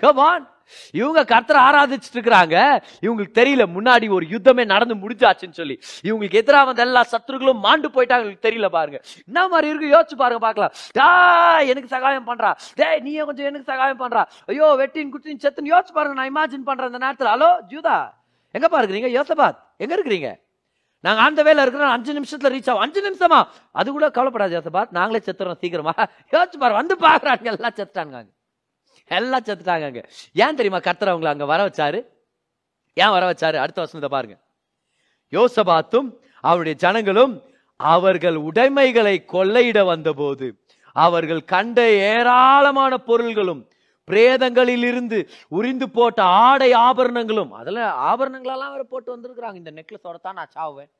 கவான். 0.00 0.54
இவங்க 0.90 1.22
கர்த்தரை 1.24 1.60
ஆராதிச்சுட்டு 1.68 2.16
இருக்கிறாங்க 2.16 2.82
இவங்களுக்கு 3.00 3.36
தெரியல 3.40 3.66
முன்னாடி 3.76 4.10
ஒரு 4.10 4.26
யுத்தமே 4.26 4.64
நடந்து 4.64 4.94
முடிஞ்சாச்சுன்னு 4.94 5.52
சொல்லி. 5.52 5.78
இவங்களுக்கு 6.02 6.34
எதிராக 6.34 6.64
வந்த 6.64 6.82
எல்லா 6.82 7.04
சத்துருக்களும் 7.12 7.58
மாண்டு 7.58 7.88
போயிட்டாங்க 7.88 8.24
உங்களுக்கு 8.24 8.48
தெரியல 8.48 8.68
பாருங்க. 8.68 9.00
என்ன 9.26 9.48
மாதிரி 9.48 9.68
இருக்கு? 9.68 9.98
யோசிச்சு 9.98 10.16
பாருங்க 10.16 10.38
பார்க்கலாம். 10.38 10.72
டா 10.92 11.58
எனக்கு 11.60 11.88
சகாயம் 11.88 12.26
பண்றா. 12.26 12.54
டேய் 12.74 13.00
நீ 13.00 13.16
கொஞ்சம் 13.16 13.46
எனக்கு 13.46 13.70
சகாயம் 13.72 14.00
பண்றா. 14.00 14.24
ஐயோ 14.46 14.76
வெட்டின் 14.78 15.12
குட்டின் 15.14 15.42
செத்துன்னு 15.42 15.72
யோசிச்சு 15.74 15.94
பாருங்க 15.94 16.16
நான் 16.22 16.32
இமேஜின் 16.32 16.64
பண்றேன் 16.64 16.92
அந்த 16.92 16.98
நேரத்தில். 16.98 17.28
ஹலோ 17.28 17.50
ஜூதா 17.70 18.10
எங்க 18.50 18.68
பாருக்கிறீங்க 18.68 19.08
யோசபாத் 19.18 19.58
எங்க 19.76 19.94
இருக்கிறீங்க? 19.96 20.44
நாங்க 21.00 21.22
அந்த 21.22 21.42
வேலை 21.42 21.62
இருக்கிறோம் 21.62 21.90
அஞ்சு 21.90 22.12
நிமிஷத்துல 22.20 22.50
ரீச் 22.52 22.70
ஆகும். 22.70 22.80
அஞ்சு 22.80 23.00
நிமிஷமா? 23.10 23.46
அது 23.72 23.90
கூட 23.90 24.10
கவலைப்படாது 24.10 24.60
யோசபாத். 24.60 24.90
நாங்களே 24.90 25.22
செத்துறோம் 25.26 25.60
சீக்கிரமா. 25.60 25.92
யோசிச்சு 26.32 26.58
பாரு 26.58 26.74
வந்து 26.74 26.94
பாக்குறாங்க 26.94 27.44
எல்லாம் 27.44 27.76
செத்துட்டாங்க 27.76 28.34
எல்லாம் 29.08 29.44
செத்துட்டாங்க 29.46 29.84
அங்க. 29.84 30.02
ஏன் 30.32 30.54
தெரியுமா 30.54 30.78
கர்த்தர் 30.78 31.12
அவங்களை 31.14 31.26
அங்க 31.26 31.44
வர 31.44 31.68
வச்சாரு? 31.68 32.00
ஏன் 32.94 33.10
வர 33.10 33.24
வச்சாரு? 33.32 33.56
அடுத்த 33.56 33.80
வசனத்தை 33.80 34.10
பாருங்க. 34.18 34.36
யோசபாத்தும் 35.32 36.08
அவருடைய 36.40 36.76
ஜனங்களும் 36.78 37.34
அவர்கள் 37.76 38.36
உடைமைகளை 38.36 39.24
கொள்ளையிட 39.24 39.84
வந்தபோது 39.84 40.46
அவர்கள் 40.92 41.44
கண்ட 41.44 41.90
ஏராளமான 41.90 42.98
பொருள்களும் 42.98 43.68
பிரேதங்களில் 44.08 44.82
இருந்து 44.82 45.28
உரிந்து 45.48 45.90
போட்ட 45.90 46.22
ஆடை 46.22 46.72
ஆபரணங்களும் 46.72 47.52
அதில் 47.52 47.80
ஆபரணங்களெல்லாம் 48.10 48.72
அவர் 48.72 48.88
போட்டு 48.88 49.16
வந்திருக்கிறாங்க. 49.16 49.54
இந்த 49.54 49.70
நெக்லஸோட 49.70 50.16
தான் 50.20 50.34
நான் 50.34 50.54
சாவேன் 50.54 50.90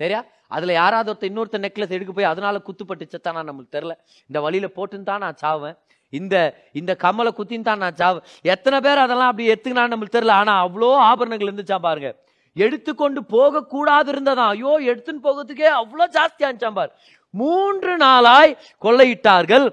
சரியா? 0.00 0.24
அதுல 0.46 0.72
யாராவது 0.72 1.12
ஒருத்தர் 1.12 1.30
இன்னொருத்த 1.30 1.58
நெக்லஸ் 1.58 1.90
எடுக்க 1.90 2.12
போய் 2.12 2.24
அதனால 2.24 2.62
குத்துப்பட்டு 2.66 3.04
செத்தானா 3.14 3.40
நம்மளுக்கு 3.48 3.76
தெரியல. 3.76 3.94
இந்த 4.26 4.40
வழியில 4.40 4.66
போட்டுன்னு 4.76 5.02
தான் 5.02 5.18
நான் 5.18 5.40
சாவேன் 5.42 5.76
இந்த 6.12 6.36
இந்த 6.80 6.92
கம்மலை 7.04 7.30
குத்தின்னு 7.38 7.68
தான் 7.70 7.82
நான் 7.84 7.98
சா 8.00 8.08
எத்தனை 8.54 8.78
பேர் 8.86 9.04
அதெல்லாம் 9.04 9.30
அப்படி 9.30 9.50
எடுத்துக்கினான்னு 9.52 9.92
நம்மளுக்கு 9.94 10.16
தெரியல. 10.16 10.38
ஆனால் 10.42 10.62
அவ்வளோ 10.66 10.90
ஆபரணங்கள் 11.10 11.50
இருந்துச்சா 11.50 11.78
பாருங்க. 11.88 12.10
எடுத்துக்கொண்டு 12.56 13.20
போகக்கூடாது 13.34 14.08
இருந்ததான் 14.12 14.14
இருந்ததா 14.14 14.46
ஐயோ 14.54 14.72
எடுத்துன்னு 14.92 15.24
போகிறதுக்கே 15.26 15.68
அவ்வளோ 15.80 16.06
ஜாஸ்தியாக 16.16 16.48
இருந்துச்சாம் 16.48 16.78
பார். 16.80 16.92
மூன்று 17.34 17.92
நாளாய் 18.04 18.56
கொள்ளையிட்டார்கள். 18.84 19.66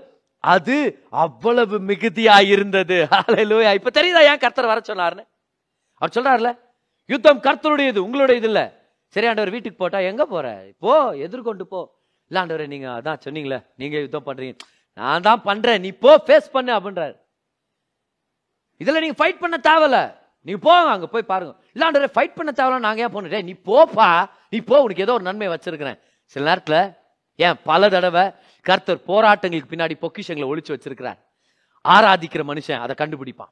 அது 0.43 0.75
அவ்வளவு 1.25 1.75
மிகுதியாக 1.89 2.51
இருந்தது. 2.55 2.97
ஹalleluya. 3.13 3.69
இப்ப 3.79 3.91
தெரியுதா 3.97 4.21
ஏன் 4.31 4.41
கர்த்தர் 4.43 4.71
வர 4.71 4.81
சொன்னாருன்னு 4.89 5.25
அவர் 6.01 6.15
சொல்றாருல 6.17 6.49
யுத்தம் 7.09 7.41
கர்த்தருடையது 7.47 7.99
உங்களுடையது 8.05 8.47
இல்லை. 8.51 8.65
சரி 9.15 9.27
ஆண்டவர் 9.29 9.53
வீட்டுக்கு 9.55 9.81
போட்டா 9.81 9.99
எங்க 10.11 10.23
போற? 10.33 10.47
போ 10.83 10.93
எதிர்கொண்டு 11.25 11.65
போ. 11.73 11.81
இல்ல 12.31 12.43
நீங்கள் 12.45 12.71
நீங்க 12.73 12.87
அதான் 12.97 13.21
சொன்னீங்களே 13.25 13.59
நீங்க 13.81 13.95
யுத்தம் 14.05 14.27
பண்றீங்க. 14.29 14.55
நான் 14.97 15.21
தான் 15.21 15.41
பண்றேன். 15.41 15.81
நீ 15.81 15.89
போ 15.91 16.23
ஃபேஸ் 16.27 16.53
பண்ணு 16.55 16.71
அப்படின்றாரு. 16.77 17.15
இதில் 18.77 19.01
நீங்க 19.03 19.17
ஃபைட் 19.19 19.41
பண்ண 19.43 19.57
தேவையில்ல. 19.69 20.15
நீ 20.41 20.53
போங்க 20.53 20.91
அங்கே 20.91 21.05
போய் 21.05 21.29
பாருங்க. 21.31 21.53
இல்லாண்டே 21.75 22.09
ஃபைட் 22.15 22.37
பண்ண 22.39 22.51
தேவையில்ல 22.59 22.85
நாங்கள் 22.87 23.05
ஏன் 23.05 23.13
போனேன் 23.15 23.47
நீ 23.49 23.55
போப்பா. 23.69 24.29
நீ 24.49 24.59
போ 24.59 24.81
உனக்கு 24.81 25.01
ஏதோ 25.01 25.13
ஒரு 25.13 25.23
நன்மை 25.23 25.47
வச்சிருக்கிறேன். 25.47 25.99
சில 26.25 26.45
நேரத்தில் 26.45 26.93
ஏன் 27.35 27.57
பல 27.63 27.89
தடவை 27.89 28.31
கர்த்தர் 28.61 29.05
போராட்டங்களுக்கு 29.07 29.71
பின்னாடி 29.73 29.95
பொக்கிஷங்களை 30.03 30.47
ஒழிச்சு 30.51 30.73
வச்சிருக்கிறார். 30.75 31.19
ஆராதிக்கிற 31.85 32.43
மனுஷன் 32.51 32.79
அதை 32.79 32.95
கண்டுபிடிப்பான். 33.01 33.51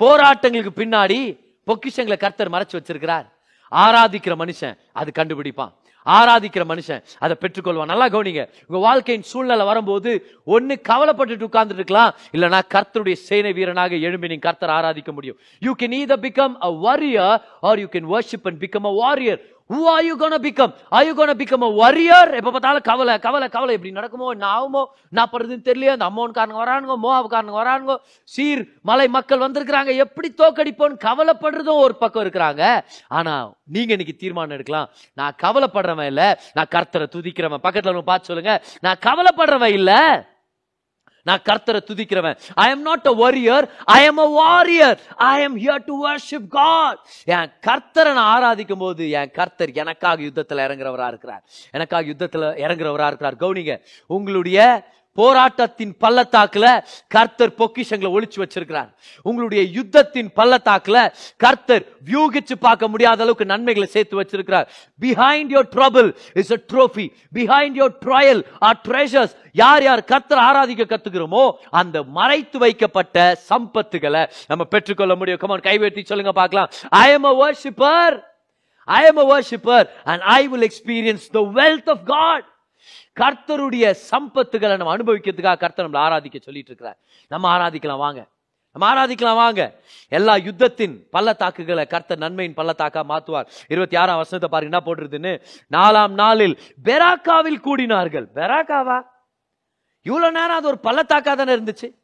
போராட்டங்களுக்கு 0.00 0.72
பின்னாடி 0.82 1.18
பொக்கிஷங்களை 1.66 2.16
கர்த்தர் 2.16 2.52
மறைச்சு 2.52 2.78
வச்சிருக்கிறார். 2.78 3.26
ஆராதிக்கிற 3.72 4.34
மனுஷன் 4.42 4.78
அது 4.92 5.12
கண்டுபிடிப்பான். 5.14 5.72
ஆராதிக்கிற 6.06 6.64
மனுஷன். 6.68 7.02
அதை 7.18 7.36
பெற்றுக்கொள்வான். 7.40 7.84
நல்லா 7.84 8.06
கவனிங்க. 8.06 8.48
உங்க 8.66 8.82
வாழ்க்கையின் 8.86 9.24
சூழ்நிலை 9.24 9.66
வரும்போது 9.66 10.26
ஒன்னு 10.44 10.80
கவலைப்பட்டுட்டு 10.88 11.46
உட்கார்ந்துட்டு 11.48 11.74
இருக்கலாம். 11.74 12.14
இல்லனா 12.32 12.60
கர்த்தருடைய 12.74 13.12
சேனை 13.12 13.52
வீரனாக 13.52 13.94
எழும்பி 13.96 14.26
நீங்க 14.26 14.48
கர்த்தர் 14.48 14.70
ஆராதிக்க 14.70 15.12
முடியும். 15.12 15.36
You 15.60 15.74
can 15.78 15.92
either 15.96 16.18
become 16.18 16.54
a 16.62 16.68
warrior 16.68 17.42
or 17.60 17.78
you 17.78 17.86
can 17.86 18.18
worship 18.18 18.44
and 18.44 18.62
become 18.62 18.84
a 18.84 18.88
warrior 18.88 19.40
who 19.72 19.78
are 19.92 20.04
you 20.06 20.14
gonna 20.18 20.34
become 20.44 20.72
are 20.96 21.06
you 21.06 21.12
gonna 21.18 21.32
become 21.38 21.64
a 21.68 21.70
warrior? 21.78 22.26
பார்த்தாலும் 22.46 22.84
கவலை 22.88 23.14
கவலை 23.24 23.48
கவலை. 23.48 23.74
இப்படி 23.76 23.92
நடக்குமோ 23.96 24.28
என்ன 24.34 24.46
ஆகுமோ? 24.56 24.82
நான் 25.16 25.30
படுறதுன்னு 25.32 25.66
தெரியல 25.68 25.94
அந்த 25.94 26.06
அம்மோன்காரங்க 26.10 26.58
வரானுங்க 26.62 26.96
மோவாவுக்காரங்க 27.04 27.54
வரானுங்க. 27.60 27.96
சீர் 28.34 28.62
மலை 28.82 29.08
மக்கள் 29.16 29.44
வந்திருக்கிறாங்க. 29.44 29.94
எப்படி 30.04 30.30
தோக்கடிப்போன்னு 30.42 31.02
கவலைப்படுறதும் 31.08 31.82
ஒரு 31.86 31.96
பக்கம் 32.02 32.24
இருக்கிறாங்க. 32.26 32.62
ஆனால் 33.08 33.50
நீங்கள் 33.76 33.96
இன்னைக்கு 33.96 34.20
தீர்மானம் 34.22 34.56
எடுக்கலாம். 34.58 34.88
நான் 35.14 35.36
கவலைப்படுறவன் 35.42 36.10
இல்லை. 36.12 36.28
நான் 36.54 36.72
கர்த்தரை 36.76 37.08
துதிக்கிறவன். 37.16 37.64
பக்கத்தில் 37.66 38.10
பார்த்து 38.12 38.30
சொல்லுங்க. 38.32 38.54
நான் 38.80 39.02
கவலைப்படுறவன் 39.08 39.76
இல்லை. 39.80 40.00
நான் 41.26 41.44
கர்த்தரை 41.48 41.80
துதிக்கிறவன். 41.90 42.36
I 42.54 42.66
am 42.70 42.84
not 42.88 43.06
a 43.06 43.14
warrior 43.22 43.66
I 43.84 44.00
am 44.04 44.18
a 44.18 44.28
warrior 44.40 44.98
I 45.16 45.42
am 45.42 45.56
here 45.58 45.84
to 45.84 45.94
worship 46.06 46.48
God 46.48 46.98
என் 47.36 47.52
கர்த்தரை 47.66 48.12
நான் 48.18 48.30
ஆராதிக்கும் 48.34 48.82
போது 48.84 49.10
என் 49.20 49.30
கர்த்தர் 49.30 49.72
எனக்காக 49.82 50.22
யுத்தத்துல 50.22 50.64
இறங்குறவரா 50.66 51.08
இருக்கிறார். 51.12 51.42
எனக்காக 51.70 52.10
யுத்தத்துல 52.12 52.52
இறங்குறவரா 52.66 53.06
இருக்கிறார். 53.06 53.40
கவுனிங்க 53.40 53.74
உங்களுடைய 54.16 54.60
போராட்டத்தின் 55.18 55.94
பள்ளத்தாக்குல 56.04 56.66
கர்த்தர் 57.14 57.54
பொக்கிஷங்களை 57.60 58.10
ஒழிச்சு 58.16 58.38
வச்சிருக்கிறார். 58.42 58.90
உங்களுடைய 59.28 59.62
யுத்தத்தின் 59.76 60.30
பள்ளத்தாக்குல 60.38 60.98
கர்த்தர் 61.44 61.84
வியூகிச்சு 62.10 62.56
பார்க்க 62.66 62.92
முடியாத 62.92 63.22
அளவுக்கு 63.24 63.52
நன்மைகளை 63.52 63.88
சேர்த்து 63.94 64.20
வச்சிருக்கிறார். 64.20 64.66
Behind 65.04 65.52
your 65.56 65.70
trouble 65.76 66.10
is 66.42 66.52
a 66.56 66.60
trophy 66.72 67.06
behind 67.38 67.76
your 67.82 67.94
trial 68.06 68.42
are 68.68 68.80
treasures 68.88 69.34
யார் 69.62 69.84
யார் 69.88 70.02
கர்த்தர் 70.12 70.44
ஆராதிக்க 70.46 70.84
கத்துக்கிறோமோ 70.92 71.44
அந்த 71.80 71.96
மறைத்து 72.18 72.58
வைக்கப்பட்ட 72.64 73.16
சம்பத்துகளை 73.50 74.22
நம்ம 74.50 74.62
பெற்றுக்கொள்ள 74.74 75.14
முடியும். 75.20 75.40
கமான் 75.42 75.66
கைவேற்றி 75.68 76.04
சொல்லுங்க 76.10 76.32
பார்க்கலாம். 76.40 76.68
I 77.02 77.06
am 77.16 77.28
a 77.32 77.34
worshipper 77.42 78.16
I 78.98 79.00
am 79.10 79.20
a 79.22 79.26
worshipper 79.32 79.86
and 80.10 80.22
I 80.38 80.40
will 80.50 80.66
experience 80.68 81.24
the 81.36 81.40
wealth 81.60 81.90
of 81.94 82.04
God 82.14 82.46
கர்த்தருடைய 83.20 83.94
சம்பத்துகளை 84.10 84.76
நம்ம 84.76 84.96
அனுபவிக்கிறதுக்காக 84.96 85.58
கர்த்தர் 85.58 85.90
நம்மளை 85.90 85.96
ஆராதிக்க 85.96 86.40
சொல்லிட்டு 86.40 86.70
இருக்கிறார் 86.72 86.98
நம்ம 87.28 87.58
ஆராதிக்கலாம் 87.58 87.96
வாங்க. 87.96 88.26
நம்ம 88.72 88.86
ஆராதிக்கலாம் 88.94 89.34
வாங்க. 89.34 89.80
எல்லா 90.08 90.34
யுத்தத்தின் 90.34 91.06
பள்ளத்தாக்குகளை 91.10 91.86
கர்த்தர் 91.86 92.18
நன்மையின் 92.18 92.56
பள்ளத்தாக்கா 92.56 93.02
மாத்துவார் 93.08 93.46
இருபத்தி 93.68 93.96
ஆறாம் 93.96 94.16
வருஷத்தை 94.16 94.48
பாருங்க 94.48 94.80
என்ன 94.80 94.80
போட்டுருதுன்னு 94.86 95.42
நாலாம் 95.76 96.10
நாளில் 96.10 96.60
பெராக்காவில் 96.84 97.60
கூடினார்கள். 97.64 98.26
பெராக்காவா? 98.34 99.02
இவ்வளவு 100.02 100.32
நேரம் 100.32 100.56
அது 100.56 100.66
ஒரு 100.66 100.78
பள்ளத்தாக்கா 100.82 101.34
தானே 101.34 101.56
இருந்துச்சு? 101.56 101.94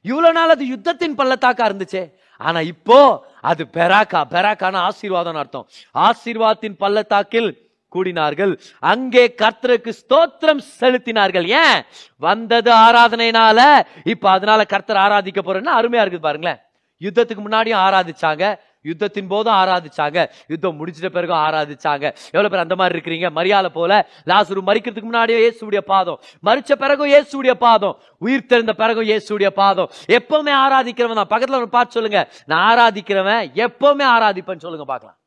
இவ்வளவு 0.00 0.32
நாள் 0.32 0.48
அது 0.48 0.64
யுத்தத்தின் 0.64 1.18
பள்ளத்தாக்கா 1.18 1.66
இருந்துச்சே. 1.70 2.12
ஆனா 2.38 2.60
இப்போ 2.60 3.26
அது 3.40 3.66
பெராக்கா 3.72 4.24
பெராக்கான 4.30 4.76
ஆசீர்வாதம் 4.76 5.34
அர்த்தம். 5.34 5.68
ஆசீர்வாதத்தின் 5.94 6.76
பள்ளத்தாக்கில் 6.76 7.65
கூடினார்கள். 7.96 8.52
அங்கே 8.92 9.34
கர்த்தருக்கு 9.42 9.92
ஸ்தோத்திரம் 10.02 10.62
செலுத்தினார்கள். 10.80 11.46
ஏன்? 11.62 11.80
வந்தது 12.16 12.72
ஆராதனைனால 12.72 13.60
இப்ப 14.04 14.30
அதனால 14.30 14.64
கர்த்தர் 14.64 15.04
ஆராதிக்க 15.06 15.42
போறேன்னா 15.42 15.74
அருமையா 15.80 16.04
இருக்குது 16.04 16.28
பாருங்களேன். 16.28 16.60
யுத்தத்துக்கு 17.00 17.42
முன்னாடியும் 17.46 17.82
ஆராதிச்சாங்க. 17.86 18.44
யுத்தத்தின் 18.88 19.28
போதும் 19.30 19.54
ஆராதிச்சாங்க. 19.54 20.18
யுத்தம் 20.48 20.76
முடிச்சிட்ட 20.78 21.08
பிறகும் 21.08 21.38
ஆராதிச்சாங்க. 21.46 22.04
எவ்வளவு 22.34 22.50
பேர் 22.50 22.62
அந்த 22.64 22.74
மாதிரி 22.74 22.94
இருக்கிறீங்க? 22.96 23.30
மரியாதை 23.30 23.70
போல. 23.78 23.92
லாசுரு 24.30 24.60
மறிக்கிறதுக்கு 24.68 25.08
முன்னாடியே 25.10 25.38
இயேசுடைய 25.42 25.80
பாதம். 25.92 26.18
மறிச்ச 26.46 26.72
பிறகும் 26.82 27.10
இயேசுடைய 27.12 27.54
பாதம். 27.64 27.96
உயிர் 28.18 28.46
தெரிந்த 28.46 28.72
பிறகும் 28.72 29.08
இயேசுடைய 29.10 29.50
பாதம். 29.60 29.90
எப்பவுமே 30.18 30.54
ஆராதிக்கிறவன் 30.64 31.20
தான். 31.20 31.32
பக்கத்துல 31.34 31.66
பார்த்து 31.76 31.96
சொல்லுங்க. 31.98 32.22
நான் 32.46 32.64
ஆராதிக்கிறவன் 32.70 33.44
எப்பவுமே 33.66 34.06
ஆராதிப்பேன்னு 34.16 34.66
சொல்லுங்க. 34.66 34.86
பார்க்கலாம். 34.92 35.18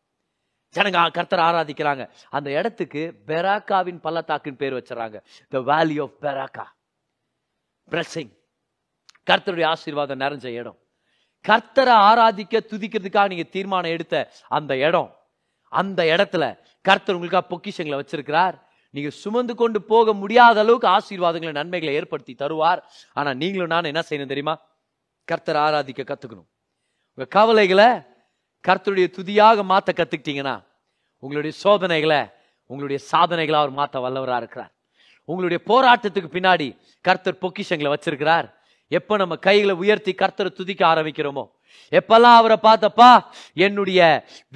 ஜனங்க 0.75 1.11
கர்த்தர் 1.11 1.39
ஆராதிக்கிறாங்க. 1.39 2.09
அந்த 2.29 2.49
இடத்துக்கு 2.51 3.01
பெராக்காவின் 3.27 4.01
பள்ளத்தாக்குன்னு 4.03 4.61
பேர் 4.63 4.73
வச்சுறாங்க. 4.73 5.17
த 5.49 5.59
வேலி 5.59 5.99
ஆஃப் 5.99 6.17
பெராக்கா 6.21 6.65
பிரசிங் 7.89 8.31
கர்த்தருடைய 9.29 9.65
ஆசீர்வாதம் 9.65 10.19
நிறைஞ்ச 10.19 10.45
இடம். 10.45 10.77
கர்த்தரை 11.47 11.95
ஆராதிக்க 12.09 12.59
துதிக்கிறதுக்காக 12.71 13.27
நீங்க 13.27 13.43
தீர்மானம் 13.43 13.91
எடுத்த 13.91 14.31
அந்த 14.47 14.77
இடம் 14.77 15.15
அந்த 15.71 16.03
இடத்துல 16.03 16.43
கர்த்தர் 16.81 17.15
உங்களுக்காக 17.15 17.47
பொக்கிஷங்களை 17.49 17.97
வச்சிருக்கிறார். 18.01 18.55
நீங்க 18.89 19.09
சுமந்து 19.09 19.55
கொண்டு 19.55 19.81
போக 19.81 20.13
முடியாத 20.13 20.59
அளவுக்கு 20.59 20.87
ஆசீர்வாதங்களை 20.87 21.51
நன்மைகளை 21.51 21.93
ஏற்படுத்தி 21.93 22.35
தருவார். 22.39 22.81
ஆனா 23.13 23.33
நீங்களும் 23.33 23.67
நான் 23.67 23.83
என்ன 23.83 23.99
செய்யணும் 23.99 24.31
தெரியுமா? 24.33 24.55
கர்த்தரை 25.31 25.59
ஆராதிக்க 25.67 26.03
கத்துக்கணும். 26.03 26.49
உங்க 27.13 27.29
கவலைகளை 27.29 27.87
கர்த்தருடைய 28.67 29.07
துதியாக 29.17 29.63
மாற்ற 29.63 29.93
கத்துக்கிட்டீங்கன்னா 29.95 30.55
உங்களுடைய 31.23 31.53
சோதனைகளை 31.63 32.21
உங்களுடைய 32.71 32.99
சாதனைகளை 33.11 33.59
அவர் 33.59 33.77
மாற்ற 33.79 33.95
வல்லவராக 34.05 34.41
இருக்கிறார். 34.43 34.71
உங்களுடைய 35.29 35.59
போராட்டத்துக்கு 35.69 36.29
பின்னாடி 36.35 36.67
கர்த்தர் 37.01 37.41
பொக்கிஷங்களை 37.41 37.89
வச்சிருக்கிறார். 37.93 38.47
எப்ப 38.87 39.17
நம்ம 39.17 39.35
கைகளை 39.35 39.73
உயர்த்தி 39.75 40.11
கர்த்தரை 40.21 40.51
துதிக்க 40.59 40.81
ஆரம்பிக்கிறோமோ 40.93 41.45
எப்பெல்லாம் 41.91 42.37
அவரை 42.41 42.57
பார்த்தப்பா 42.63 43.09
என்னுடைய 43.65 43.99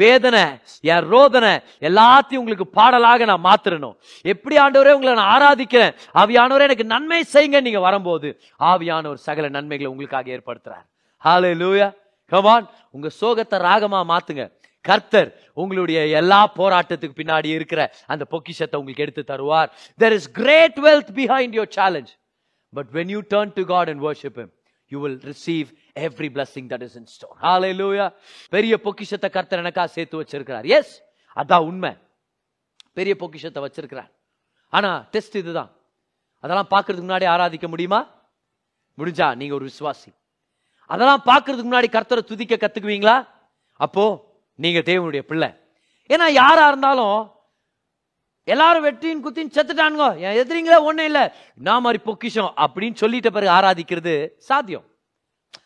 வேதனை 0.02 0.44
என் 0.82 1.08
ரோதனை 1.14 1.52
எல்லாத்தையும் 1.90 2.42
உங்களுக்கு 2.44 2.68
பாடலாக 2.68 3.26
நான் 3.26 3.46
மாத்திரணும். 3.50 3.96
எப்படி 4.34 4.56
ஆண்டவரே 4.58 4.96
உங்களை 4.98 5.14
நான் 5.14 5.34
ஆராதிக்கிறேன்? 5.36 5.94
ஆவியானவரே 6.22 6.68
எனக்கு 6.70 6.92
நன்மை 6.94 7.22
செய்யுங்க 7.34 7.62
நீங்க 7.62 7.80
வரும்போது 7.80 8.30
ஆவியானவர் 8.72 9.26
சகல 9.28 9.50
நன்மைகளை 9.50 9.92
உங்களுக்காக 9.92 10.30
ஏற்படுத்துறார். 10.38 10.86
ஹாலே 11.26 11.54
லூயா 11.64 11.90
கமான் 12.34 12.66
உங்க 12.96 13.10
சோகத்தை 13.22 13.58
ராகமா 13.68 14.02
மாத்துங்க. 14.12 14.44
கர்த்தர் 14.88 15.30
உங்களுடைய 15.62 16.00
எல்லா 16.20 16.40
போராட்டத்துக்கு 16.58 17.14
பின்னாடி 17.20 17.50
இருக்கிற 17.58 17.82
அந்த 18.14 18.24
பொக்கிஷத்தை 18.34 18.80
உங்களுக்கு 18.80 19.06
எடுத்து 19.06 19.24
தருவார். 19.32 19.70
There 20.02 20.16
is 20.18 20.28
great 20.42 20.76
behind 21.20 21.56
your 21.60 21.72
challenge 21.78 22.12
but 22.74 22.92
when 22.98 23.12
you 23.16 23.22
turn 23.34 23.54
to 23.58 23.64
to 23.64 23.70
god 23.74 23.88
and 23.94 24.02
worship 24.08 24.38
you 24.94 25.00
will 25.04 25.20
receive 25.32 25.68
every 26.06 26.30
every 26.38 26.64
that 26.72 26.84
is 26.88 26.96
in 27.00 27.08
store 27.14 27.38
hallelujah 27.82 28.08
பெரிய 28.56 28.74
பொக்கிஷத்தை 28.86 29.30
கர்த்தர் 29.36 29.62
எனக்கா 29.64 29.86
சேர்த்து 29.96 30.22
வச்சிருக்கிறார். 30.22 30.66
எஸ் 30.78 30.94
அதான் 31.36 31.66
உண்மை. 31.70 31.92
பெரிய 32.98 33.14
பொக்கிஷத்தை 33.22 33.60
வச்சிருக்கிறார். 33.64 34.12
ஆனா 34.78 34.92
டெஸ்ட் 35.14 35.38
இதுதான். 35.42 35.72
அதெல்லாம் 36.44 36.72
பார்க்கறதுக்கு 36.74 37.08
முன்னாடி 37.08 37.28
ஆராதிக்க 37.36 37.68
முடியுமா? 37.74 38.02
முடிஞ்சா 38.98 39.28
நீங்க 39.42 39.54
ஒரு 39.60 39.66
விசுவாசி. 39.70 40.12
அதெல்லாம் 40.86 41.24
பார்க்கறதுக்கு 41.26 41.72
முன்னாடி 41.72 41.88
கர்த்தரை 41.92 42.20
துதிக்க 42.20 42.56
கத்துக்குவீங்களா? 42.56 43.28
அப்போ 43.74 44.32
நீங்க 44.56 44.80
தேவனுடைய 44.80 45.20
பிள்ளை. 45.20 45.50
ஏன்னா 46.08 46.30
யாரா 46.30 46.68
இருந்தாலும் 46.68 47.32
எல்லாரும் 48.44 48.84
வெற்றியும் 48.84 49.24
குத்தின்னு 49.26 49.56
செத்துட்டானுங்க. 49.58 50.08
என் 50.18 50.38
எதிரிங்களே 50.42 50.80
ஒன்றும் 50.80 51.06
இல்லை. 51.06 51.30
நான் 51.56 51.82
மாதிரி 51.82 52.04
பொக்கிஷம் 52.04 52.54
அப்படின்னு 52.58 52.96
சொல்லிட்ட 53.02 53.30
பிறகு 53.32 53.50
ஆராதிக்கிறது 53.50 54.30
சாத்தியம். 54.38 54.86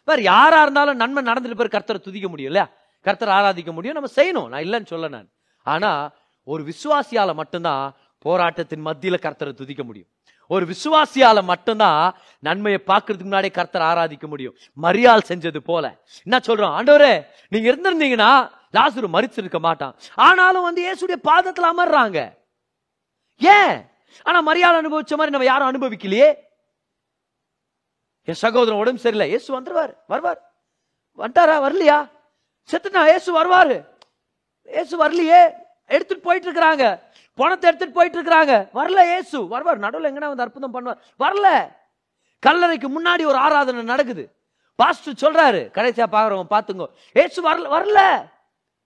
வேறு 0.05 0.21
யாரா 0.23 0.61
இருந்தாலும் 0.61 0.95
நன்மை 0.95 1.23
நடந்துட்டு 1.23 1.55
பிறகு 1.55 1.77
கர்த்தரை 1.77 2.01
துதிக்க 2.01 2.27
முடியும் 2.27 2.51
இல்லையா? 2.51 2.69
கர்த்தரை 3.03 3.33
ஆராதிக்க 3.39 3.71
முடியும். 3.71 3.97
நம்ம 3.97 4.11
செய்யணும். 4.15 4.49
நான் 4.49 4.63
இல்லைன்னு 4.63 4.85
சொல்ல 4.85 5.07
நான். 5.07 5.29
ஆனால் 5.63 6.15
ஒரு 6.43 6.63
விசுவாசியால் 6.63 7.33
மட்டும்தான் 7.33 7.93
போராட்டத்தின் 8.19 8.81
மத்தியில் 8.81 9.19
கர்த்தரை 9.19 9.53
துதிக்க 9.53 9.83
முடியும். 9.83 10.07
ஒரு 10.47 10.65
விசுவாசியால 10.65 11.43
மட்டும்தான் 11.43 12.15
நன்மையை 12.39 12.81
பார்க்கறதுக்கு 12.87 13.29
முன்னாடி 13.29 13.49
கர்த்தரை 13.53 13.85
ஆராதிக்க 13.91 14.27
முடியும். 14.27 14.55
மரியாள் 14.81 15.27
செஞ்சது 15.27 15.57
போல. 15.57 16.03
என்ன 16.23 16.37
சொல்றோம் 16.47 16.75
ஆண்டவரே 16.77 17.25
நீங்க 17.49 17.67
இருந்திருந்தீங்கன்னா 17.71 18.31
லாசுரு 18.73 19.07
மறிச்சிருக்க 19.13 19.59
மாட்டான். 19.59 19.95
ஆனாலும் 20.15 20.61
வந்து 20.61 20.81
இயேசுடைய 20.85 21.27
பாதத்துல 21.27 21.71
அமர்றாங்க. 21.73 22.37
ஏன்? 23.37 23.85
ஆனா 24.23 24.41
மரியாதை 24.41 24.79
அனுபவிச்ச 24.79 25.13
மாதிரி 25.19 25.29
நம்ம 25.29 25.43
யாரும் 25.43 25.69
அனுபவிக்கலையே. 25.71 26.35
என் 28.23 28.41
சகோதரன் 28.43 28.79
உடம்பு 28.79 28.99
சரியில்லை. 28.99 29.27
இயேசு 29.27 29.61
வந்துருவார் 29.61 29.93
வருவார். 30.07 30.41
வந்துட்டாரா? 31.17 31.57
வரலையா? 31.65 32.09
செத்துனா 32.71 33.03
இயேசு 33.03 33.29
வருவாரு. 33.37 33.85
இயேசு 34.63 34.93
வரலையே. 35.03 35.65
எடுத்துட்டு 35.87 36.23
போயிட்டு 36.23 36.51
இருக்கிறாங்க 36.51 36.99
பணத்தை 37.35 37.69
எடுத்துட்டு 37.69 37.95
போயிட்டு 37.95 38.19
இருக்கிறாங்க 38.21 38.53
வரல 38.73 39.15
ஏசு 39.15 39.47
வருவார். 39.47 39.77
நடுவில் 39.77 40.11
எங்கன்னா 40.11 40.27
வந்து 40.33 40.43
அற்புதம் 40.43 40.75
பண்ணுவார். 40.75 40.97
வரல. 41.19 41.47
கல்லறைக்கு 42.45 42.87
முன்னாடி 42.87 43.25
ஒரு 43.25 43.35
ஆராதனை 43.35 43.81
நடக்குது. 43.81 44.35
பாஸ்டர் 44.75 45.19
சொல்றாரு. 45.21 45.59
கடைசியா 45.77 46.05
பாக்குறவங்க 46.11 46.45
பாத்துங்க 46.49 46.87
ஏசு 47.13 47.37
வரல 47.49 47.71
வரல. 47.77 48.29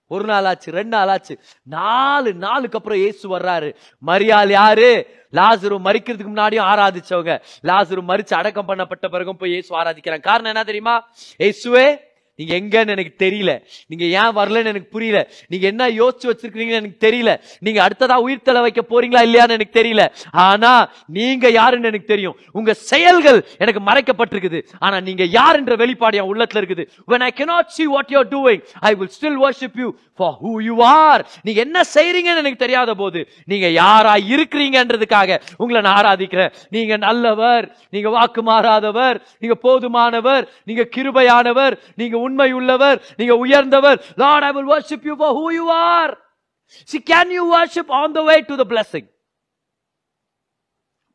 ஒரு 0.06 0.24
நாள் 0.24 0.44
ஆச்சு 0.44 0.70
ரெண்டு 0.70 0.96
நாள் 0.96 1.08
ஆச்சு. 1.08 1.38
நாலு 1.62 2.32
நாளுக்கு 2.34 2.78
அப்புறம் 2.78 2.98
ஏசு 2.98 3.38
வர்றாரு. 3.38 3.74
மரியாள் 4.06 4.48
யாரு? 4.48 4.90
லாசுரு 5.32 5.76
மறிக்கிறதுக்கு 5.84 6.32
முன்னாடியும் 6.32 6.68
ஆராதிச்சவங்க. 6.72 7.40
லாசுரு 7.62 8.02
மறிச்சு 8.08 8.34
அடக்கம் 8.34 8.68
பண்ணப்பட்ட 8.68 9.08
பிறகும் 9.08 9.36
போய் 9.36 9.52
ஏசு 9.52 9.76
ஆராதிக்கிறாங்க 9.78 10.20
காரணம் 10.20 10.50
என்ன 10.50 10.64
தெரியுமா? 10.64 11.08
ஏசுவே 11.38 12.10
நீங்க 12.34 12.54
எங்கன்னு 12.54 12.88
எனக்கு 12.88 13.26
தெரியல. 13.26 13.62
நீங்க 13.86 14.04
ஏன் 14.04 14.36
வரலன்னு 14.36 14.70
எனக்கு 14.72 14.88
புரியல. 14.88 15.30
நீங்க 15.48 15.66
என்ன 15.66 15.88
யோசிச்சு 15.88 16.22
வச்சிருக்கீங்கன்னு 16.22 16.80
எனக்கு 16.80 17.10
தெரியல. 17.10 17.40
நீங்க 17.60 17.86
அடுத்ததா 17.86 18.14
உயிர் 18.14 18.42
தலை 18.42 18.60
வைக்க 18.60 18.84
போறீங்களா 18.88 19.22
இல்லையான்னு 19.28 19.56
எனக்கு 19.58 19.82
தெரியல. 19.82 20.08
ஆனா 20.30 20.90
நீங்க 21.06 21.48
யாருன்னு 21.48 21.86
எனக்கு 21.86 22.06
தெரியும். 22.06 22.36
உங்க 22.52 22.74
செயல்கள் 22.74 23.46
எனக்கு 23.58 23.80
மறைக்கப்பட்டிருக்குது. 23.80 24.62
ஆனா 24.78 25.00
நீங்க 25.00 25.24
யார் 25.24 25.56
என்ற 25.56 25.76
வெளிப்பாடு 25.76 26.16
என் 26.16 26.34
உள்ளத்துல 26.34 26.60
இருக்குது. 26.62 26.86
When 27.06 27.22
i 27.22 27.32
cannot 27.36 27.66
see 27.78 27.86
what 27.86 28.08
you're 28.08 28.30
doing 28.30 28.60
i 28.80 28.94
will 28.94 29.12
still 29.20 29.36
worship 29.46 29.74
you 29.76 29.90
for 30.16 30.32
who 30.42 30.52
you 30.68 30.76
are. 30.80 31.24
நீங்க 31.42 31.60
என்ன 31.60 31.80
செய்றீங்கன்னு 31.94 32.42
எனக்கு 32.42 32.56
தெரியாத 32.56 32.94
போது 32.94 33.28
நீங்க 33.44 33.68
யாரா 33.68 34.14
இருக்கிறீங்கன்றதுக்காக 34.14 35.40
உங்களை 35.56 35.80
நான் 35.80 36.04
ஆராதிக்கிறேன். 36.04 36.52
நீங்க 36.70 36.96
நல்லவர் 36.96 37.76
நீங்க 37.90 38.08
வாக்கு 38.08 38.42
மாறாதவர் 38.42 39.20
நீங்க 39.38 39.56
போதுமானவர் 39.62 40.48
நீங்க 40.64 40.88
கிருபையானவர் 40.96 41.78
நீங்க 41.94 42.20
உண்மை 42.26 42.48
உள்ளவர் 42.58 42.98
நீங்க 43.20 43.36
உயர்ந்தவர் 43.44 43.98
Lord 44.22 44.46
I 44.48 44.52
will 44.56 44.68
worship 44.74 45.02
you 45.08 45.16
for 45.22 45.30
who 45.38 45.46
you 45.58 45.66
are 45.92 46.10
see 46.90 47.02
can 47.12 47.28
you 47.36 47.44
worship 47.56 47.88
on 48.02 48.08
the 48.18 48.24
way 48.30 48.38
to 48.50 48.56
the 48.60 48.68
blessing 48.74 49.06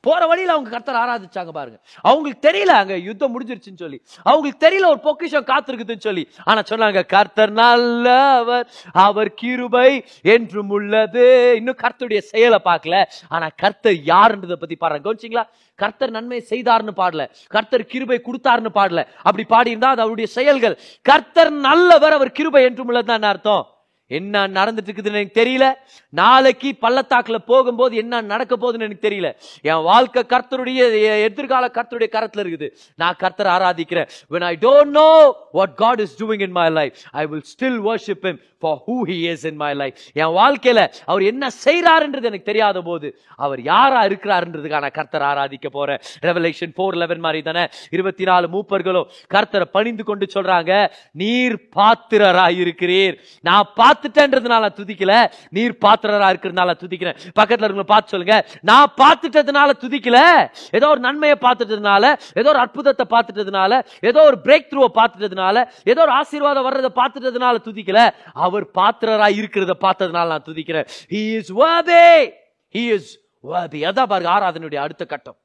போற 0.07 0.21
வழியில் 0.31 0.53
அவங்க 0.55 0.69
கர்த்தர் 0.69 1.01
ஆராதிச்சாங்க 1.03 1.51
பாருங்க. 1.59 1.77
அவங்களுக்கு 2.01 2.41
தெரியல 2.49 2.73
அங்க 2.81 2.95
யுத்தம் 3.09 3.33
முடிஞ்சிருச்சுன்னு 3.35 3.83
சொல்லி. 3.83 3.99
அவங்களுக்கு 4.23 4.61
தெரியல 4.65 4.89
ஒரு 4.93 4.99
பொக்கிஷம் 4.99 5.49
காத்திருக்குதுன்னு 5.51 6.07
சொல்லி. 6.07 6.23
ஆனா 6.43 6.61
சொன்னாங்க 6.71 7.05
கர்த்தர் 7.05 7.51
நல்லவர். 7.51 8.67
அவர் 9.07 9.31
கிருபை 9.33 9.91
என்றும் 10.35 10.69
உள்ளது. 10.69 11.53
இன்னும் 11.55 11.81
கர்த்தருடைய 11.83 12.21
செயலை 12.33 12.59
பார்க்கல. 12.65 13.03
ஆனா 13.29 13.47
கர்த்தர் 13.55 13.99
யாருன்றதை 14.13 14.57
பத்தி 14.63 14.75
பாருங்க 14.75 15.03
கவனிச்சிங்களா? 15.07 15.45
கர்த்தர் 15.75 16.09
நன்மை 16.09 16.45
செய்தார்னு 16.49 16.93
பாடல. 16.97 17.23
கர்த்தர் 17.47 17.85
கிருபை 17.85 18.17
கொடுத்தார்னு 18.23 18.69
பாடல. 18.77 19.01
அப்படி 19.23 19.45
பாடியிருந்தா 19.49 19.89
அது 19.93 20.01
அவருடைய 20.01 20.27
செயல்கள். 20.37 20.79
கர்த்தர் 21.01 21.51
நல்லவர் 21.51 22.13
அவர் 22.13 22.31
கிருபை 22.31 22.63
என்றும் 22.63 22.87
உள்ளதுதான் 22.87 23.19
என்ன 23.21 23.27
அர்த்தம்? 23.27 23.65
என்ன 24.07 24.47
நடந்துட்டு 24.47 24.89
இருக்குதுன்னு 24.89 25.19
எனக்கு 25.21 25.43
தெரியல. 25.43 25.73
நாளைக்கு 26.09 26.75
பள்ளத்தாக்குல 26.81 27.35
போகும்போது 27.35 27.95
என்ன 27.95 28.21
நடக்க 28.21 28.57
போகுதுன்னு 28.57 28.87
எனக்கு 28.87 29.09
தெரியல. 29.09 29.35
என் 29.61 29.81
வாழ்க்கை 29.81 30.23
கர்த்தருடைய 30.27 30.81
எதிர்கால 31.23 31.71
கர்த்தருடைய 31.73 32.09
கரத்துல 32.11 32.43
இருக்குது. 32.43 32.69
நான் 32.95 33.15
கர்த்தர் 33.17 33.47
ஆராதிக்கிறேன். 33.47 34.07
When 34.29 34.43
i 34.43 34.55
don't 34.55 34.91
know 34.97 35.31
what 35.53 35.69
god 35.83 35.99
is 35.99 36.13
doing 36.23 36.41
in 36.41 36.51
my 36.51 36.69
life 36.69 37.01
i 37.11 37.25
will 37.25 37.43
still 37.55 37.77
worship 37.89 38.21
him 38.21 38.37
for 38.61 38.79
who 38.85 38.95
he 39.09 39.17
is 39.33 39.45
in 39.49 39.55
my 39.55 39.73
life. 39.73 39.95
என் 40.13 40.33
வாழ்க்கையில 40.39 40.87
அவர் 41.05 41.23
என்ன 41.23 41.47
செய்றாருன்றது 41.65 42.29
எனக்கு 42.29 42.49
தெரியாத 42.51 42.81
போது 42.81 43.19
அவர் 43.35 43.61
யாரா 43.61 44.05
இருக்கிறாருன்றதுக்கான 44.05 44.91
கர்த்தர் 44.91 45.21
ஆராதிக்க 45.21 45.69
போறேன். 45.71 45.99
ரெவலேஷன் 46.21 46.73
ஃபோர் 46.77 46.95
லெவன் 46.95 47.19
மாதிரி 47.19 47.41
தானே? 47.41 47.67
இருபத்தி 47.89 48.23
நாலு 48.23 48.47
மூப்பர்களும் 48.47 49.09
கர்த்தரை 49.33 49.67
பணிந்து 49.77 50.03
கொண்டு 50.03 50.27
சொல்றாங்க 50.33 50.89
நீர் 51.11 51.57
பாத்திரராய் 51.75 52.59
இருக்கிறீர் 52.65 53.17
நான் 53.41 53.71
பார்த்துட்டேன்றதுனால 53.97 54.69
துதிக்கல. 54.79 55.31
நீர் 55.49 55.77
பாத்திரரா 55.81 56.29
இருக்கிறதுனால 56.33 56.73
துதிக்கிறேன். 56.83 57.17
பக்கத்துல 57.39 57.67
இருக்கவங்க 57.67 57.83
பார்த்து 57.83 58.09
சொல்லுங்க. 58.09 58.47
நான் 58.61 58.93
பார்த்துட்டதுனால 58.97 59.69
துதிக்கல. 59.79 60.49
ஏதோ 60.71 60.87
ஒரு 60.87 60.99
நன்மையை 60.99 61.37
பார்த்துட்டதுனால 61.41 62.19
ஏதோ 62.33 62.49
ஒரு 62.49 62.59
அற்புதத்தை 62.59 63.05
பார்த்துட்டதுனால 63.09 63.85
ஏதோ 64.01 64.23
ஒரு 64.23 64.37
பிரேக் 64.43 64.69
த்ரூவை 64.71 64.87
பார்த்துட்டதுனால 64.93 65.69
ஏதோ 65.83 66.01
ஒரு 66.01 66.11
ஆசீர்வாதம் 66.11 66.63
வர்றதை 66.63 67.03
பார்த்துட்டதுனால 67.03 67.55
துதிக்கல. 67.67 68.09
அவர் 68.33 68.65
பாத்திரரா 68.65 69.27
இருக்கிறத 69.39 69.73
பார்த்ததுனால 69.81 70.27
நான் 70.27 70.47
துதிக்கிறேன். 70.47 70.87
He 71.09 71.35
is 71.35 71.53
worthy. 71.53 72.31
He 72.73 72.93
is 72.93 73.19
worthy. 73.43 73.79
அதான் 73.89 74.05
பாருங்க 74.05 74.29
ஆராதனுடைய 74.29 74.75
அடுத்த 74.75 75.05
கட்டம். 75.05 75.37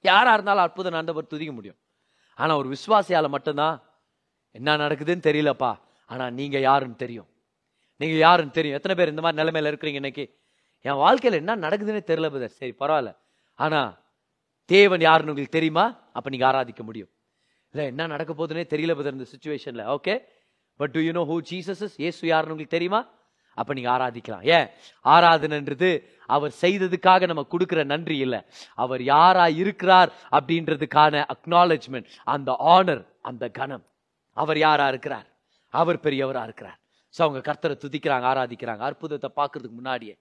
யாரா 0.00 0.32
இருந்தாலும் 0.32 0.62
அற்புதம் 0.62 0.94
நடந்தவர் 0.94 1.26
துதிக்க 1.26 1.52
முடியும். 1.52 1.76
ஆனா 2.34 2.56
ஒரு 2.56 2.76
விசுவாசியால 2.76 3.28
மட்டும்தான் 3.28 3.82
என்ன 4.50 4.76
நடக்குதுன்னு 4.76 5.26
தெரியலப்பா. 5.28 5.78
ஆனா 6.06 6.30
நீங்க 6.30 6.58
யாருன்னு 6.58 6.94
தெரியும். 6.94 7.26
நீங்கள் 8.00 8.22
யாருன்னு 8.26 8.56
தெரியும். 8.58 8.76
எத்தனை 8.78 8.94
பேர் 8.98 9.12
இந்த 9.12 9.22
மாதிரி 9.24 9.40
நிலைமையில் 9.42 9.70
இருக்கிறீங்க 9.70 10.00
இன்னைக்கு? 10.02 10.24
என் 10.88 11.00
வாழ்க்கையில் 11.04 11.40
என்ன 11.42 11.56
நடக்குதுன்னே 11.66 12.02
தெரியல 12.10 12.28
பதர் 12.34 12.56
சரி 12.60 12.72
பரவாயில்ல. 12.80 13.12
ஆனால் 13.58 13.90
தேவன் 14.70 15.04
யாருன்னு 15.08 15.32
உங்களுக்கு 15.32 15.58
தெரியுமா? 15.58 15.84
அப்போ 16.16 16.28
நீங்கள் 16.34 16.48
ஆராதிக்க 16.50 16.82
முடியும். 16.88 17.10
இல்லை 17.74 17.84
என்ன 17.92 18.06
நடக்க 18.14 18.32
போதுன்னே 18.40 18.64
தெரியல 18.74 18.94
பதர் 18.98 19.16
இந்த 19.18 19.28
சுச்சுவேஷனில் 19.32 19.84
okay 19.96 20.14
but 20.80 20.92
do 20.96 21.00
you 21.06 21.12
know 21.20 21.24
who 21.32 21.36
Jesus 21.50 21.82
is 21.86 21.96
இயேசு 22.04 22.22
யாருன்னு 22.32 22.54
உங்களுக்கு 22.54 22.76
தெரியுமா? 22.78 23.00
அப்போ 23.58 23.72
நீங்கள் 23.76 23.94
ஆராதிக்கலாம். 23.96 24.44
ஏன்? 24.56 24.66
ஆராதனைன்றது 25.04 25.90
அவர் 26.36 26.52
செய்ததுக்காக 26.62 27.26
நம்ம 27.30 27.42
கொடுக்குற 27.52 27.80
நன்றி 27.92 28.16
இல்லை. 28.24 28.40
அவர் 28.84 29.02
யாரா 29.14 29.46
இருக்கிறார் 29.62 30.10
அப்படின்றதுக்கான 30.36 31.24
அக்னாலஜ்மெண்ட் 31.34 32.10
அந்த 32.34 32.52
ஆனர் 32.76 33.02
அந்த 33.30 33.44
கணம் 33.58 33.84
அவர் 34.36 34.58
யாரா 34.58 34.88
இருக்கிறார்? 34.88 35.26
அவர் 35.74 35.98
பெரியவராக 36.06 36.48
இருக்கிறார். 36.48 36.78
ஸோ 37.16 37.20
அவங்க 37.26 37.40
கர்த்தரை 37.48 37.76
துதிக்கிறாங்க 37.84 38.26
ஆராதிக்கிறாங்க. 38.32 38.82
அற்புதத்தை 38.88 39.30
பார்க்கறதுக்கு 39.40 39.78
முன்னாடியே 39.80 40.14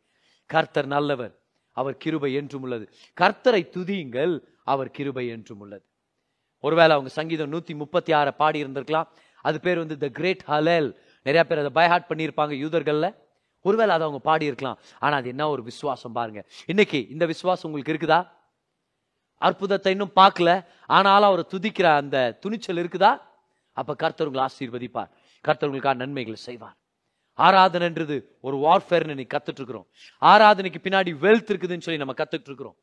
கர்த்தர் 0.50 0.90
நல்லவர் 0.96 1.34
அவர் 1.78 1.96
கிருபை 2.04 2.30
என்றும் 2.40 2.64
உள்ளது. 2.66 2.86
கர்த்தரை 3.22 3.62
துதியுங்கள் 3.76 4.34
அவர் 4.74 4.90
கிருபை 4.98 5.26
என்றும் 5.36 5.62
உள்ளது. 5.64 5.84
ஒருவேளை 6.64 6.92
அவங்க 6.98 7.12
சங்கீதம் 7.20 7.52
நூற்றி 7.54 7.74
முப்பத்தி 7.82 8.12
ஆறை 8.20 8.32
பாடி 8.42 8.58
இருந்திருக்கலாம் 8.64 9.10
அது 9.48 9.58
பேர் 9.66 9.82
வந்து 9.82 9.96
த 10.04 10.08
கிரேட் 10.20 10.44
ஹலேல் 10.52 10.88
நிறைய 11.26 11.42
பேர் 11.50 11.62
அதை 11.64 11.72
பைஹார்ட் 11.80 12.08
பண்ணியிருப்பாங்க 12.12 12.54
யூதர்களில். 12.64 13.10
ஒருவேளை 13.66 13.92
அதை 13.96 14.04
அவங்க 14.08 14.22
பாடியிருக்கலாம். 14.30 14.80
ஆனால் 15.04 15.20
அது 15.22 15.30
என்ன 15.34 15.44
ஒரு 15.54 15.62
விசுவாசம் 15.70 16.16
பாருங்க. 16.18 16.42
இன்னைக்கு 16.72 17.00
இந்த 17.14 17.26
விசுவாசம் 17.34 17.68
உங்களுக்கு 17.70 17.94
இருக்குதா? 17.94 18.20
அற்புதத்தை 19.42 19.92
இன்னும் 19.96 20.16
பார்க்கல. 20.22 20.50
ஆனாலும் 20.98 21.30
அவரை 21.30 21.46
துதிக்கிற 21.54 21.88
அந்த 22.02 22.18
துணிச்சல் 22.44 22.82
இருக்குதா? 22.84 23.12
அப்போ 23.78 23.94
கர்த்தர் 24.04 24.30
உங்களை 24.30 24.44
ஆசீர்வதிப்பார். 24.50 25.12
கர்த்தர் 25.46 25.70
உங்களுக்காக 25.70 25.98
நன்மைகளை 26.04 26.40
செய்வார். 26.48 26.76
ஆராதனைன்றது 27.38 28.24
ஒரு 28.42 28.58
வார்ஃபேர்னு 28.58 29.14
நீ 29.14 29.26
கத்துட்டு 29.34 29.60
இருக்கிறோம் 29.60 29.88
ஆராதனைக்கு 30.22 30.80
பின்னாடி 30.84 31.12
வெல்த் 31.24 31.52
இருக்குதுன்னு 31.52 31.82
சொல்லி 31.82 31.98
நம்ம 31.98 32.14
கத்துட்டு 32.14 32.48
இருக்கிறோம் 32.52 32.78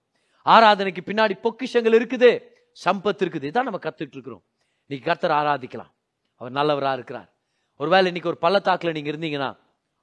ஆராதனைக்கு 0.45 1.03
பின்னாடி 1.07 1.33
பொக்கிஷங்கள் 1.43 1.99
இருக்குது 1.99 2.39
சம்பத் 2.85 3.23
இருக்குது 3.23 3.49
இதான் 3.49 3.69
நம்ம 3.69 3.79
கத்துட்டு 3.83 4.15
இருக்கிறோம் 4.17 4.45
இன்னைக்கு 4.87 5.19
கர்த்தர் 5.19 5.31
ஆராதிக்கலாம். 5.31 5.91
அவர் 6.37 6.53
நல்லவராக 6.53 6.95
இருக்கிறார். 6.95 7.33
ஒருவேளை 7.77 8.07
இன்னைக்கு 8.07 8.29
ஒரு 8.29 8.39
பள்ளத்தாக்கில் 8.39 8.93
நீங்க 8.93 9.11
இருந்தீங்கன்னா 9.11 9.57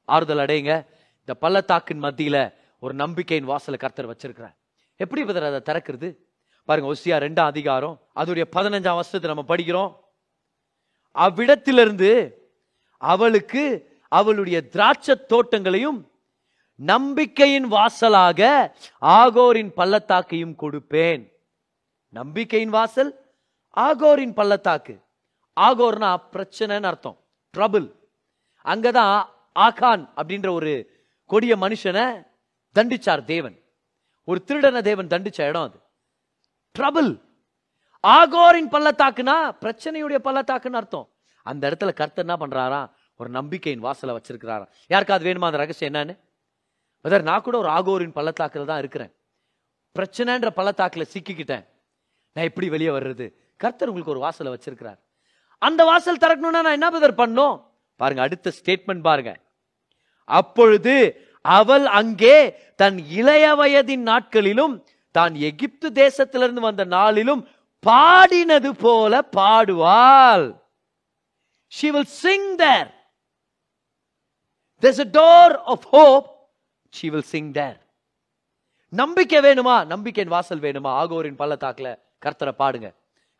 ஆறுதல் 0.05 0.37
அடையுங்க. 0.37 0.85
இந்த 1.19 1.33
பள்ளத்தாக்கின் 1.39 2.03
மத்தியில 2.03 2.53
ஒரு 2.79 2.93
நம்பிக்கையின் 2.93 3.47
வாசலை 3.47 3.79
கர்த்தர் 3.79 4.09
வச்சிருக்கிறார். 4.09 4.55
எப்படி 4.95 5.25
பதர் 5.25 5.43
அதை 5.43 5.75
திறக்கிறது? 5.75 6.15
பாருங்க 6.65 6.93
ஒசியா 6.93 7.07
ரெண்டாம் 7.07 7.51
அதிகாரம் 7.53 8.01
அதோடைய 8.15 8.43
பதினஞ்சாம் 8.55 8.99
வருஷத்தை 8.99 9.33
நம்ம 9.33 9.55
படிக்கிறோம். 9.55 9.95
அவ்விடத்திலிருந்து 11.11 12.11
அவளுக்கு 12.97 13.88
அவளுடைய 14.09 14.67
திராட்சை 14.67 15.15
தோட்டங்களையும் 15.27 16.07
நம்பிக்கையின் 16.75 17.71
வாசலாக 17.71 18.71
ஆகோரின் 19.01 19.71
பள்ளத்தாக்கையும் 19.77 20.55
கொடுப்பேன். 20.59 21.31
நம்பிக்கையின் 22.09 22.69
வாசல் 22.69 23.11
ஆகோரின் 23.75 24.33
பள்ளத்தாக்கு. 24.33 25.01
ஆகோர்னா 25.61 26.17
பிரச்சனைன்னு 26.31 26.83
அர்த்தம். 26.83 27.17
ட்ரபிள் 27.57 27.87
அங்கதான் 28.63 29.25
ஆகான் 29.59 30.09
அப்படின்ற 30.15 30.49
ஒரு 30.51 30.73
கொடிய 31.25 31.57
மனுஷனை 31.57 32.27
தண்டிச்சார் 32.79 33.23
தேவன். 33.23 33.63
ஒரு 34.23 34.43
திருடனை 34.43 34.81
தேவன் 34.81 35.07
தண்டிச்ச 35.07 35.47
இடம் 35.47 35.61
அது. 35.61 35.79
ட்ரபிள் 36.79 37.21
ஆகோரின் 38.07 38.69
பள்ளத்தாக்குனா 38.69 39.37
பிரச்சனையுடைய 39.61 40.17
பள்ளத்தாக்குன்னு 40.23 40.79
அர்த்தம். 40.81 41.09
அந்த 41.43 41.69
இடத்துல 41.69 41.93
கர்த்தர் 41.93 42.25
என்ன 42.25 42.35
பண்றாரா 42.35 42.98
ஒரு 43.19 43.29
நம்பிக்கையின் 43.29 43.85
வாசலை 43.85 44.13
வச்சிருக்கிறாராம் 44.15 44.71
யாருக்காவது 44.87 45.25
வேணுமா? 45.29 45.47
அந்த 45.49 45.59
ரகசியம் 45.63 45.91
என்னன்னு? 45.93 46.15
பிரதர் 47.05 47.21
நான் 47.21 47.41
கூட 47.41 47.57
ஒரு 47.57 47.69
ஆகோரின் 47.69 48.15
பள்ளத்தாக்கில் 48.17 48.69
தான் 48.71 48.81
இருக்கிறேன். 48.83 49.11
பிரச்சனைன்ற 49.95 50.49
பள்ளத்தாக்கில் 50.49 51.11
சிக்கிக்கிட்டேன். 51.13 51.65
நான் 52.35 52.47
எப்படி 52.49 52.69
வெளியே 52.69 52.89
வர்றது? 52.89 53.25
கர்த்தர் 53.57 53.87
உங்களுக்கு 53.87 54.13
ஒரு 54.15 54.19
வாசலை 54.19 54.51
வச்சிருக்கிறார். 54.53 54.99
அந்த 55.57 55.83
வாசல் 55.83 56.21
திறக்கணும்னா 56.23 56.61
நான் 56.65 56.77
என்ன 56.77 56.89
பிரதர் 56.89 57.21
பண்ணும் 57.21 57.55
பாருங்க 57.95 58.21
அடுத்த 58.21 58.53
ஸ்டேட்மெண்ட் 58.59 59.03
பாருங்க. 59.09 59.31
அப்பொழுது 60.23 60.95
அவள் 61.41 61.85
அங்கே 61.99 62.37
தன் 62.75 62.97
இளைய 63.19 63.45
வயதின் 63.55 64.05
நாட்களிலும் 64.11 64.75
தான் 65.11 65.33
எகிப்து 65.49 65.87
தேசத்திலிருந்து 66.03 66.61
வந்த 66.67 66.83
நாளிலும் 66.83 67.41
பாடினது 67.87 68.71
போல 68.85 69.21
பாடுவாள். 69.37 70.47
She 71.67 71.91
will 71.91 72.11
sing 72.23 72.55
there 72.55 72.89
there's 74.81 75.15
a 75.15 75.21
door 75.21 75.57
of 75.57 75.79
hope. 75.91 76.27
She 76.97 77.05
will 77.05 77.23
sing 77.31 77.53
there. 77.53 77.77
நம்பிக்கை 78.89 79.39
வேணுமா? 79.39 79.85
நம்பிக்கையின் 79.85 80.33
வாசல் 80.33 80.59
வேணுமா? 80.59 80.87
ஆகோரின் 80.87 81.35
பள்ளத்தாக்கில் 81.35 81.97
கர்த்தரை 82.25 82.51
பாடுங்க. 82.59 82.95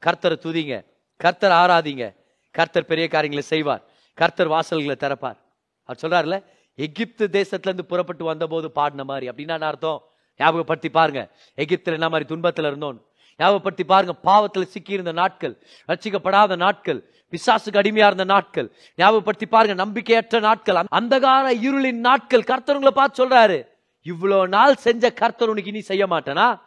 கர்த்தரை 0.06 0.38
துதிங்க. 0.40 0.86
கர்த்தர் 1.18 1.52
ஆராதிங்க. 1.52 2.16
கர்த்தர் 2.52 2.86
பெரிய 2.86 3.08
காரியங்களை 3.08 3.46
செய்வார். 3.48 3.84
கர்த்தர் 4.14 4.50
வாசல்களை 4.50 4.96
திறப்பார். 4.96 5.38
அவர் 5.84 6.02
சொல்றாருல 6.02 6.44
எகிப்து 6.76 7.28
தேசத்துலேருந்து 7.32 7.82
புறப்பட்டு 7.82 8.26
வந்தபோது 8.26 8.72
பாடின 8.72 9.04
மாதிரி. 9.04 9.30
அப்படின்னா 9.30 9.62
அர்த்தம்? 9.62 10.04
ஞாபகப்படுத்தி 10.38 10.90
பாருங்க. 10.90 11.30
எகிப்தில் 11.56 11.94
என்ன 11.94 12.10
மாதிரி 12.10 12.30
துன்பத்தில் 12.30 12.66
இருந்தோம்? 12.66 13.06
ஞாபகப்படுத்தி 13.38 13.84
பாருங்க. 13.84 14.14
பாவத்தில் 14.14 14.66
சிக்கி 14.66 14.94
இருந்த 14.94 15.12
நாட்கள் 15.12 15.64
ரசிக்கப்படாத 15.88 16.56
நாட்கள் 16.56 17.19
பிசாசுக்கு 17.32 17.72
அடிமையா 17.72 18.06
இருந்த 18.06 18.24
நாட்கள். 18.24 18.72
ஞாபகப்படுத்தி 18.96 19.46
பாருங்க 19.46 19.86
நம்பிக்கையற்ற 19.86 20.40
நாட்கள். 20.40 20.76
அந்த- 20.76 21.20
அந்தகார 21.20 21.56
இருளின் 21.56 21.94
நாட்கள். 21.94 22.44
கர்த்தர் 22.44 22.76
உங்களை 22.76 22.96
பார்த்து 22.96 23.28
சொல்றாரு 23.28 23.68
இவ்வளவு 24.02 24.48
நாள் 24.48 24.76
செஞ்ச 24.76 25.12
கர்த்தர் 25.12 25.50
உனக்கு 25.50 25.70
இனி 25.70 25.82
செய்ய 25.82 26.08
மாட்டேனா? 26.08 26.60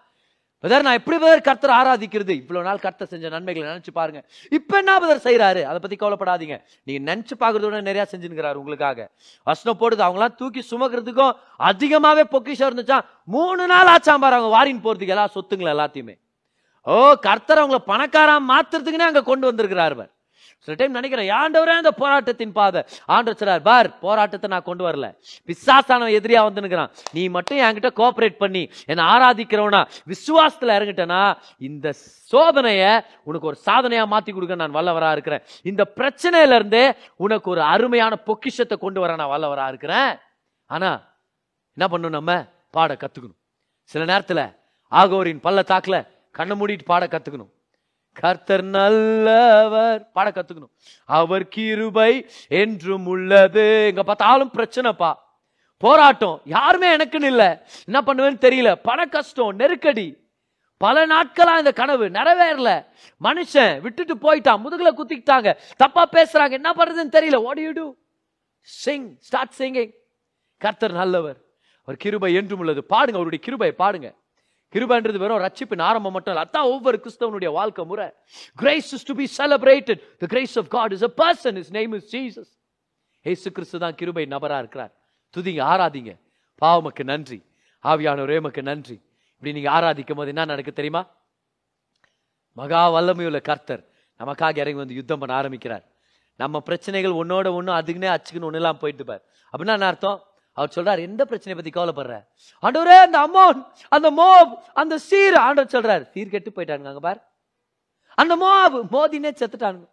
பிரதர் 0.63 0.83
நான் 0.83 0.95
எப்படி 0.95 1.19
பதர் 1.19 1.41
கர்த்தர் 1.41 1.71
ஆராதிக்கிறது? 1.71 2.29
இவ்வளவு 2.29 2.67
நாள் 2.67 2.79
கர்த்தர் 2.79 3.09
செஞ்ச 3.09 3.29
நன்மைகளை 3.29 3.69
நினைச்சு 3.69 3.91
பாருங்க. 3.93 4.25
இப்ப 4.51 4.77
என்ன 4.77 4.97
பிரதர் 4.97 5.27
செய்யறாரு 5.27 5.63
அதை 5.63 5.79
பத்தி 5.79 5.97
கவலைப்படாதீங்க. 5.97 6.63
நீங்க 6.85 7.17
நினைச்சு 7.17 7.31
பாக்குறதோட 7.41 7.71
நிறைய 7.71 8.09
செஞ்சுங்கிறாரு 8.11 8.53
உங்களுக்காக. 8.53 9.11
வசனம் 9.45 9.81
போடுது 9.81 10.11
அவங்களாம் 10.11 10.35
தூக்கி 10.35 10.67
சுமக்கிறதுக்கும் 10.71 11.33
அதிகமாவே 11.59 12.25
பொக்கிஷம் 12.25 12.77
இருந்துச்சா? 12.77 13.01
மூணு 13.25 13.67
நாள் 13.67 13.87
ஆச்சாம் 13.87 14.19
பாரு 14.19 14.35
அவங்க 14.35 14.65
வாரின் 14.65 14.85
போறதுக்கு 14.85 15.09
எல்லா 15.09 15.31
சொத்துங்களை 15.35 15.87
எல்லாத்தையுமே. 15.87 16.19
ஓ 16.83 17.15
கர்த்தர் 17.21 17.59
அவங்கள 17.59 17.77
பணக்காரா 17.87 18.39
மாத்துறதுக்குன்னே 18.49 19.07
அங்க 19.07 19.23
கொண்டு 19.23 19.47
வந்திருக்கிறார் 19.47 19.93
அவர் 19.93 20.11
சில 20.65 20.75
டைம் 20.79 20.97
நினைக்கிறேன் 20.97 21.29
ஆண்டவரே 21.39 21.73
அந்த 21.81 21.91
போராட்டத்தின் 22.01 22.53
பாதை. 22.59 22.81
ஆண்டவர் 23.07 23.39
சொல்றார் 23.41 23.63
பார் 23.69 23.89
போராட்டத்தை 23.99 24.49
நான் 24.51 24.67
கொண்டு 24.69 24.85
வரல. 24.89 25.07
பிசாசானவன் 25.49 26.15
எதிரியா 26.19 26.43
வந்து 26.49 26.63
நிக்கிறான் 26.65 26.93
நீ 27.13 27.29
மட்டும் 27.29 27.59
என்கிட்ட 27.59 27.91
கோஆபரேட் 28.01 28.37
பண்ணி 28.43 28.63
என்னை 28.87 29.05
ஆராதிக்கிறவனா 29.05 29.81
விசுவாசத்தில் 30.13 30.75
இறங்கிட்டனா 30.77 31.23
இந்த 31.69 31.95
சோதனையை 32.33 32.93
உனக்கு 33.23 33.47
ஒரு 33.47 33.59
சாதனையா 33.67 34.05
மாத்தி 34.13 34.33
கொடுக்க 34.33 34.55
நான் 34.55 34.75
வல்லவரா 34.75 35.11
இருக்கிறேன். 35.13 35.43
இந்த 35.63 35.83
பிரச்சனையில 35.97 36.55
இருந்தே 36.55 36.85
உனக்கு 37.17 37.51
ஒரு 37.51 37.63
அருமையான 37.63 38.17
பொக்கிஷத்தை 38.17 38.79
கொண்டு 38.79 39.01
வர 39.01 39.17
நான் 39.17 39.33
வல்லவரா 39.35 39.69
இருக்கிறேன். 39.69 40.13
ஆனா 40.67 40.91
என்ன 41.77 41.97
பண்ணணும் 41.97 42.19
நம்ம? 42.19 42.45
பாட 42.71 42.93
கத்துக்கணும். 42.95 43.39
சில 43.91 44.05
நேரத்தில் 44.05 44.45
ஆகோரின் 44.93 45.41
பள்ளத்தாக்கில் 45.41 46.07
கண்ணை 46.31 46.55
மூடிட்டு 46.61 46.85
பாட 46.85 47.07
கத்துக்கணும். 47.07 47.53
கர்த்தர் 48.13 48.63
நல்லவர். 48.63 50.11
பாட 50.13 50.31
கத்துக்கணும். 50.31 50.71
அவர் 51.05 51.49
கிருபை 51.49 52.31
என்றும் 52.49 53.07
உள்ளது. 53.07 53.87
எங்க 53.87 54.03
பார்த்தாலும் 54.03 54.51
பிரச்சனைப்பா. 54.55 55.15
போராட்டம் 55.79 56.41
யாருமே 56.45 56.97
எனக்குன்னு 56.97 57.25
இல்லை. 57.25 57.47
என்ன 57.85 58.01
பண்ணுவேன்னு 58.07 58.35
தெரியல. 58.35 58.75
பண 58.75 59.07
கஷ்டம் 59.07 59.57
நெருக்கடி. 59.57 60.21
பல 60.77 61.07
நாட்களா 61.07 61.59
இந்த 61.59 61.73
கனவு 61.73 62.09
நிறைவேறல. 62.09 62.87
மனுஷன் 63.23 63.81
விட்டுட்டு 63.81 64.15
போயிட்டான். 64.15 64.61
முதுகுல 64.65 64.91
குத்திக்கிட்டாங்க. 64.97 65.57
தப்பா 65.77 66.09
பேசுறாங்க. 66.13 66.51
என்ன 66.51 66.73
பண்றதுன்னு 66.73 67.09
தெரியல. 67.09 67.43
What 67.43 67.59
you 67.59 67.73
do 67.73 67.93
sing 68.61 69.17
start 69.19 69.53
singing 69.59 69.93
கர்த்தர் 70.59 70.93
நல்லவர். 70.93 71.37
அவர் 71.83 71.97
கிருபை 71.97 72.35
என்றும் 72.35 72.59
உள்ளது. 72.59 72.81
பாடுங்க. 72.81 73.15
அவருடைய 73.15 73.39
கிருபை 73.41 73.73
பாடுங்க. 73.79 74.15
கிருபைன்றது 74.73 75.19
வெறும் 75.25 75.43
ரட்சிப்பின் 75.47 75.83
ஆரம்பம் 75.89 76.13
மட்டும் 76.13 76.35
இல்லை. 76.35 76.49
அதான் 76.49 76.71
ஒவ்வொரு 76.75 77.01
கிறிஸ்தவனுடைய 77.05 77.51
வாழ்க்கை 77.53 77.85
முறை. 77.85 78.09
Grace 78.55 78.91
is 78.97 79.07
to 79.11 79.15
be 79.15 79.27
celebrated 79.39 80.03
the 80.23 80.27
grace 80.27 80.59
of 80.59 80.69
God 80.69 80.93
is 80.93 81.07
a 81.09 81.13
person 81.23 81.57
is 81.57 81.73
name 81.79 81.93
is 81.93 82.17
Jesus 82.17 82.53
ஏசு 83.23 83.53
கிறிஸ்து 83.53 83.79
தான் 83.79 83.95
கிருபை 83.95 84.27
நபராக 84.27 84.59
இருக்கிறார். 84.59 84.93
துதிங்க 85.35 85.63
ஆராதிங்க. 85.73 86.13
பாவமக்கு 86.63 87.05
நன்றி. 87.05 87.39
ஆவியானவரே 87.85 88.37
உமக்கு 88.37 88.63
நன்றி. 88.63 88.97
இப்படி 89.35 89.53
நீங்கள் 89.57 89.73
ஆராதிக்கும் 89.73 90.19
போது 90.21 90.29
என்ன 90.29 90.45
நடக்கு 90.45 90.73
தெரியுமா? 90.73 91.03
மகா 92.53 92.81
வல்லமையுள்ள 92.95 93.43
கர்த்தர் 93.43 93.83
நமக்காக 94.21 94.57
இறங்கி 94.57 94.81
வந்து 94.83 94.95
யுத்தம் 94.95 95.19
பண்ண 95.19 95.35
ஆரம்பிக்கிறார். 95.35 95.85
நம்ம 96.37 96.61
பிரச்சனைகள் 96.61 97.13
ஒன்னோட 97.13 97.49
ஒன்று 97.55 97.73
அதுக்குன்னே 97.73 98.11
அச்சுக்குன்னு 98.15 98.49
ஒன்றுலாம் 98.49 98.81
போயிட்டு 98.83 99.05
பார். 99.05 99.23
அப்படின்னா 99.53 99.75
என்ன 99.79 99.87
அர்த்தம்? 99.87 100.19
அவர் 100.59 100.75
சொல்றார் 100.75 101.01
எந்த 101.09 101.23
பிரச்சனையை 101.31 101.57
பத்தி 101.59 101.73
கவலைப்படுற? 101.77 102.17
ஆண்டவரே 102.65 102.97
அந்த 103.07 103.19
அமௌன் 103.27 103.61
அந்த 103.97 104.09
மோப் 104.21 104.53
அந்த 104.81 104.95
சீர் 105.09 105.37
ஆண்டவர் 105.47 105.75
சொல்றார். 105.75 106.05
சீர் 106.13 106.35
கெட்டு 106.35 106.51
போயிட்டானுங்க 106.57 106.93
அங்க 106.93 107.03
பார். 107.09 107.21
அந்த 108.23 108.37
மோப் 108.43 108.77
மோதினே 108.95 109.33
செத்துட்டானுங்க. 109.41 109.87